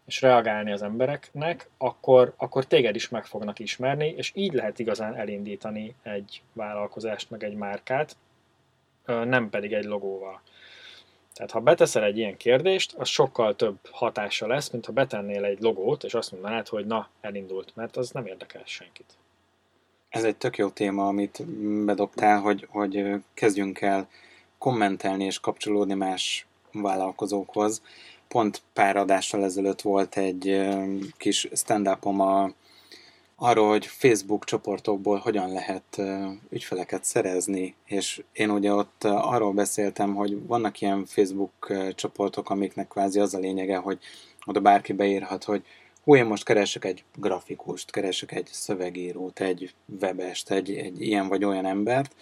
és 0.07 0.20
reagálni 0.20 0.72
az 0.72 0.82
embereknek, 0.82 1.68
akkor, 1.78 2.34
akkor 2.36 2.64
téged 2.64 2.94
is 2.94 3.09
meg 3.09 3.26
fognak 3.26 3.59
ismerni, 3.59 4.09
és 4.16 4.32
így 4.34 4.52
lehet 4.52 4.78
igazán 4.78 5.14
elindítani 5.14 5.94
egy 6.02 6.42
vállalkozást, 6.52 7.30
meg 7.30 7.44
egy 7.44 7.55
márkát, 7.55 8.16
nem 9.07 9.50
pedig 9.50 9.72
egy 9.72 9.84
logóval. 9.84 10.40
Tehát 11.34 11.50
ha 11.50 11.61
beteszel 11.61 12.05
egy 12.05 12.18
ilyen 12.18 12.36
kérdést, 12.36 12.92
az 12.92 13.09
sokkal 13.09 13.57
több 13.57 13.78
hatása 13.90 14.46
lesz, 14.46 14.70
mint 14.70 14.86
ha 14.86 14.92
betennél 14.92 15.44
egy 15.44 15.61
logót, 15.61 16.05
és 16.05 16.14
azt 16.14 16.32
mondanád, 16.32 16.68
hogy 16.68 16.86
na, 16.86 17.09
elindult, 17.20 17.76
mert 17.76 17.96
az 17.96 18.11
nem 18.11 18.26
érdekel 18.26 18.62
senkit. 18.64 19.16
Ez 20.09 20.24
egy 20.24 20.36
tök 20.36 20.57
jó 20.57 20.68
téma, 20.68 21.07
amit 21.07 21.44
bedobtál, 21.84 22.40
hogy, 22.40 22.66
hogy 22.70 23.22
kezdjünk 23.34 23.80
el 23.80 24.09
kommentelni 24.59 25.24
és 25.24 25.40
kapcsolódni 25.40 25.94
más 25.94 26.46
vállalkozókhoz. 26.72 27.82
Pont 28.35 28.62
pár 28.72 28.97
adással 28.97 29.45
ezelőtt 29.45 29.80
volt 29.80 30.16
egy 30.16 30.66
kis 31.16 31.49
stand-upom 31.53 32.20
a, 32.20 32.51
arról, 33.37 33.68
hogy 33.68 33.87
Facebook 33.87 34.45
csoportokból 34.45 35.18
hogyan 35.18 35.53
lehet 35.53 36.01
ügyfeleket 36.51 37.05
szerezni, 37.05 37.74
és 37.87 38.22
én 38.32 38.51
ugye 38.51 38.72
ott 38.72 39.05
arról 39.05 39.53
beszéltem, 39.53 40.14
hogy 40.14 40.47
vannak 40.47 40.80
ilyen 40.80 41.05
Facebook 41.05 41.72
csoportok, 41.95 42.51
amiknek 42.51 42.89
kvázi 42.89 43.20
az 43.20 43.35
a 43.35 43.39
lényege, 43.39 43.76
hogy 43.76 43.99
oda 44.45 44.61
bárki 44.61 44.93
beírhat, 44.93 45.45
hogy 45.45 45.64
hú, 46.05 46.16
én 46.16 46.26
most 46.26 46.45
keresek 46.45 46.85
egy 46.85 47.05
grafikust, 47.16 47.91
keresek 47.91 48.32
egy 48.32 48.49
szövegírót, 48.53 49.41
egy 49.41 49.74
webest, 50.01 50.51
egy, 50.51 50.70
egy 50.70 51.01
ilyen 51.01 51.28
vagy 51.28 51.45
olyan 51.45 51.66
embert, 51.66 52.14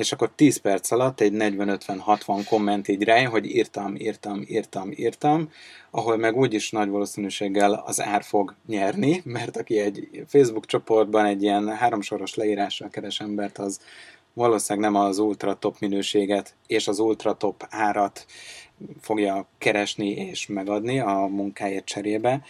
és 0.00 0.12
akkor 0.12 0.30
10 0.34 0.56
perc 0.56 0.90
alatt 0.90 1.20
egy 1.20 1.32
40-50-60 1.36 2.44
komment 2.48 2.88
így 2.88 3.02
rá, 3.02 3.24
hogy 3.24 3.46
írtam, 3.46 3.96
írtam, 3.96 4.44
írtam, 4.46 4.90
írtam, 4.96 5.50
ahol 5.90 6.16
meg 6.16 6.36
úgyis 6.36 6.70
nagy 6.70 6.88
valószínűséggel 6.88 7.72
az 7.72 8.00
ár 8.00 8.22
fog 8.22 8.54
nyerni, 8.66 9.20
mert 9.24 9.56
aki 9.56 9.78
egy 9.78 10.24
Facebook 10.26 10.66
csoportban 10.66 11.24
egy 11.24 11.42
ilyen 11.42 11.76
háromsoros 11.76 12.34
leírással 12.34 12.88
keres 12.88 13.20
embert, 13.20 13.58
az 13.58 13.80
valószínűleg 14.32 14.90
nem 14.90 15.02
az 15.02 15.18
ultra 15.18 15.54
top 15.54 15.76
minőséget 15.78 16.54
és 16.66 16.88
az 16.88 16.98
ultra 16.98 17.34
top 17.34 17.66
árat 17.70 18.26
fogja 19.00 19.46
keresni 19.58 20.10
és 20.10 20.46
megadni 20.46 21.00
a 21.00 21.26
munkáért 21.30 21.84
cserébe. 21.84 22.42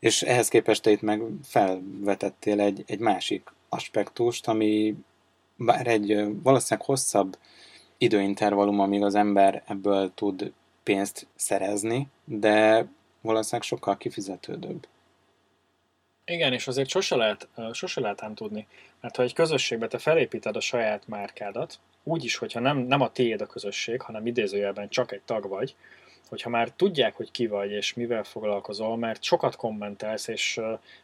És 0.00 0.22
ehhez 0.22 0.48
képest 0.48 0.82
te 0.82 0.90
itt 0.90 1.02
meg 1.02 1.22
felvetettél 1.42 2.60
egy, 2.60 2.84
egy 2.86 2.98
másik 2.98 3.42
aspektust, 3.68 4.48
ami 4.48 4.94
bár 5.56 5.86
egy 5.86 6.24
valószínűleg 6.42 6.86
hosszabb 6.86 7.38
időintervallum, 7.98 8.80
amíg 8.80 9.02
az 9.02 9.14
ember 9.14 9.62
ebből 9.66 10.12
tud 10.14 10.52
pénzt 10.82 11.26
szerezni, 11.36 12.08
de 12.24 12.86
valószínűleg 13.20 13.66
sokkal 13.66 13.96
kifizetődőbb. 13.96 14.86
Igen, 16.24 16.52
és 16.52 16.66
azért 16.66 16.88
sose 16.88 17.16
lehet, 17.16 17.48
sose 17.72 18.00
lehet 18.00 18.22
ám 18.22 18.34
tudni. 18.34 18.66
Mert 19.00 19.16
ha 19.16 19.22
egy 19.22 19.32
közösségbe 19.32 19.86
te 19.86 19.98
felépíted 19.98 20.56
a 20.56 20.60
saját 20.60 21.08
márkádat, 21.08 21.78
úgyis, 22.02 22.36
hogyha 22.36 22.60
nem, 22.60 22.78
nem 22.78 23.00
a 23.00 23.12
tiéd 23.12 23.40
a 23.40 23.46
közösség, 23.46 24.00
hanem 24.00 24.26
idézőjelben 24.26 24.88
csak 24.88 25.12
egy 25.12 25.22
tag 25.24 25.48
vagy, 25.48 25.74
hogyha 26.28 26.50
már 26.50 26.70
tudják, 26.70 27.16
hogy 27.16 27.30
ki 27.30 27.46
vagy 27.46 27.70
és 27.70 27.94
mivel 27.94 28.24
foglalkozol, 28.24 28.96
mert 28.96 29.22
sokat 29.22 29.56
kommentelsz, 29.56 30.28
és, 30.28 30.60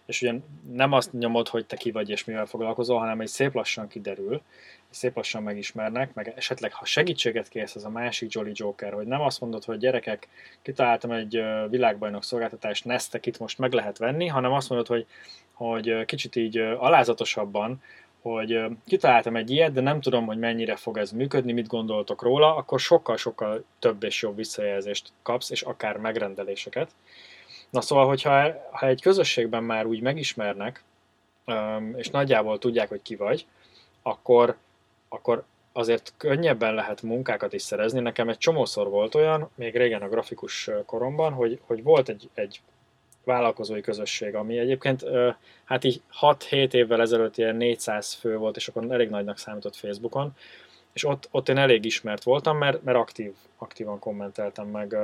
és 0.07 0.23
ugye 0.23 0.35
nem 0.73 0.93
azt 0.93 1.13
nyomod, 1.13 1.49
hogy 1.49 1.67
te 1.67 1.77
ki 1.77 1.91
vagy 1.91 2.11
és 2.11 2.25
mivel 2.25 2.47
foglalkozol, 2.47 2.99
hanem 2.99 3.21
egy 3.21 3.29
szép 3.29 3.55
lassan 3.55 3.89
kiderül, 3.89 4.43
és 4.91 4.97
szép 4.97 5.17
lassan 5.17 5.43
megismernek, 5.43 6.15
meg 6.15 6.33
esetleg 6.37 6.73
ha 6.73 6.85
segítséget 6.85 7.49
kérsz, 7.49 7.75
az 7.75 7.85
a 7.85 7.91
másik 7.91 8.33
Jolly 8.33 8.53
Joker, 8.55 8.93
hogy 8.93 9.07
nem 9.07 9.21
azt 9.21 9.41
mondod, 9.41 9.65
hogy 9.65 9.79
gyerekek, 9.79 10.29
kitaláltam 10.63 11.11
egy 11.11 11.43
világbajnok 11.69 12.25
szolgáltatást, 12.25 12.85
Nestek 12.85 13.27
itt 13.27 13.39
most 13.39 13.59
meg 13.59 13.73
lehet 13.73 13.99
venni, 13.99 14.27
hanem 14.27 14.53
azt 14.53 14.69
mondod, 14.69 14.87
hogy, 14.87 15.07
hogy 15.53 16.05
kicsit 16.05 16.37
így 16.37 16.59
alázatosabban, 16.59 17.83
hogy 18.23 18.65
kitaláltam 18.87 19.37
egy 19.37 19.51
ilyet, 19.51 19.73
de 19.73 19.81
nem 19.81 20.01
tudom, 20.01 20.27
hogy 20.27 20.39
mennyire 20.39 20.77
fog 20.77 20.99
ez 20.99 21.11
működni, 21.11 21.53
mit 21.53 21.67
gondoltok 21.67 22.23
róla, 22.23 22.57
akkor 22.57 22.81
sokkal-sokkal 22.81 23.65
több 23.79 24.03
és 24.03 24.23
jobb 24.23 24.37
visszajelzést 24.37 25.13
kapsz, 25.23 25.51
és 25.51 25.63
akár 25.63 25.97
megrendeléseket. 25.97 26.91
Na 27.71 27.81
szóval, 27.81 28.07
hogyha 28.07 28.53
ha 28.71 28.87
egy 28.87 29.03
közösségben 29.03 29.65
már 29.65 29.87
úgy 29.87 30.01
megismernek, 30.01 30.83
és 31.97 32.11
nagyjából 32.11 32.59
tudják, 32.59 32.89
hogy 32.89 33.03
ki 33.03 33.17
vagy, 33.17 33.47
akkor, 34.03 34.57
akkor 35.09 35.45
azért 35.73 36.13
könnyebben 36.17 36.75
lehet 36.75 37.03
munkákat 37.03 37.53
is 37.53 37.63
szerezni. 37.63 38.01
Nekem 38.01 38.29
egy 38.29 38.39
csomószor 38.39 38.89
volt 38.89 39.15
olyan, 39.15 39.51
még 39.55 39.77
régen 39.77 40.03
a 40.03 40.09
grafikus 40.09 40.71
koromban, 40.87 41.33
hogy, 41.33 41.61
hogy 41.67 41.83
volt 41.83 42.09
egy, 42.09 42.29
egy 42.35 42.61
vállalkozói 43.25 43.81
közösség, 43.81 44.35
ami 44.35 44.59
egyébként 44.59 45.05
hát 45.65 45.85
így 45.85 46.03
6-7 46.21 46.73
évvel 46.73 47.01
ezelőtt 47.01 47.37
ilyen 47.37 47.57
400 47.57 48.13
fő 48.13 48.37
volt, 48.37 48.57
és 48.57 48.69
akkor 48.69 48.87
elég 48.93 49.09
nagynak 49.09 49.39
számított 49.39 49.77
Facebookon, 49.77 50.33
és 50.93 51.05
ott, 51.05 51.29
ott 51.31 51.49
én 51.49 51.59
elég 51.59 51.85
ismert 51.85 52.23
voltam, 52.23 52.59
mert, 52.59 52.83
mert 52.83 52.99
aktív, 52.99 53.33
aktívan 53.59 53.99
kommenteltem 53.99 54.67
meg, 54.67 54.97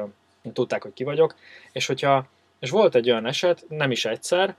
tudták, 0.52 0.82
hogy 0.82 0.92
ki 0.92 1.04
vagyok, 1.04 1.34
és 1.72 1.86
hogyha, 1.86 2.26
és 2.58 2.70
volt 2.70 2.94
egy 2.94 3.10
olyan 3.10 3.26
eset, 3.26 3.64
nem 3.68 3.90
is 3.90 4.04
egyszer, 4.04 4.56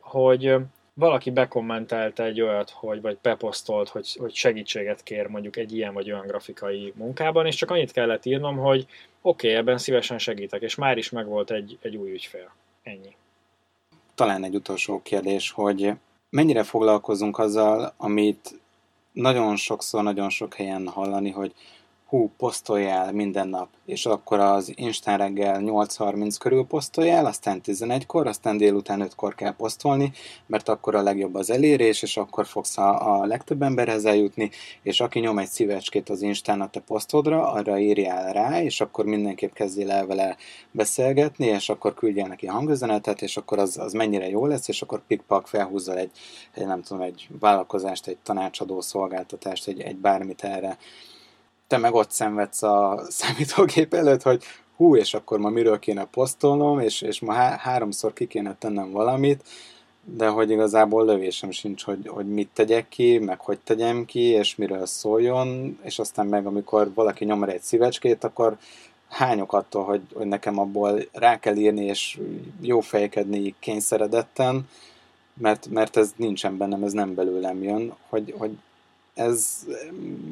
hogy 0.00 0.54
valaki 0.94 1.30
bekommentelt 1.30 2.20
egy 2.20 2.40
olyat, 2.40 2.70
hogy, 2.70 3.00
vagy 3.00 3.18
beposztolt, 3.22 3.88
hogy, 3.88 4.16
hogy 4.18 4.34
segítséget 4.34 5.02
kér 5.02 5.26
mondjuk 5.26 5.56
egy 5.56 5.76
ilyen 5.76 5.94
vagy 5.94 6.12
olyan 6.12 6.26
grafikai 6.26 6.92
munkában, 6.96 7.46
és 7.46 7.54
csak 7.54 7.70
annyit 7.70 7.92
kellett 7.92 8.24
írnom, 8.24 8.56
hogy 8.56 8.86
oké, 9.20 9.46
okay, 9.48 9.58
ebben 9.58 9.78
szívesen 9.78 10.18
segítek, 10.18 10.62
és 10.62 10.74
már 10.74 10.98
is 10.98 11.10
megvolt 11.10 11.50
egy, 11.50 11.78
egy 11.82 11.96
új 11.96 12.10
ügyfél. 12.10 12.52
Ennyi. 12.88 13.16
Talán 14.14 14.44
egy 14.44 14.54
utolsó 14.54 15.02
kérdés, 15.02 15.50
hogy 15.50 15.92
mennyire 16.30 16.62
foglalkozunk 16.62 17.38
azzal, 17.38 17.94
amit 17.96 18.60
nagyon 19.12 19.56
sokszor, 19.56 20.02
nagyon 20.02 20.30
sok 20.30 20.54
helyen 20.54 20.88
hallani, 20.88 21.30
hogy 21.30 21.54
hú, 22.08 22.30
posztoljál 22.36 23.12
minden 23.12 23.48
nap, 23.48 23.68
és 23.86 24.06
akkor 24.06 24.40
az 24.40 24.72
Instán 24.74 25.18
reggel 25.18 25.60
8.30 25.60 26.36
körül 26.38 26.66
posztoljál, 26.66 27.26
aztán 27.26 27.60
11-kor, 27.64 28.26
aztán 28.26 28.56
délután 28.56 29.08
5-kor 29.10 29.34
kell 29.34 29.56
posztolni, 29.56 30.12
mert 30.46 30.68
akkor 30.68 30.94
a 30.94 31.02
legjobb 31.02 31.34
az 31.34 31.50
elérés, 31.50 32.02
és 32.02 32.16
akkor 32.16 32.46
fogsz 32.46 32.78
a, 32.78 33.20
a 33.20 33.24
legtöbb 33.26 33.62
emberhez 33.62 34.04
eljutni, 34.04 34.50
és 34.82 35.00
aki 35.00 35.18
nyom 35.18 35.38
egy 35.38 35.48
szívecskét 35.48 36.08
az 36.08 36.22
Instán 36.22 36.60
a 36.60 36.70
te 36.70 36.80
posztodra, 36.80 37.52
arra 37.52 37.78
írjál 37.78 38.32
rá, 38.32 38.62
és 38.62 38.80
akkor 38.80 39.04
mindenképp 39.04 39.52
kezdjél 39.52 39.90
el 39.90 40.06
vele 40.06 40.36
beszélgetni, 40.70 41.46
és 41.46 41.68
akkor 41.68 41.94
küldjél 41.94 42.26
neki 42.26 42.46
hangüzenetet, 42.46 43.22
és 43.22 43.36
akkor 43.36 43.58
az, 43.58 43.78
az 43.78 43.92
mennyire 43.92 44.28
jó 44.28 44.46
lesz, 44.46 44.68
és 44.68 44.82
akkor 44.82 45.02
pikpak 45.06 45.46
felhúzzal 45.46 45.96
egy, 45.96 46.10
egy, 46.54 46.66
nem 46.66 46.82
tudom, 46.82 47.02
egy 47.02 47.28
vállalkozást, 47.40 48.06
egy 48.06 48.18
tanácsadó 48.22 48.80
szolgáltatást, 48.80 49.68
egy, 49.68 49.80
egy 49.80 49.96
bármit 49.96 50.44
erre 50.44 50.78
te 51.68 51.78
meg 51.78 51.94
ott 51.94 52.10
szenvedsz 52.10 52.62
a 52.62 53.00
számítógép 53.08 53.94
előtt, 53.94 54.22
hogy 54.22 54.42
hú, 54.76 54.96
és 54.96 55.14
akkor 55.14 55.38
ma 55.38 55.48
miről 55.48 55.78
kéne 55.78 56.04
posztolnom, 56.04 56.80
és, 56.80 57.02
és 57.02 57.20
ma 57.20 57.32
há- 57.32 57.60
háromszor 57.60 58.12
ki 58.12 58.26
kéne 58.26 58.56
tennem 58.58 58.90
valamit, 58.90 59.42
de 60.04 60.28
hogy 60.28 60.50
igazából 60.50 61.04
lövésem 61.04 61.50
sincs, 61.50 61.84
hogy, 61.84 62.08
hogy 62.08 62.28
mit 62.28 62.48
tegyek 62.52 62.88
ki, 62.88 63.18
meg 63.18 63.40
hogy 63.40 63.58
tegyem 63.58 64.04
ki, 64.04 64.20
és 64.20 64.56
miről 64.56 64.86
szóljon, 64.86 65.78
és 65.82 65.98
aztán 65.98 66.26
meg 66.26 66.46
amikor 66.46 66.90
valaki 66.94 67.24
nyom 67.24 67.42
egy 67.42 67.62
szívecskét, 67.62 68.24
akkor 68.24 68.56
hányok 69.08 69.52
attól, 69.52 69.84
hogy, 69.84 70.02
hogy 70.14 70.26
nekem 70.26 70.58
abból 70.58 71.00
rá 71.12 71.38
kell 71.38 71.56
írni, 71.56 71.84
és 71.84 72.20
jó 72.60 72.80
fejkedni 72.80 73.54
kényszeredetten, 73.58 74.68
mert, 75.34 75.66
mert 75.66 75.96
ez 75.96 76.12
nincsen 76.16 76.56
bennem, 76.56 76.82
ez 76.82 76.92
nem 76.92 77.14
belőlem 77.14 77.62
jön, 77.62 77.94
hogy, 78.08 78.34
hogy 78.38 78.50
ez 79.18 79.66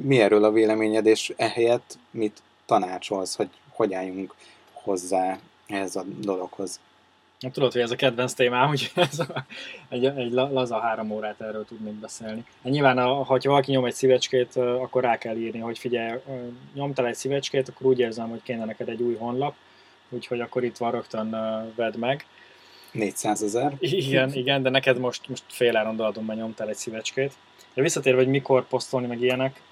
mi 0.03 0.21
erről 0.21 0.45
a 0.45 0.53
véleményed, 0.53 1.07
és 1.07 1.33
ehelyett 1.37 1.99
mit 2.11 2.43
tanácsolsz, 2.67 3.37
hogy 3.37 3.49
hogy 3.77 3.95
álljunk 3.95 4.35
hozzá 4.73 5.39
ehhez 5.67 5.97
a 5.97 6.05
dologhoz? 6.21 6.81
Na, 7.41 7.51
tudod, 7.51 7.73
hogy 7.73 7.81
ez 7.81 7.91
a 7.91 7.97
kedvenc 7.97 8.33
témám, 8.33 8.69
hogy 8.73 8.93
ez 8.95 9.19
a, 9.19 9.45
egy, 9.89 10.05
egy 10.05 10.33
laza 10.33 10.81
három 10.81 11.11
órát 11.11 11.41
erről 11.41 11.65
tudnék 11.65 11.95
beszélni. 11.95 12.45
Hát 12.63 12.73
nyilván, 12.73 12.99
ha 12.99 13.39
valaki 13.43 13.71
nyom 13.71 13.85
egy 13.85 13.95
szívecskét, 13.95 14.57
akkor 14.57 15.03
rá 15.03 15.19
kell 15.19 15.37
írni, 15.37 15.59
hogy 15.59 15.79
figyelj, 15.79 16.19
nyomtál 16.75 17.07
egy 17.07 17.15
szívecskét, 17.15 17.69
akkor 17.69 17.87
úgy 17.87 17.99
érzem, 17.99 18.29
hogy 18.29 18.43
kéne 18.43 18.65
neked 18.65 18.89
egy 18.89 19.03
új 19.03 19.15
honlap, 19.15 19.55
úgyhogy 20.09 20.41
akkor 20.41 20.65
itt 20.65 20.77
van 20.77 20.91
rögtön 20.91 21.31
vedd 21.75 21.99
meg. 21.99 22.27
400 22.97 23.43
ezer. 23.43 23.73
Igen, 23.79 24.33
igen, 24.33 24.63
de 24.63 24.71
neked 24.71 24.99
most, 24.99 25.29
most 25.29 25.43
fél 25.49 25.77
áron 25.77 26.15
nyomtál 26.35 26.69
egy 26.69 26.77
szívecskét. 26.77 27.33
De 27.75 27.83
visszatérve, 27.83 28.19
hogy 28.19 28.31
mikor 28.31 28.67
posztolni, 28.67 29.07
meg 29.07 29.21
ilyenek, 29.21 29.63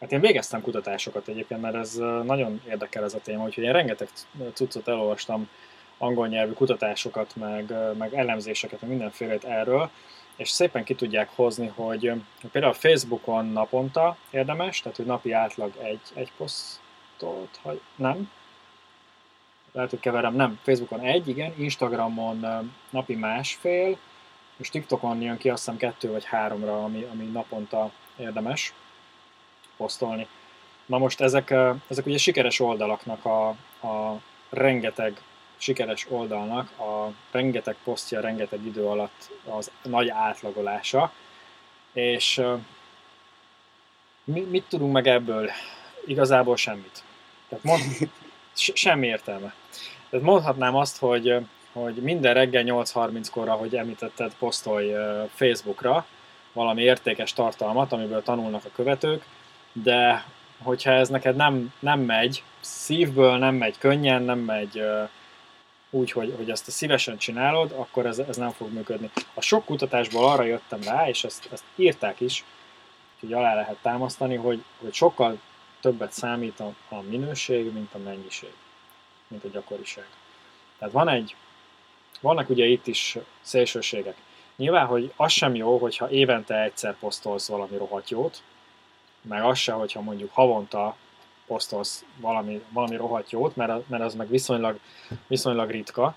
hát 0.00 0.12
én 0.12 0.20
végeztem 0.20 0.60
kutatásokat 0.60 1.28
egyébként, 1.28 1.60
mert 1.60 1.74
ez 1.74 1.94
nagyon 2.24 2.62
érdekel 2.68 3.04
ez 3.04 3.14
a 3.14 3.20
téma, 3.20 3.44
úgyhogy 3.44 3.64
én 3.64 3.72
rengeteg 3.72 4.08
cuccot 4.52 4.88
elolvastam, 4.88 5.48
angol 5.98 6.28
nyelvű 6.28 6.52
kutatásokat, 6.52 7.36
meg, 7.36 7.74
meg 7.98 8.14
elemzéseket, 8.14 8.80
meg 8.80 8.90
mindenfélét 8.90 9.44
erről, 9.44 9.90
és 10.36 10.48
szépen 10.48 10.84
ki 10.84 10.94
tudják 10.94 11.30
hozni, 11.34 11.66
hogy 11.74 12.12
például 12.52 12.72
Facebookon 12.72 13.46
naponta 13.46 14.16
érdemes, 14.30 14.80
tehát 14.80 14.96
hogy 14.96 15.06
napi 15.06 15.32
átlag 15.32 15.72
egy, 15.82 16.00
egy 16.14 16.32
posztot, 16.36 17.58
ha 17.62 17.74
nem, 17.96 18.30
lehet, 19.78 19.92
hogy 19.92 20.00
keverem, 20.02 20.34
nem, 20.34 20.58
Facebookon 20.62 21.00
egy, 21.00 21.28
igen, 21.28 21.52
Instagramon 21.58 22.46
napi 22.90 23.14
másfél, 23.14 23.98
és 24.56 24.68
TikTokon 24.68 25.20
jön 25.20 25.36
ki 25.36 25.48
azt 25.48 25.58
hiszem 25.58 25.76
kettő 25.76 26.10
vagy 26.10 26.24
háromra, 26.24 26.84
ami, 26.84 27.06
ami 27.12 27.24
naponta 27.24 27.90
érdemes 28.16 28.72
posztolni. 29.76 30.26
Na 30.86 30.98
most 30.98 31.20
ezek, 31.20 31.54
ezek 31.88 32.06
ugye 32.06 32.18
sikeres 32.18 32.60
oldalaknak 32.60 33.24
a, 33.24 33.48
a 33.86 34.20
rengeteg 34.50 35.20
sikeres 35.56 36.06
oldalnak 36.10 36.78
a 36.78 37.12
rengeteg 37.30 37.76
posztja, 37.84 38.20
rengeteg 38.20 38.66
idő 38.66 38.84
alatt 38.84 39.30
az 39.44 39.70
nagy 39.82 40.08
átlagolása, 40.08 41.12
és 41.92 42.42
mi, 44.24 44.40
mit 44.40 44.64
tudunk 44.68 44.92
meg 44.92 45.06
ebből? 45.06 45.50
Igazából 46.06 46.56
semmit. 46.56 47.02
Tehát 47.48 47.64
mond, 47.64 47.82
semmi 48.58 49.06
értelme. 49.06 49.54
Tehát 50.10 50.26
mondhatnám 50.26 50.76
azt, 50.76 50.98
hogy, 50.98 51.36
hogy 51.72 51.94
minden 51.94 52.34
reggel 52.34 52.62
8.30-kor, 52.66 53.48
ahogy 53.48 53.76
említetted, 53.76 54.32
posztolj 54.38 54.92
Facebookra 55.34 56.06
valami 56.52 56.82
értékes 56.82 57.32
tartalmat, 57.32 57.92
amiből 57.92 58.22
tanulnak 58.22 58.64
a 58.64 58.70
követők, 58.74 59.24
de 59.72 60.24
hogyha 60.62 60.90
ez 60.90 61.08
neked 61.08 61.36
nem, 61.36 61.72
nem 61.78 62.00
megy 62.00 62.42
szívből, 62.60 63.36
nem 63.36 63.54
megy 63.54 63.78
könnyen, 63.78 64.22
nem 64.22 64.38
megy 64.38 64.82
úgy, 65.90 66.12
hogy, 66.12 66.34
hogy 66.36 66.50
ezt 66.50 66.70
szívesen 66.70 67.18
csinálod, 67.18 67.72
akkor 67.76 68.06
ez, 68.06 68.18
ez 68.18 68.36
nem 68.36 68.50
fog 68.50 68.72
működni. 68.72 69.10
A 69.34 69.40
sok 69.40 69.64
kutatásból 69.64 70.28
arra 70.28 70.42
jöttem 70.42 70.80
rá, 70.82 71.08
és 71.08 71.24
ezt, 71.24 71.48
ezt 71.52 71.64
írták 71.76 72.20
is, 72.20 72.44
hogy 73.20 73.32
alá 73.32 73.54
lehet 73.54 73.76
támasztani, 73.82 74.36
hogy, 74.36 74.64
hogy 74.80 74.94
sokkal 74.94 75.38
többet 75.80 76.12
számít 76.12 76.60
a, 76.60 76.74
a 76.88 77.00
minőség, 77.00 77.72
mint 77.72 77.94
a 77.94 77.98
mennyiség, 77.98 78.52
mint 79.28 79.44
a 79.44 79.48
gyakoriság. 79.48 80.06
Tehát 80.78 80.94
van 80.94 81.08
egy, 81.08 81.36
vannak 82.20 82.48
ugye 82.48 82.64
itt 82.64 82.86
is 82.86 83.18
szélsőségek. 83.40 84.16
Nyilván, 84.56 84.86
hogy 84.86 85.12
az 85.16 85.32
sem 85.32 85.54
jó, 85.54 85.78
hogyha 85.78 86.10
évente 86.10 86.62
egyszer 86.62 86.98
posztolsz 86.98 87.48
valami 87.48 87.76
rohadt 87.76 88.10
jót, 88.10 88.42
meg 89.22 89.42
az 89.42 89.58
sem, 89.58 89.78
hogyha 89.78 90.00
mondjuk 90.00 90.30
havonta 90.32 90.96
posztolsz 91.46 92.04
valami, 92.16 92.64
valami 92.68 92.96
rohadt 92.96 93.30
jót, 93.30 93.56
mert, 93.56 93.88
mert 93.88 94.02
az 94.02 94.14
meg 94.14 94.28
viszonylag, 94.28 94.78
viszonylag 95.26 95.70
ritka, 95.70 96.16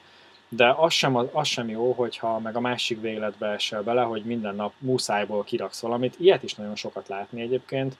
de 0.49 0.73
az 0.77 0.93
sem, 0.93 1.15
az 1.15 1.47
sem 1.47 1.69
jó, 1.69 1.91
hogyha 1.91 2.39
meg 2.39 2.55
a 2.55 2.59
másik 2.59 3.01
végletbe 3.01 3.47
esel 3.47 3.83
bele, 3.83 4.01
hogy 4.01 4.23
minden 4.23 4.55
nap 4.55 4.73
muszájból 4.77 5.43
kiraksz 5.43 5.79
valamit. 5.81 6.19
Ilyet 6.19 6.43
is 6.43 6.55
nagyon 6.55 6.75
sokat 6.75 7.07
látni 7.07 7.41
egyébként, 7.41 7.95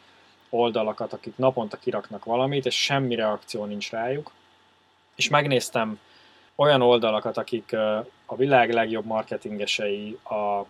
oldalakat, 0.52 1.14
akik 1.14 1.38
naponta 1.38 1.78
kiraknak 1.78 2.26
valamit, 2.26 2.66
és 2.66 2.84
semmi 2.84 3.16
reakció 3.16 3.66
nincs 3.66 3.91
rájuk. 3.91 4.32
És 5.16 5.30
megnéztem 5.30 5.99
olyan 6.56 6.82
oldalakat, 6.82 7.38
akik 7.38 7.74
a 8.26 8.36
világ 8.36 8.74
legjobb 8.74 9.06
marketingesei, 9.06 10.18
a, 10.24 10.66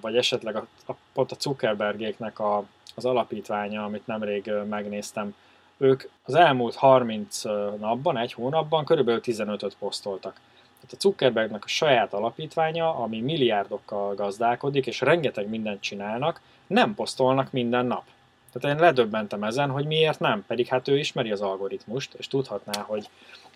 vagy 0.00 0.16
esetleg 0.16 0.56
a, 0.56 0.66
a, 0.86 0.92
pont 1.12 1.32
a 1.32 1.36
Zuckerbergéknek 1.38 2.38
a, 2.38 2.64
az 2.94 3.04
alapítványa, 3.04 3.84
amit 3.84 4.06
nemrég 4.06 4.50
megnéztem, 4.68 5.34
ők 5.76 6.02
az 6.24 6.34
elmúlt 6.34 6.74
30 6.74 7.42
napban, 7.78 8.16
egy 8.16 8.32
hónapban 8.32 8.84
körülbelül 8.84 9.20
15-öt 9.24 9.76
posztoltak. 9.78 10.40
Tehát 10.80 10.92
a 10.92 11.00
Zuckerbergnek 11.00 11.64
a 11.64 11.68
saját 11.68 12.12
alapítványa, 12.12 12.94
ami 12.94 13.20
milliárdokkal 13.20 14.14
gazdálkodik, 14.14 14.86
és 14.86 15.00
rengeteg 15.00 15.48
mindent 15.48 15.80
csinálnak, 15.80 16.40
nem 16.66 16.94
posztolnak 16.94 17.52
minden 17.52 17.86
nap. 17.86 18.04
Tehát 18.52 18.76
én 18.76 18.84
ledöbbentem 18.84 19.42
ezen, 19.42 19.70
hogy 19.70 19.86
miért 19.86 20.20
nem, 20.20 20.44
pedig 20.46 20.66
hát 20.66 20.88
ő 20.88 20.98
ismeri 20.98 21.30
az 21.30 21.40
algoritmust, 21.40 22.14
és 22.14 22.28
tudhatná, 22.28 22.80
hogy, 22.80 23.08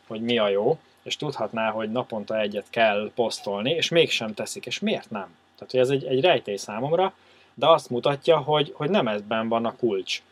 hogy 0.06 0.20
mi 0.20 0.38
a 0.38 0.48
jó, 0.48 0.78
és 1.02 1.16
tudhatná, 1.16 1.70
hogy 1.70 1.92
naponta 1.92 2.40
egyet 2.40 2.70
kell 2.70 3.10
posztolni, 3.14 3.70
és 3.70 3.88
mégsem 3.88 4.34
teszik, 4.34 4.66
és 4.66 4.78
miért 4.78 5.10
nem? 5.10 5.26
Tehát, 5.54 5.70
hogy 5.70 5.80
ez 5.80 5.88
egy, 5.88 6.04
egy 6.04 6.20
rejtély 6.20 6.56
számomra, 6.56 7.12
de 7.54 7.68
azt 7.68 7.90
mutatja, 7.90 8.38
hogy, 8.38 8.72
hogy 8.76 8.90
nem 8.90 9.08
ebben 9.08 9.48
van 9.48 9.64
a 9.64 9.76
kulcs. 9.76 10.22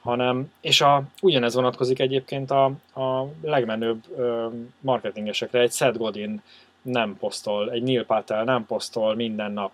Hanem, 0.00 0.52
és 0.60 0.80
a, 0.80 1.02
ugyanez 1.20 1.54
vonatkozik 1.54 1.98
egyébként 1.98 2.50
a, 2.50 2.64
a 2.94 3.26
legmenőbb 3.42 4.04
ö, 4.16 4.46
marketingesekre. 4.80 5.60
Egy 5.60 5.72
Seth 5.72 5.98
Godin 5.98 6.42
nem 6.82 7.16
posztol, 7.18 7.70
egy 7.70 7.82
Neil 7.82 8.04
Patel 8.04 8.44
nem 8.44 8.66
posztol 8.66 9.14
minden 9.14 9.52
nap. 9.52 9.72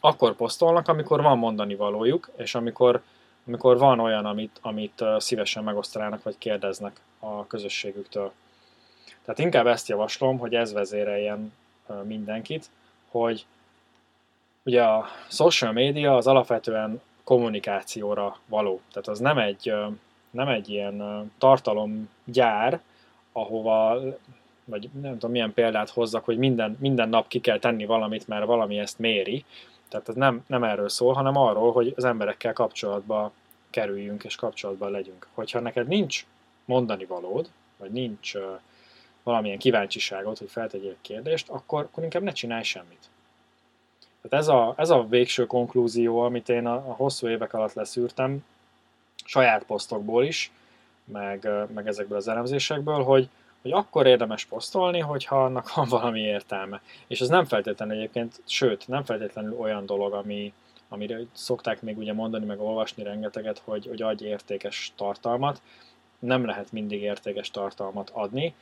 Akkor 0.00 0.36
posztolnak, 0.36 0.88
amikor 0.88 1.22
van 1.22 1.38
mondani 1.38 1.74
valójuk, 1.74 2.30
és 2.36 2.54
amikor, 2.54 3.02
amikor 3.48 3.78
van 3.78 4.00
olyan, 4.00 4.24
amit, 4.24 4.58
amit 4.62 5.04
szívesen 5.18 5.64
megosztanának, 5.64 6.22
vagy 6.22 6.38
kérdeznek 6.38 7.00
a 7.18 7.46
közösségüktől. 7.46 8.32
Tehát 9.24 9.38
inkább 9.38 9.66
ezt 9.66 9.88
javaslom, 9.88 10.38
hogy 10.38 10.54
ez 10.54 10.72
vezéreljen 10.72 11.52
mindenkit, 12.02 12.70
hogy 13.10 13.46
ugye 14.62 14.82
a 14.82 15.06
social 15.28 15.72
media 15.72 16.16
az 16.16 16.26
alapvetően 16.26 17.00
kommunikációra 17.24 18.38
való. 18.46 18.80
Tehát 18.92 19.08
az 19.08 19.18
nem 19.18 19.38
egy, 19.38 19.72
nem 20.30 20.48
egy 20.48 20.68
ilyen 20.68 21.30
tartalomgyár, 21.38 22.80
ahova, 23.32 24.00
vagy 24.64 24.88
nem 25.00 25.12
tudom 25.12 25.30
milyen 25.30 25.54
példát 25.54 25.90
hozzak, 25.90 26.24
hogy 26.24 26.38
minden, 26.38 26.76
minden 26.80 27.08
nap 27.08 27.28
ki 27.28 27.40
kell 27.40 27.58
tenni 27.58 27.84
valamit, 27.84 28.28
mert 28.28 28.46
valami 28.46 28.78
ezt 28.78 28.98
méri. 28.98 29.44
Tehát 29.88 30.08
ez 30.08 30.14
nem, 30.14 30.44
nem 30.46 30.64
erről 30.64 30.88
szól, 30.88 31.12
hanem 31.12 31.36
arról, 31.36 31.72
hogy 31.72 31.92
az 31.96 32.04
emberekkel 32.04 32.52
kapcsolatba 32.52 33.32
kerüljünk 33.70 34.24
és 34.24 34.36
kapcsolatban 34.36 34.90
legyünk. 34.90 35.26
Hogyha 35.34 35.60
neked 35.60 35.86
nincs 35.86 36.26
mondani 36.64 37.04
valód, 37.04 37.50
vagy 37.76 37.90
nincs 37.90 38.34
uh, 38.34 38.42
valamilyen 39.22 39.58
kíváncsiságot, 39.58 40.38
hogy 40.38 40.50
feltegyél 40.50 40.96
kérdést, 41.00 41.48
akkor, 41.48 41.82
akkor 41.82 42.02
inkább 42.02 42.22
ne 42.22 42.32
csinálj 42.32 42.62
semmit. 42.62 43.10
Tehát 44.22 44.44
ez 44.44 44.48
a, 44.48 44.74
ez 44.76 44.90
a 44.90 45.06
végső 45.08 45.46
konklúzió, 45.46 46.20
amit 46.20 46.48
én 46.48 46.66
a, 46.66 46.74
a 46.74 46.94
hosszú 46.94 47.28
évek 47.28 47.52
alatt 47.52 47.72
leszűrtem, 47.72 48.44
saját 49.24 49.64
posztokból 49.64 50.24
is, 50.24 50.52
meg, 51.04 51.48
meg 51.74 51.86
ezekből 51.86 52.18
az 52.18 52.28
elemzésekből, 52.28 53.02
hogy, 53.02 53.28
hogy 53.62 53.72
akkor 53.72 54.06
érdemes 54.06 54.44
posztolni, 54.44 55.00
hogyha 55.00 55.44
annak 55.44 55.74
van 55.74 55.88
valami 55.98 56.20
értelme. 56.20 56.80
És 57.06 57.20
ez 57.20 57.28
nem 57.28 57.44
feltétlenül 57.44 57.96
egyébként, 57.96 58.42
sőt, 58.46 58.88
nem 58.88 59.04
feltétlenül 59.04 59.58
olyan 59.58 59.86
dolog, 59.86 60.12
ami, 60.12 60.52
amire 60.88 61.18
szokták 61.32 61.82
még 61.82 61.98
ugye 61.98 62.12
mondani, 62.12 62.44
meg 62.44 62.60
olvasni 62.60 63.02
rengeteget, 63.02 63.62
hogy, 63.64 63.86
hogy 63.86 64.02
adj 64.02 64.24
értékes 64.24 64.92
tartalmat. 64.96 65.60
Nem 66.18 66.44
lehet 66.44 66.72
mindig 66.72 67.02
értékes 67.02 67.50
tartalmat 67.50 68.10
adni. 68.10 68.54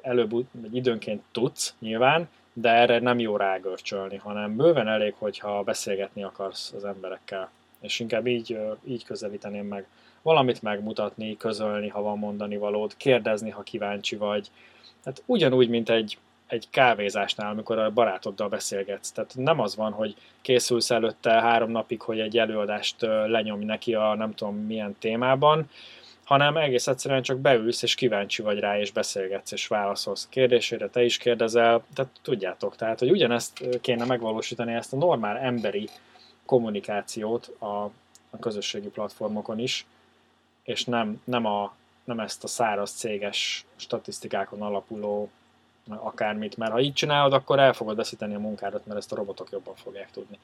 Előbb, 0.00 0.30
vagy 0.30 0.76
időnként 0.76 1.22
tudsz, 1.32 1.74
nyilván, 1.78 2.28
de 2.52 2.70
erre 2.70 2.98
nem 2.98 3.18
jó 3.18 3.36
rágörcsölni, 3.36 4.16
hanem 4.16 4.56
bőven 4.56 4.88
elég, 4.88 5.14
hogyha 5.18 5.62
beszélgetni 5.62 6.22
akarsz 6.22 6.72
az 6.72 6.84
emberekkel, 6.84 7.50
és 7.80 8.00
inkább 8.00 8.26
így, 8.26 8.58
így 8.84 9.04
közelíteném 9.04 9.66
meg. 9.66 9.86
Valamit 10.22 10.62
megmutatni, 10.62 11.36
közölni, 11.36 11.88
ha 11.88 12.02
van 12.02 12.18
mondani 12.18 12.56
valód, 12.56 12.96
kérdezni, 12.96 13.50
ha 13.50 13.62
kíváncsi 13.62 14.16
vagy. 14.16 14.50
Hát 15.04 15.22
ugyanúgy, 15.26 15.68
mint 15.68 15.90
egy, 15.90 16.18
egy 16.46 16.66
kávézásnál, 16.70 17.50
amikor 17.50 17.78
a 17.78 17.90
barátoddal 17.90 18.48
beszélgetsz. 18.48 19.10
Tehát 19.10 19.34
nem 19.36 19.60
az 19.60 19.76
van, 19.76 19.92
hogy 19.92 20.14
készülsz 20.42 20.90
előtte 20.90 21.30
három 21.30 21.70
napig, 21.70 22.00
hogy 22.00 22.20
egy 22.20 22.38
előadást 22.38 23.00
lenyomj 23.26 23.64
neki 23.64 23.94
a 23.94 24.14
nem 24.14 24.34
tudom 24.34 24.56
milyen 24.56 24.96
témában, 24.98 25.68
hanem 26.24 26.56
egész 26.56 26.86
egyszerűen 26.86 27.22
csak 27.22 27.38
beülsz, 27.38 27.82
és 27.82 27.94
kíváncsi 27.94 28.42
vagy 28.42 28.58
rá, 28.58 28.78
és 28.78 28.92
beszélgetsz, 28.92 29.52
és 29.52 29.66
válaszolsz 29.66 30.24
a 30.24 30.28
kérdésére, 30.30 30.88
te 30.88 31.04
is 31.04 31.16
kérdezel, 31.16 31.84
tehát 31.94 32.10
tudjátok, 32.22 32.76
tehát, 32.76 32.98
hogy 32.98 33.10
ugyanezt 33.10 33.80
kéne 33.80 34.04
megvalósítani, 34.04 34.74
ezt 34.74 34.92
a 34.92 34.96
normál 34.96 35.38
emberi 35.38 35.88
kommunikációt 36.46 37.46
a, 37.58 37.66
a 38.30 38.38
közösségi 38.40 38.88
platformokon 38.88 39.58
is, 39.58 39.86
és 40.64 40.84
nem, 40.84 41.20
nem, 41.24 41.46
a, 41.46 41.74
nem 42.04 42.20
ezt 42.20 42.44
a 42.44 42.46
száraz 42.46 42.90
céges 42.90 43.64
statisztikákon 43.76 44.62
alapuló 44.62 45.30
akármit, 45.88 46.56
mert 46.56 46.72
ha 46.72 46.80
így 46.80 46.92
csinálod, 46.92 47.32
akkor 47.32 47.58
el 47.58 47.72
fogod 47.72 47.96
veszíteni 47.96 48.34
a 48.34 48.38
munkádat, 48.38 48.86
mert 48.86 48.98
ezt 48.98 49.12
a 49.12 49.16
robotok 49.16 49.50
jobban 49.50 49.74
fogják 49.74 50.10
tudni. 50.10 50.38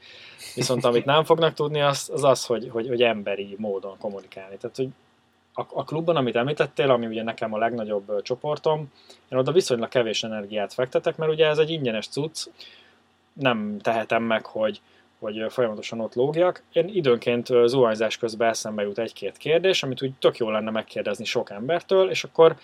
Viszont 0.55 0.85
amit 0.85 1.05
nem 1.05 1.25
fognak 1.25 1.55
tudni, 1.55 1.81
az 1.81 2.11
az, 2.13 2.25
az 2.25 2.47
hogy, 2.47 2.69
hogy, 2.73 2.89
hogy 2.89 3.03
emberi 3.03 3.55
módon 3.59 3.99
kommunikálni. 3.99 4.57
Tehát, 4.57 4.77
hogy 4.77 4.89
a, 5.55 5.65
a 5.73 5.85
klubban, 5.85 6.17
amit 6.17 6.37
említettél, 6.37 6.91
ami 6.91 7.07
ugye 7.07 7.23
nekem 7.23 7.55
a 7.55 7.59
legnagyobb 7.59 8.23
csoportom, 8.23 8.93
én 9.29 9.39
oda 9.39 9.53
viszonylag 9.53 9.89
kevés 9.89 10.23
energiát 10.23 10.73
fektetek, 10.73 11.17
mert 11.17 11.33
ugye 11.33 11.47
ez 11.47 11.59
egy 11.59 11.71
ingyenes 11.71 12.09
cucc, 12.09 12.47
nem 13.33 13.79
tehetem 13.81 14.23
meg, 14.23 14.47
hogy, 14.47 14.81
hogy 15.19 15.45
folyamatosan 15.49 16.01
ott 16.01 16.15
lógjak. 16.15 16.63
Én 16.73 16.89
időnként 16.89 17.47
zuhanyzás 17.65 18.17
közben 18.17 18.49
eszembe 18.49 18.83
jut 18.83 18.99
egy-két 18.99 19.37
kérdés, 19.37 19.83
amit 19.83 20.03
úgy 20.03 20.13
tök 20.19 20.37
jó 20.37 20.51
lenne 20.51 20.71
megkérdezni 20.71 21.25
sok 21.25 21.51
embertől, 21.51 22.11
és 22.11 22.25
akkor 22.25 22.57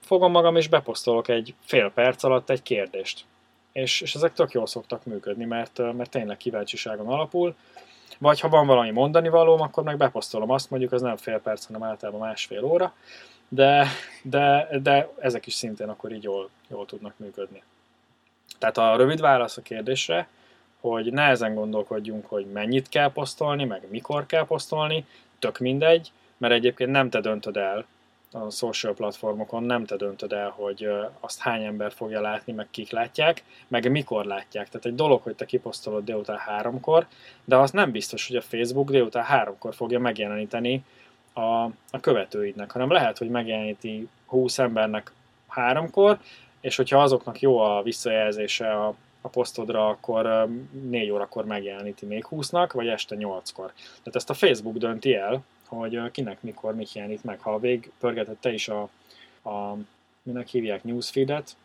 fogom 0.00 0.30
magam 0.30 0.56
és 0.56 0.68
beposztolok 0.68 1.28
egy 1.28 1.54
fél 1.64 1.90
perc 1.94 2.22
alatt 2.22 2.50
egy 2.50 2.62
kérdést. 2.62 3.24
És, 3.72 4.00
és 4.00 4.14
ezek 4.14 4.32
tök 4.32 4.52
jól 4.52 4.66
szoktak 4.66 5.04
működni, 5.04 5.44
mert, 5.44 5.92
mert 5.92 6.10
tényleg 6.10 6.36
kíváncsiságon 6.36 7.06
alapul. 7.06 7.54
Vagy 8.18 8.40
ha 8.40 8.48
van 8.48 8.66
valami 8.66 8.90
mondani 8.90 9.28
valóm, 9.28 9.60
akkor 9.60 9.82
meg 9.82 9.96
beposztolom 9.96 10.50
azt, 10.50 10.70
mondjuk 10.70 10.92
az 10.92 11.02
nem 11.02 11.16
fél 11.16 11.40
perc, 11.40 11.66
hanem 11.66 11.82
általában 11.82 12.20
másfél 12.20 12.64
óra, 12.64 12.94
de, 13.48 13.86
de, 14.22 14.68
de 14.82 15.12
ezek 15.18 15.46
is 15.46 15.54
szintén 15.54 15.88
akkor 15.88 16.12
így 16.12 16.22
jól, 16.22 16.50
jól 16.68 16.86
tudnak 16.86 17.14
működni. 17.16 17.62
Tehát 18.58 18.78
a 18.78 18.96
rövid 18.96 19.20
válasz 19.20 19.56
a 19.56 19.62
kérdésre, 19.62 20.28
hogy 20.90 21.12
nehezen 21.12 21.54
gondolkodjunk, 21.54 22.26
hogy 22.26 22.46
mennyit 22.52 22.88
kell 22.88 23.12
posztolni, 23.12 23.64
meg 23.64 23.82
mikor 23.90 24.26
kell 24.26 24.46
posztolni, 24.46 25.06
tök 25.38 25.58
mindegy, 25.58 26.12
mert 26.36 26.54
egyébként 26.54 26.90
nem 26.90 27.10
te 27.10 27.20
döntöd 27.20 27.56
el, 27.56 27.84
a 28.32 28.50
social 28.50 28.94
platformokon 28.94 29.62
nem 29.62 29.84
te 29.84 29.96
döntöd 29.96 30.32
el, 30.32 30.50
hogy 30.50 30.88
azt 31.20 31.40
hány 31.40 31.64
ember 31.64 31.92
fogja 31.92 32.20
látni, 32.20 32.52
meg 32.52 32.66
kik 32.70 32.90
látják, 32.90 33.42
meg 33.68 33.90
mikor 33.90 34.24
látják. 34.24 34.68
Tehát 34.68 34.86
egy 34.86 34.94
dolog, 34.94 35.22
hogy 35.22 35.34
te 35.34 35.44
kiposztolod 35.44 36.04
délután 36.04 36.38
háromkor, 36.38 37.06
de 37.44 37.56
az 37.56 37.70
nem 37.70 37.90
biztos, 37.90 38.26
hogy 38.26 38.36
a 38.36 38.42
Facebook 38.42 38.90
délután 38.90 39.24
háromkor 39.24 39.74
fogja 39.74 39.98
megjeleníteni 39.98 40.84
a, 41.32 41.64
a 41.90 42.00
követőidnek, 42.00 42.70
hanem 42.70 42.90
lehet, 42.90 43.18
hogy 43.18 43.28
megjeleníti 43.28 44.08
20 44.26 44.58
embernek 44.58 45.12
háromkor, 45.48 46.18
és 46.60 46.76
hogyha 46.76 47.02
azoknak 47.02 47.40
jó 47.40 47.58
a 47.58 47.82
visszajelzése 47.82 48.72
a, 48.72 48.94
a 49.26 49.28
posztodra, 49.28 49.88
akkor 49.88 50.48
4 50.88 51.10
órakor 51.10 51.44
megjeleníti 51.44 52.06
még 52.06 52.26
20-nak, 52.30 52.70
vagy 52.72 52.88
este 52.88 53.16
8-kor. 53.18 53.72
Tehát 53.76 54.16
ezt 54.16 54.30
a 54.30 54.34
Facebook 54.34 54.76
dönti 54.76 55.14
el, 55.14 55.44
hogy 55.66 56.10
kinek 56.10 56.42
mikor 56.42 56.74
mit 56.74 56.92
jelenít 56.92 57.24
meg. 57.24 57.40
Ha 57.40 57.58
végpörgeted 57.58 58.36
te 58.36 58.52
is 58.52 58.68
a, 58.68 58.88
a 59.50 59.76
minek 60.22 60.48
hívják 60.48 60.84
newsfeedet, 60.84 61.56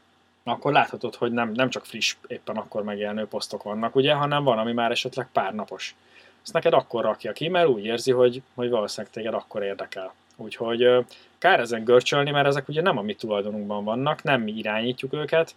akkor 0.43 0.71
láthatod, 0.71 1.15
hogy 1.15 1.31
nem, 1.31 1.51
nem 1.51 1.69
csak 1.69 1.85
friss, 1.85 2.15
éppen 2.27 2.57
akkor 2.57 2.83
megjelenő 2.83 3.25
posztok 3.25 3.63
vannak, 3.63 3.95
ugye, 3.95 4.13
hanem 4.13 4.43
van, 4.43 4.57
ami 4.57 4.73
már 4.73 4.91
esetleg 4.91 5.27
pár 5.31 5.53
napos. 5.53 5.95
Ezt 6.43 6.53
neked 6.53 6.73
akkor 6.73 7.03
rakja 7.03 7.31
ki, 7.31 7.47
mert 7.47 7.67
úgy 7.67 7.85
érzi, 7.85 8.11
hogy, 8.11 8.41
hogy 8.53 8.69
valószínűleg 8.69 9.13
téged 9.13 9.33
akkor 9.33 9.63
érdekel. 9.63 10.13
Úgyhogy 10.35 11.05
kár 11.37 11.59
ezen 11.59 11.83
görcsölni, 11.83 12.31
mert 12.31 12.47
ezek 12.47 12.67
ugye 12.67 12.81
nem 12.81 12.97
a 12.97 13.01
mi 13.01 13.13
tulajdonunkban 13.15 13.83
vannak, 13.83 14.23
nem 14.23 14.41
mi 14.41 14.51
irányítjuk 14.51 15.13
őket, 15.13 15.55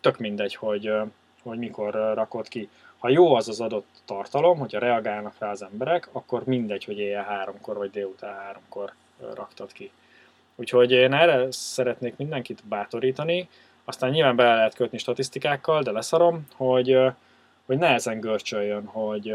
tök 0.00 0.18
mindegy, 0.18 0.54
hogy, 0.54 0.92
hogy 1.42 1.58
mikor 1.58 1.94
rakod 2.14 2.48
ki. 2.48 2.68
Ha 2.98 3.08
jó 3.08 3.34
az 3.34 3.48
az 3.48 3.60
adott 3.60 3.88
tartalom, 4.04 4.58
hogyha 4.58 4.78
reagálnak 4.78 5.34
rá 5.38 5.50
az 5.50 5.62
emberek, 5.62 6.08
akkor 6.12 6.44
mindegy, 6.44 6.84
hogy 6.84 6.98
éjjel 6.98 7.24
háromkor 7.24 7.76
vagy 7.76 7.90
délután 7.90 8.34
háromkor 8.34 8.92
raktad 9.34 9.72
ki. 9.72 9.90
Úgyhogy 10.56 10.90
én 10.90 11.12
erre 11.12 11.52
szeretnék 11.52 12.16
mindenkit 12.16 12.62
bátorítani, 12.64 13.48
aztán 13.84 14.10
nyilván 14.10 14.36
be 14.36 14.54
lehet 14.54 14.74
kötni 14.74 14.98
statisztikákkal, 14.98 15.82
de 15.82 15.90
leszarom, 15.90 16.46
hogy, 16.56 16.98
hogy 17.66 17.78
ne 17.78 17.86
ezen 17.86 18.20
görcsöljön, 18.20 18.84
hogy, 18.84 19.34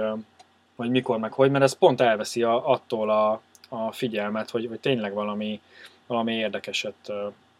hogy 0.76 0.89
mikor 0.89 1.18
meg 1.18 1.32
hogy, 1.34 1.51
mert 1.51 1.64
ez 1.64 1.78
pont 1.78 2.01
elveszi 2.01 2.43
a, 2.43 2.70
attól 2.70 3.10
a, 3.10 3.41
a 3.70 3.91
figyelmet, 3.91 4.49
hogy, 4.49 4.68
hogy 4.68 4.80
tényleg 4.80 5.14
valami, 5.14 5.62
valami 6.08 6.34
érdekeset 6.34 7.12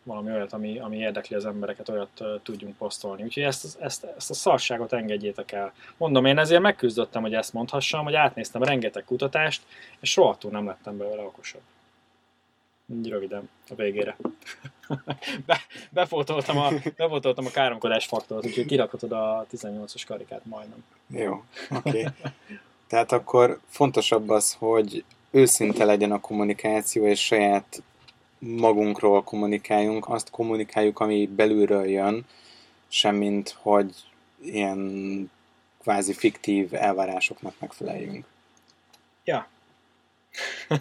valami 0.06 0.32
olyat, 0.32 0.54
ami, 0.54 0.80
ami 0.80 0.98
érdekli 0.98 1.36
az 1.36 1.46
embereket, 1.46 1.90
olyat 1.90 2.20
uh, 2.20 2.28
tudjunk 2.44 2.78
posztolni. 2.78 3.24
Úgyhogy 3.24 3.44
ezt, 3.44 3.78
ezt, 3.82 4.04
ezt 4.18 4.30
a 4.30 4.34
szarságot 4.34 4.94
engedjétek 4.94 5.52
el. 5.52 5.74
Mondom, 5.98 6.26
én 6.26 6.38
ezért 6.38 6.62
megküzdöttem, 6.62 7.22
hogy 7.22 7.34
ezt 7.34 7.54
mondhassam, 7.54 8.04
hogy 8.04 8.16
átnéztem 8.16 8.64
rengeteg 8.64 9.04
kutatást, 9.04 9.62
és 10.00 10.16
rohadtul 10.16 10.52
nem 10.52 10.66
lettem 10.66 10.98
belőle 10.98 11.22
okosabb. 11.22 11.62
Így 12.94 13.10
röviden, 13.10 13.50
a 13.70 13.76
végére. 13.76 14.18
Be, 15.46 15.62
befotoltam, 15.90 16.58
a, 16.58 16.70
befotoltam 16.98 17.46
a 17.46 17.50
káromkodás 17.50 18.06
faktort, 18.06 18.46
úgyhogy 18.46 18.66
kirakhatod 18.66 19.12
a 19.12 19.46
18-as 19.52 20.04
karikát 20.08 20.46
majdnem. 20.46 20.84
Jó, 21.08 21.44
oké. 21.70 21.90
Okay. 21.90 22.06
Tehát 22.88 23.12
akkor 23.12 23.60
fontosabb 23.70 24.30
az, 24.30 24.54
hogy 24.54 25.04
őszinte 25.32 25.86
legyen 25.86 26.12
a 26.12 26.20
kommunikáció, 26.20 27.06
és 27.08 27.26
saját 27.26 27.84
magunkról 28.40 29.24
kommunikáljunk, 29.24 30.10
azt 30.10 30.30
kommunikáljuk, 30.30 31.00
ami 31.00 31.28
belülről 31.28 31.86
jön, 31.86 32.26
semmint, 32.88 33.50
hogy 33.50 33.94
ilyen 34.42 35.32
kvázi 35.82 36.14
fiktív 36.14 36.74
elvárásoknak 36.74 37.54
megfeleljünk. 37.60 38.26
Ja. 39.24 39.48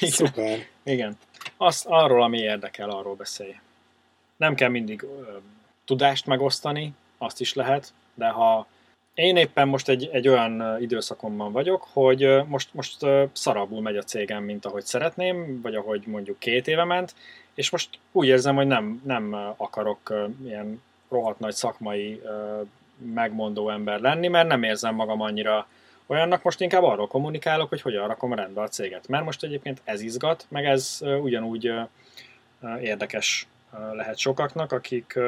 Igen. 0.00 0.10
Szuper. 0.10 0.66
Igen. 0.82 1.18
Azt, 1.56 1.86
arról, 1.86 2.22
ami 2.22 2.38
érdekel, 2.38 2.90
arról 2.90 3.14
beszélj. 3.14 3.56
Nem 4.36 4.54
kell 4.54 4.68
mindig 4.68 5.02
ö, 5.02 5.36
tudást 5.84 6.26
megosztani, 6.26 6.92
azt 7.18 7.40
is 7.40 7.54
lehet, 7.54 7.92
de 8.14 8.28
ha 8.28 8.66
én 9.18 9.36
éppen 9.36 9.68
most 9.68 9.88
egy, 9.88 10.08
egy 10.12 10.28
olyan 10.28 10.76
időszakomban 10.80 11.52
vagyok, 11.52 11.86
hogy 11.92 12.42
most, 12.46 12.74
most 12.74 13.06
szarabul 13.32 13.80
megy 13.80 13.96
a 13.96 14.02
cégem, 14.02 14.44
mint 14.44 14.64
ahogy 14.64 14.84
szeretném, 14.84 15.60
vagy 15.60 15.74
ahogy 15.74 16.02
mondjuk 16.06 16.38
két 16.38 16.68
éve 16.68 16.84
ment, 16.84 17.14
és 17.54 17.70
most 17.70 17.88
úgy 18.12 18.26
érzem, 18.26 18.56
hogy 18.56 18.66
nem, 18.66 19.02
nem 19.04 19.54
akarok 19.56 20.28
ilyen 20.44 20.82
rohadt 21.08 21.38
nagy 21.38 21.54
szakmai 21.54 22.22
megmondó 23.14 23.70
ember 23.70 24.00
lenni, 24.00 24.28
mert 24.28 24.48
nem 24.48 24.62
érzem 24.62 24.94
magam 24.94 25.20
annyira 25.20 25.68
olyannak, 26.06 26.42
most 26.42 26.60
inkább 26.60 26.82
arról 26.82 27.06
kommunikálok, 27.06 27.68
hogy 27.68 27.82
hogyan 27.82 28.06
rakom 28.06 28.34
rendbe 28.34 28.60
a 28.60 28.68
céget. 28.68 29.08
Mert 29.08 29.24
most 29.24 29.44
egyébként 29.44 29.80
ez 29.84 30.00
izgat, 30.00 30.46
meg 30.48 30.64
ez 30.64 31.00
ugyanúgy 31.22 31.72
érdekes 32.80 33.46
lehet 33.92 34.18
sokaknak, 34.18 34.72
akik 34.72 35.18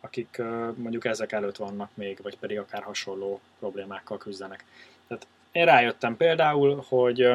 akik 0.00 0.42
mondjuk 0.74 1.04
ezek 1.04 1.32
előtt 1.32 1.56
vannak 1.56 1.90
még, 1.94 2.18
vagy 2.22 2.38
pedig 2.38 2.58
akár 2.58 2.82
hasonló 2.82 3.40
problémákkal 3.58 4.18
küzdenek. 4.18 4.64
Tehát 5.08 5.26
én 5.52 5.64
rájöttem 5.64 6.16
például, 6.16 6.84
hogy, 6.88 7.32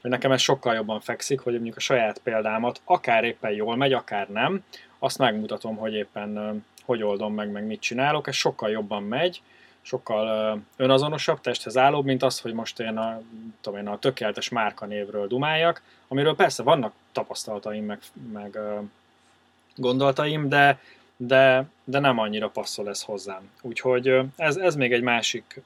hogy 0.00 0.10
nekem 0.10 0.32
ez 0.32 0.40
sokkal 0.40 0.74
jobban 0.74 1.00
fekszik, 1.00 1.40
hogy 1.40 1.52
mondjuk 1.52 1.76
a 1.76 1.80
saját 1.80 2.18
példámat 2.18 2.80
akár 2.84 3.24
éppen 3.24 3.52
jól 3.52 3.76
megy, 3.76 3.92
akár 3.92 4.28
nem, 4.28 4.64
azt 4.98 5.18
megmutatom, 5.18 5.76
hogy 5.76 5.94
éppen 5.94 6.62
hogy 6.84 7.02
oldom 7.02 7.34
meg, 7.34 7.50
meg 7.50 7.64
mit 7.64 7.80
csinálok, 7.80 8.26
ez 8.26 8.34
sokkal 8.34 8.70
jobban 8.70 9.02
megy, 9.02 9.42
sokkal 9.82 10.58
önazonosabb, 10.76 11.40
testhez 11.40 11.76
állóbb, 11.76 12.04
mint 12.04 12.22
az, 12.22 12.40
hogy 12.40 12.52
most 12.52 12.80
én 12.80 12.96
a, 12.96 13.20
tudom 13.60 13.78
én, 13.78 13.88
a 13.88 13.98
tökéletes 13.98 14.48
márkanévről 14.48 15.26
dumáljak, 15.26 15.82
amiről 16.08 16.34
persze 16.34 16.62
vannak 16.62 16.92
tapasztalataim, 17.12 17.84
meg, 17.84 18.00
meg 18.32 18.58
gondolataim, 19.76 20.48
de 20.48 20.80
de, 21.26 21.64
de 21.84 21.98
nem 21.98 22.18
annyira 22.18 22.48
passzol 22.48 22.88
ez 22.88 23.02
hozzám. 23.02 23.50
Úgyhogy 23.62 24.20
ez, 24.36 24.56
ez 24.56 24.74
még 24.74 24.92
egy 24.92 25.02
másik 25.02 25.62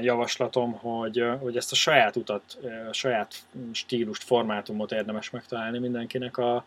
javaslatom, 0.00 0.72
hogy, 0.72 1.24
hogy 1.40 1.56
ezt 1.56 1.72
a 1.72 1.74
saját 1.74 2.16
utat, 2.16 2.58
a 2.88 2.92
saját 2.92 3.34
stílust, 3.72 4.22
formátumot 4.22 4.92
érdemes 4.92 5.30
megtalálni 5.30 5.78
mindenkinek 5.78 6.36
a 6.38 6.64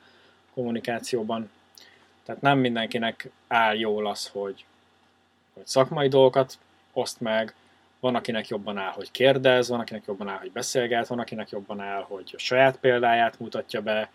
kommunikációban. 0.54 1.50
Tehát 2.24 2.42
nem 2.42 2.60
mindenkinek 2.60 3.30
áll 3.48 3.76
jól 3.76 4.08
az, 4.08 4.28
hogy, 4.28 4.66
hogy 5.54 5.66
szakmai 5.66 6.08
dolgokat 6.08 6.58
oszt 6.94 7.22
meg, 7.22 7.54
Van, 8.00 8.16
akinek 8.16 8.48
jobban 8.48 8.78
áll, 8.78 8.92
hogy 8.92 9.12
kérdez, 9.12 9.70
van, 9.70 9.80
akinek 9.80 10.04
jobban 10.08 10.28
áll, 10.28 10.38
hogy 10.38 10.52
beszélget, 10.52 11.08
van, 11.08 11.20
akinek 11.20 11.50
jobban 11.50 11.80
áll, 11.80 12.06
hogy 12.08 12.32
a 12.36 12.40
saját 12.40 12.78
példáját 12.78 13.40
mutatja 13.40 13.82
be, 13.82 14.10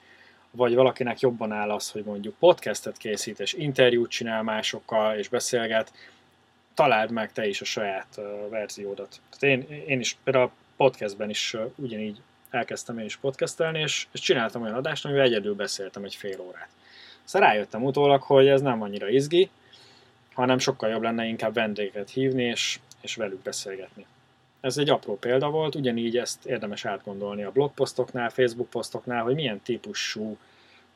vagy 0.51 0.75
valakinek 0.75 1.21
jobban 1.21 1.53
áll 1.53 1.71
az, 1.71 1.91
hogy 1.91 2.05
mondjuk 2.05 2.35
podcastet 2.39 2.97
készít, 2.97 3.41
és 3.41 3.53
interjút 3.53 4.11
csinál 4.11 4.43
másokkal, 4.43 5.17
és 5.17 5.29
beszélget, 5.29 5.93
találd 6.75 7.11
meg 7.11 7.33
te 7.33 7.47
is 7.47 7.61
a 7.61 7.65
saját 7.65 8.21
verziódat. 8.51 9.21
Tehát 9.39 9.57
én, 9.57 9.85
én 9.87 10.01
is 10.01 10.17
például 10.25 10.45
a 10.45 10.53
podcastben 10.77 11.31
is 11.31 11.57
ugyanígy 11.77 12.21
elkezdtem 12.51 12.99
én 12.99 13.05
is 13.05 13.17
podcastelni, 13.17 13.81
és, 13.81 14.07
és 14.13 14.21
csináltam 14.21 14.63
olyan 14.63 14.75
adást, 14.75 15.05
amivel 15.05 15.25
egyedül 15.25 15.55
beszéltem 15.55 16.05
egy 16.05 16.15
fél 16.15 16.41
órát. 16.41 16.69
Szóval 17.25 17.49
rájöttem 17.49 17.85
utólag, 17.85 18.23
hogy 18.23 18.49
ez 18.49 18.61
nem 18.61 18.83
annyira 18.83 19.09
izgi, 19.09 19.51
hanem 20.35 20.59
sokkal 20.59 20.91
jobb 20.91 21.03
lenne 21.03 21.25
inkább 21.25 21.55
vendégeket 21.55 22.11
hívni, 22.11 22.43
és, 22.43 22.79
és 23.01 23.15
velük 23.15 23.43
beszélgetni. 23.43 24.07
Ez 24.61 24.79
egy 24.79 24.91
apró 24.91 25.17
példa 25.17 25.51
volt, 25.51 25.75
ugyanígy 25.75 26.17
ezt 26.17 26.45
érdemes 26.45 26.85
átgondolni 26.85 27.43
a 27.43 27.53
blogposztoknál, 27.53 28.31
Facebook 28.31 28.71
posztoknál, 28.71 29.23
hogy 29.23 29.35
milyen 29.35 29.61
típusú 29.61 30.37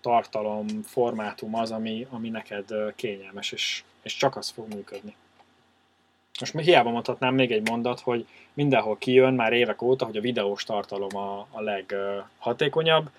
tartalom, 0.01 0.67
formátum 0.83 1.55
az, 1.55 1.71
ami, 1.71 2.07
ami 2.11 2.29
neked 2.29 2.75
kényelmes, 2.95 3.53
és, 3.53 3.83
és 4.03 4.17
csak 4.17 4.37
az 4.37 4.49
fog 4.49 4.75
működni. 4.75 5.17
Most 6.41 6.59
hiába 6.59 6.91
mondhatnám 6.91 7.35
még 7.35 7.53
egy 7.53 7.69
mondat, 7.69 8.01
hogy 8.01 8.27
mindenhol 8.53 8.99
kijön 8.99 9.35
már 9.35 9.53
évek 9.53 9.83
óta, 9.83 10.05
hogy 10.05 10.17
a 10.17 10.21
videós 10.21 10.65
tartalom 10.65 11.17
a, 11.17 11.47
a 11.51 11.61
leghatékonyabb. 11.61 13.11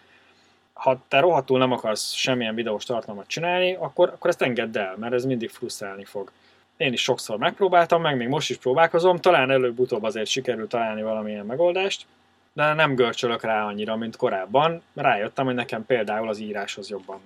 Ha 0.74 1.02
te 1.08 1.20
rohadtul 1.20 1.58
nem 1.58 1.72
akarsz 1.72 2.14
semmilyen 2.14 2.56
videós 2.56 2.84
tartalmat 2.84 3.28
csinálni, 3.28 3.74
akkor, 3.74 4.10
akkor 4.10 4.30
ezt 4.30 4.42
engedd 4.42 4.78
el, 4.78 4.96
mert 4.98 5.14
ez 5.14 5.26
mindig 5.26 5.50
frusztrálni 5.50 6.04
fog. 6.04 6.32
Én 6.78 6.94
is 6.94 7.02
sokszor 7.02 7.38
megpróbáltam, 7.38 8.02
meg 8.02 8.18
még 8.18 8.28
most 8.28 8.50
is 8.50 8.58
próbálkozom, 8.58 9.18
talán 9.18 9.52
előbb-utóbb 9.52 10.04
azért 10.04 10.28
sikerült 10.28 10.70
találni 10.70 11.02
valamilyen 11.02 11.46
megoldást, 11.46 12.06
de 12.54 12.74
nem 12.74 12.96
görcsölök 12.96 13.44
rá 13.44 13.66
annyira, 13.66 13.96
mint 13.96 14.16
korábban. 14.16 14.82
Rájöttem, 14.94 15.46
hogy 15.46 15.56
nekem 15.56 15.86
például 15.86 16.30
az 16.30 16.40
íráshoz 16.40 16.90
jobban 16.90 17.20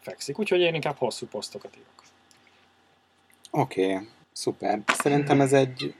fekszik, 0.00 0.38
úgyhogy 0.38 0.60
én 0.60 0.74
inkább 0.74 0.96
hosszú 0.96 1.26
posztokat 1.26 1.76
írok. 1.76 2.02
Oké, 3.50 3.92
okay, 3.92 4.08
szuper. 4.32 4.80
Szerintem 4.86 5.40
ez 5.40 5.52
egy 5.52 5.94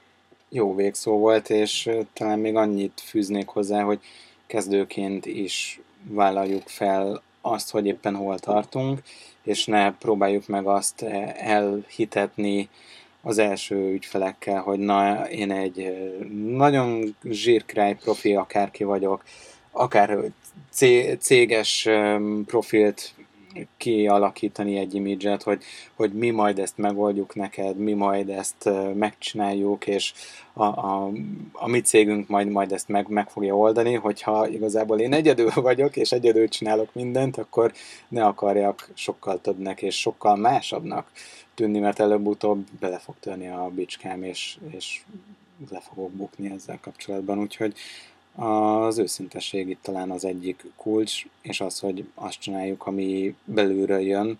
jó 0.48 0.74
végszó 0.74 1.18
volt, 1.18 1.50
és 1.50 1.90
talán 2.12 2.38
még 2.38 2.56
annyit 2.56 3.00
fűznék 3.04 3.48
hozzá, 3.48 3.82
hogy 3.82 4.00
kezdőként 4.46 5.26
is 5.26 5.80
vállaljuk 6.02 6.68
fel 6.68 7.22
azt, 7.40 7.70
hogy 7.70 7.86
éppen 7.86 8.14
hol 8.16 8.38
tartunk, 8.38 9.02
és 9.46 9.64
ne 9.64 9.92
próbáljuk 9.92 10.46
meg 10.46 10.66
azt 10.66 11.02
elhitetni 11.36 12.68
az 13.22 13.38
első 13.38 13.92
ügyfelekkel, 13.92 14.60
hogy 14.60 14.78
na, 14.78 15.28
én 15.30 15.50
egy 15.50 15.96
nagyon 16.46 17.16
zsírkráj 17.24 17.94
profi 17.94 18.34
akárki 18.34 18.84
vagyok, 18.84 19.24
akár 19.70 20.18
céges 21.18 21.88
profilt 22.46 23.14
kialakítani 23.76 24.76
egy 24.76 24.94
imidzset, 24.94 25.42
hogy, 25.42 25.62
hogy 25.94 26.12
mi 26.12 26.30
majd 26.30 26.58
ezt 26.58 26.78
megoldjuk 26.78 27.34
neked, 27.34 27.76
mi 27.76 27.92
majd 27.92 28.28
ezt 28.28 28.70
megcsináljuk, 28.94 29.86
és 29.86 30.12
a, 30.52 30.64
a, 30.64 31.10
a 31.52 31.68
mi 31.68 31.80
cégünk 31.80 32.28
majd, 32.28 32.48
majd 32.48 32.72
ezt 32.72 32.88
meg, 32.88 33.08
meg 33.08 33.30
fogja 33.30 33.56
oldani, 33.56 33.94
hogyha 33.94 34.48
igazából 34.48 35.00
én 35.00 35.12
egyedül 35.12 35.50
vagyok, 35.70 35.96
és 35.96 36.12
egyedül 36.12 36.48
csinálok 36.48 36.94
mindent, 36.94 37.36
akkor 37.36 37.72
ne 38.08 38.24
akarjak 38.24 38.90
sokkal 38.94 39.40
többnek 39.40 39.82
és 39.82 40.00
sokkal 40.00 40.36
másabbnak 40.36 41.10
tűnni, 41.54 41.78
mert 41.78 41.98
előbb-utóbb 41.98 42.66
bele 42.80 42.98
fog 42.98 43.14
törni 43.20 43.48
a 43.48 43.70
bicskám, 43.74 44.22
és, 44.22 44.58
és 44.70 45.02
le 45.70 45.80
fogok 45.80 46.10
bukni 46.10 46.50
ezzel 46.50 46.78
kapcsolatban, 46.80 47.38
úgyhogy 47.38 47.74
az 48.36 48.98
őszintesség 48.98 49.68
itt 49.68 49.82
talán 49.82 50.10
az 50.10 50.24
egyik 50.24 50.64
kulcs, 50.76 51.24
és 51.42 51.60
az, 51.60 51.78
hogy 51.78 52.08
azt 52.14 52.40
csináljuk, 52.40 52.86
ami 52.86 53.36
belülről 53.44 54.00
jön, 54.00 54.38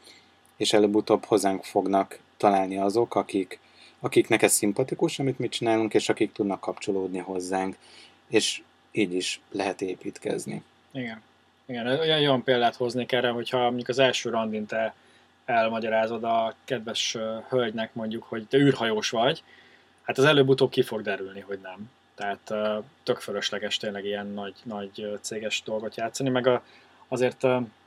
és 0.56 0.72
előbb-utóbb 0.72 1.24
hozzánk 1.24 1.64
fognak 1.64 2.18
találni 2.36 2.78
azok, 2.78 3.14
akik, 3.14 3.58
akiknek 4.00 4.42
ez 4.42 4.52
szimpatikus, 4.52 5.18
amit 5.18 5.38
mi 5.38 5.48
csinálunk, 5.48 5.94
és 5.94 6.08
akik 6.08 6.32
tudnak 6.32 6.60
kapcsolódni 6.60 7.18
hozzánk, 7.18 7.76
és 8.28 8.62
így 8.92 9.14
is 9.14 9.40
lehet 9.52 9.80
építkezni. 9.80 10.62
Igen. 10.92 11.22
Igen, 11.66 11.86
olyan, 11.86 12.18
olyan 12.18 12.42
példát 12.42 12.76
hoznék 12.76 13.12
erre, 13.12 13.28
hogyha 13.28 13.58
mondjuk 13.58 13.88
az 13.88 13.98
első 13.98 14.30
randin 14.30 14.66
te 14.66 14.94
elmagyarázod 15.44 16.24
a 16.24 16.54
kedves 16.64 17.16
hölgynek 17.48 17.94
mondjuk, 17.94 18.22
hogy 18.22 18.46
te 18.46 18.56
űrhajós 18.58 19.10
vagy, 19.10 19.42
hát 20.02 20.18
az 20.18 20.24
előbb-utóbb 20.24 20.70
ki 20.70 20.82
fog 20.82 21.02
derülni, 21.02 21.40
hogy 21.40 21.58
nem. 21.62 21.90
Tehát 22.16 22.54
tök 23.02 23.18
fölösleges 23.18 23.76
tényleg 23.76 24.04
ilyen 24.04 24.26
nagy, 24.26 24.54
nagy 24.62 25.18
céges 25.20 25.62
dolgot 25.64 25.96
játszani, 25.96 26.28
meg 26.28 26.46
a, 26.46 26.62
azért 27.08 27.46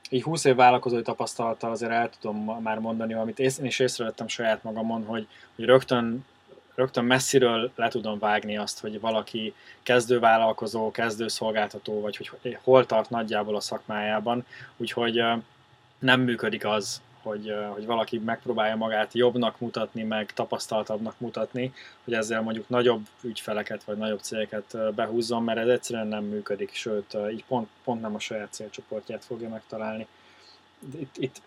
így 0.10 0.24
20 0.24 0.44
év 0.44 0.56
vállalkozói 0.56 1.02
tapasztalattal 1.02 1.72
azért 1.72 1.92
el 1.92 2.10
tudom 2.20 2.62
már 2.62 2.80
mondani, 2.80 3.14
amit 3.14 3.40
én 3.40 3.52
is 3.62 3.80
észrevettem 3.80 4.28
saját 4.28 4.64
magamon, 4.64 5.06
hogy, 5.06 5.28
hogy 5.56 5.66
rögtön, 5.66 6.26
rögtön 6.76 7.06
messziről 7.06 7.72
le 7.76 7.88
tudom 7.88 8.20
vágni 8.20 8.58
azt, 8.58 8.80
hogy 8.80 9.00
valaki 9.00 9.54
kezdővállalkozó, 9.84 10.92
kezdőszolgáltató, 10.92 12.02
vagy 12.02 12.18
hogy 12.18 12.58
hol 12.64 12.86
tart 12.86 13.10
nagyjából 13.10 13.56
a 13.56 13.60
szakmájában, 13.60 14.46
úgyhogy 14.78 15.24
nem 16.00 16.22
működik 16.22 16.66
az, 16.66 17.02
hogy, 17.22 17.54
hogy 17.74 17.86
valaki 17.86 18.18
megpróbálja 18.18 18.76
magát 18.76 19.14
jobbnak 19.14 19.60
mutatni, 19.60 20.04
meg 20.04 20.34
tapasztaltabbnak 20.34 21.16
mutatni, 21.18 21.74
hogy 22.04 22.14
ezzel 22.14 22.42
mondjuk 22.42 22.70
nagyobb 22.70 23.08
ügyfeleket 23.22 23.84
vagy 23.84 23.98
nagyobb 23.98 24.20
cégeket 24.20 24.94
behúzzon, 24.96 25.44
mert 25.44 25.60
ez 25.60 25.68
egyszerűen 25.68 26.08
nem 26.08 26.24
működik, 26.24 26.74
sőt, 26.74 27.18
így 27.32 27.44
pont, 27.48 27.68
pont 27.84 28.02
nem 28.02 28.16
a 28.16 28.20
saját 28.20 28.54
célcsoportját 28.54 29.26
fogja 29.26 29.50
megtalálni. 29.50 30.08
Itt, 31.00 31.18
itt 31.18 31.42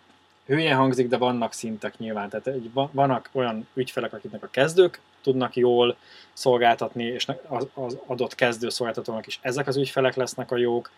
hülyén 0.47 0.77
hangzik, 0.77 1.09
de 1.09 1.17
vannak 1.17 1.53
szintek 1.53 1.99
nyilván. 1.99 2.29
Tehát 2.29 2.47
egy, 2.47 2.71
vannak 2.73 3.29
olyan 3.33 3.67
ügyfelek, 3.75 4.13
akiknek 4.13 4.43
a 4.43 4.51
kezdők 4.51 5.01
tudnak 5.23 5.57
jól 5.57 5.97
szolgáltatni, 6.33 7.05
és 7.05 7.27
az, 7.47 7.67
az 7.75 7.99
adott 8.07 8.35
kezdő 8.35 8.69
szolgáltatónak 8.69 9.27
is 9.27 9.39
ezek 9.43 9.67
az 9.67 9.77
ügyfelek 9.77 10.15
lesznek 10.15 10.51
a 10.51 10.57
jók, 10.57 10.91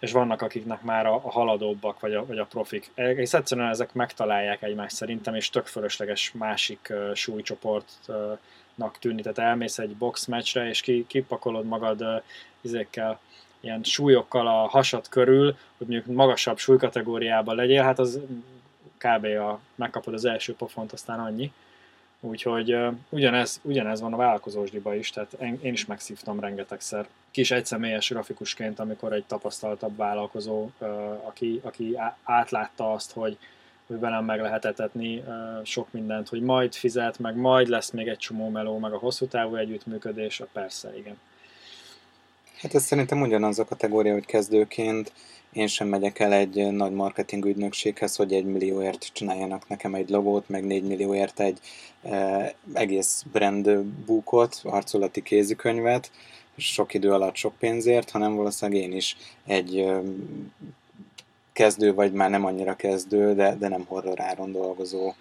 és 0.00 0.12
vannak 0.12 0.42
akiknek 0.42 0.82
már 0.82 1.06
a, 1.06 1.14
a 1.14 1.30
haladóbbak, 1.30 2.00
vagy 2.00 2.14
a, 2.14 2.26
vagy 2.26 2.38
a 2.38 2.44
profik. 2.44 2.90
Egész 2.94 3.34
egyszerűen 3.34 3.68
ezek 3.68 3.92
megtalálják 3.92 4.62
egymást 4.62 4.94
szerintem, 4.94 5.34
és 5.34 5.50
tök 5.50 5.66
fölösleges 5.66 6.32
másik 6.32 6.88
uh, 6.90 7.14
súlycsoportnak 7.14 8.98
tűnni. 8.98 9.22
Tehát 9.22 9.38
elmész 9.38 9.78
egy 9.78 9.96
box 9.96 10.26
meccsre, 10.26 10.68
és 10.68 10.80
ki, 10.80 11.04
kipakolod 11.06 11.64
magad 11.64 12.02
uh, 12.02 12.22
izékkel, 12.60 13.20
ilyen 13.60 13.82
súlyokkal 13.82 14.46
a 14.46 14.68
hasad 14.68 15.08
körül, 15.08 15.56
hogy 15.78 15.86
mondjuk 15.86 16.16
magasabb 16.16 16.58
súlykategóriában 16.58 17.56
legyél, 17.56 17.82
hát 17.82 17.98
az 17.98 18.20
kb. 18.98 19.24
A, 19.24 19.60
megkapod 19.74 20.14
az 20.14 20.24
első 20.24 20.54
pofont, 20.54 20.92
aztán 20.92 21.20
annyi. 21.20 21.52
Úgyhogy 22.20 22.74
uh, 22.74 22.94
ugyanez, 23.08 23.60
ugyanez 23.62 24.00
van 24.00 24.12
a 24.12 24.16
vállalkozósdiba 24.16 24.94
is, 24.94 25.10
tehát 25.10 25.32
én, 25.32 25.58
én 25.62 25.72
is 25.72 25.86
megszívtam 25.86 26.40
rengetegszer 26.40 27.06
kis 27.30 27.50
egyszemélyes 27.50 28.08
grafikusként, 28.08 28.78
amikor 28.78 29.12
egy 29.12 29.24
tapasztaltabb 29.24 29.96
vállalkozó, 29.96 30.68
aki, 31.26 31.60
aki 31.62 31.98
átlátta 32.22 32.92
azt, 32.92 33.12
hogy, 33.12 33.38
hogy 33.86 33.98
velem 33.98 34.24
meg 34.24 34.40
lehet 34.40 34.64
etetni 34.64 35.24
sok 35.64 35.92
mindent, 35.92 36.28
hogy 36.28 36.42
majd 36.42 36.74
fizet, 36.74 37.18
meg 37.18 37.36
majd 37.36 37.68
lesz 37.68 37.90
még 37.90 38.08
egy 38.08 38.18
csomó 38.18 38.48
meló, 38.48 38.78
meg 38.78 38.92
a 38.92 38.98
hosszú 38.98 39.26
távú 39.26 39.54
együttműködés, 39.54 40.42
persze, 40.52 40.98
igen. 40.98 41.18
Hát 42.56 42.74
ez 42.74 42.82
szerintem 42.82 43.20
ugyanaz 43.20 43.58
a 43.58 43.64
kategória, 43.64 44.12
hogy 44.12 44.26
kezdőként 44.26 45.12
én 45.52 45.66
sem 45.66 45.88
megyek 45.88 46.18
el 46.18 46.32
egy 46.32 46.72
nagy 46.72 46.92
marketing 46.92 47.44
ügynökséghez, 47.44 48.16
hogy 48.16 48.32
egy 48.32 48.44
millióért 48.44 49.10
csináljanak 49.12 49.68
nekem 49.68 49.94
egy 49.94 50.08
logót, 50.08 50.48
meg 50.48 50.64
négy 50.64 50.82
millióért 50.82 51.40
egy 51.40 51.58
e, 52.02 52.54
egész 52.72 53.24
brand 53.32 53.78
bookot, 53.82 54.60
arcolati 54.64 55.22
kézikönyvet, 55.22 56.10
sok 56.60 56.94
idő 56.94 57.12
alatt 57.12 57.34
sok 57.34 57.54
pénzért, 57.58 58.10
hanem 58.10 58.34
valószínűleg 58.34 58.82
én 58.82 58.92
is 58.92 59.16
egy 59.46 59.86
kezdő, 61.52 61.94
vagy 61.94 62.12
már 62.12 62.30
nem 62.30 62.44
annyira 62.44 62.76
kezdő, 62.76 63.34
de, 63.34 63.54
de 63.54 63.68
nem 63.68 63.84
horror 63.88 64.20
áron 64.20 64.52
dolgozó 64.52 65.12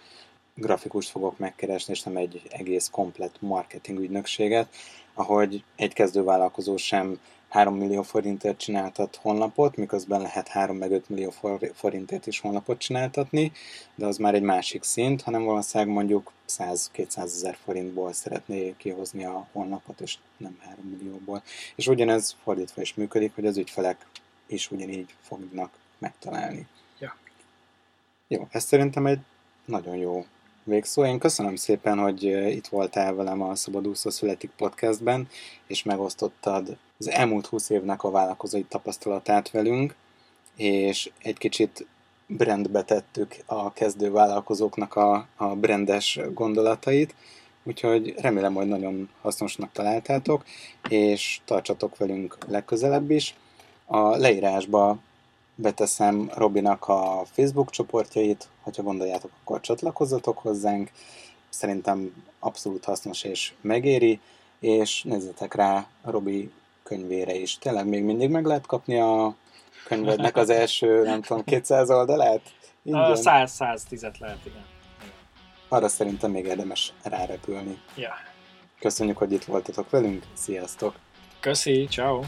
grafikust 0.55 1.09
fogok 1.09 1.37
megkeresni, 1.37 1.93
és 1.93 2.03
nem 2.03 2.17
egy 2.17 2.41
egész 2.49 2.89
komplet 2.91 3.35
marketing 3.39 3.99
ügynökséget, 3.99 4.67
ahogy 5.13 5.63
egy 5.75 5.93
kezdővállalkozó 5.93 6.77
sem 6.77 7.19
3 7.49 7.75
millió 7.75 8.01
forintért 8.01 8.57
csináltat 8.57 9.15
honlapot, 9.21 9.75
miközben 9.75 10.21
lehet 10.21 10.47
3 10.47 10.77
meg 10.77 10.91
5 10.91 11.09
millió 11.09 11.33
forintért 11.73 12.27
is 12.27 12.39
honlapot 12.39 12.77
csináltatni, 12.77 13.51
de 13.95 14.05
az 14.05 14.17
már 14.17 14.33
egy 14.33 14.41
másik 14.41 14.83
szint, 14.83 15.21
hanem 15.21 15.43
valószínűleg 15.43 15.93
mondjuk 15.93 16.31
100-200 16.47 17.17
ezer 17.17 17.57
forintból 17.63 18.13
szeretné 18.13 18.73
kihozni 18.77 19.25
a 19.25 19.47
honlapot, 19.51 20.01
és 20.01 20.17
nem 20.37 20.57
3 20.59 20.97
millióból. 20.97 21.43
És 21.75 21.87
ugyanez 21.87 22.35
fordítva 22.43 22.81
is 22.81 22.93
működik, 22.93 23.35
hogy 23.35 23.45
az 23.45 23.57
ügyfelek 23.57 24.05
is 24.47 24.71
ugyanígy 24.71 25.15
fognak 25.21 25.71
megtalálni. 25.97 26.67
Ja. 26.99 27.15
Jó, 28.27 28.47
ez 28.51 28.63
szerintem 28.63 29.05
egy 29.05 29.19
nagyon 29.65 29.95
jó 29.95 30.25
végszó. 30.63 31.05
Én 31.05 31.19
köszönöm 31.19 31.55
szépen, 31.55 31.97
hogy 31.97 32.23
itt 32.23 32.67
voltál 32.67 33.13
velem 33.13 33.41
a 33.41 33.55
Szabadúszó 33.55 34.09
Születik 34.09 34.51
podcastben, 34.57 35.27
és 35.67 35.83
megosztottad 35.83 36.77
az 36.99 37.09
elmúlt 37.09 37.45
20 37.45 37.69
évnek 37.69 38.03
a 38.03 38.11
vállalkozói 38.11 38.63
tapasztalatát 38.63 39.51
velünk, 39.51 39.95
és 40.55 41.11
egy 41.21 41.37
kicsit 41.37 41.87
brandbe 42.27 42.83
tettük 42.83 43.35
a 43.45 43.73
kezdő 43.73 44.11
vállalkozóknak 44.11 44.95
a, 44.95 45.27
a 45.35 45.45
brandes 45.45 46.19
gondolatait, 46.33 47.15
úgyhogy 47.63 48.13
remélem, 48.17 48.53
hogy 48.53 48.67
nagyon 48.67 49.09
hasznosnak 49.21 49.71
találtátok, 49.71 50.43
és 50.89 51.39
tartsatok 51.45 51.97
velünk 51.97 52.37
legközelebb 52.47 53.11
is. 53.11 53.35
A 53.85 54.15
leírásba 54.15 54.97
beteszem 55.55 56.31
Robinak 56.35 56.87
a 56.87 57.23
Facebook 57.31 57.69
csoportjait, 57.69 58.47
hogyha 58.61 58.83
gondoljátok, 58.83 59.31
akkor 59.41 59.59
csatlakozzatok 59.59 60.37
hozzánk. 60.37 60.91
Szerintem 61.49 62.23
abszolút 62.39 62.85
hasznos 62.85 63.23
és 63.23 63.53
megéri, 63.61 64.19
és 64.59 65.03
nézzetek 65.03 65.53
rá 65.53 65.87
Robi 66.03 66.51
könyvére 66.89 67.35
is. 67.35 67.57
Tényleg 67.57 67.87
még 67.87 68.03
mindig 68.03 68.29
meg 68.29 68.45
lehet 68.45 68.65
kapni 68.65 68.99
a 68.99 69.35
könyvednek 69.85 70.37
az 70.37 70.49
első, 70.49 71.01
nem 71.03 71.21
tudom, 71.21 71.43
200 71.43 71.89
oldalát? 71.89 72.41
Ingyen. 72.83 73.15
100 73.15 73.51
110 73.51 74.01
lehet, 74.19 74.45
igen. 74.45 74.65
Arra 75.67 75.87
szerintem 75.87 76.31
még 76.31 76.45
érdemes 76.45 76.93
rárepülni. 77.03 77.77
Ja. 77.95 78.13
Köszönjük, 78.79 79.17
hogy 79.17 79.31
itt 79.31 79.43
voltatok 79.43 79.89
velünk, 79.89 80.23
sziasztok! 80.33 80.95
Köszi, 81.39 81.87
ciao. 81.89 82.21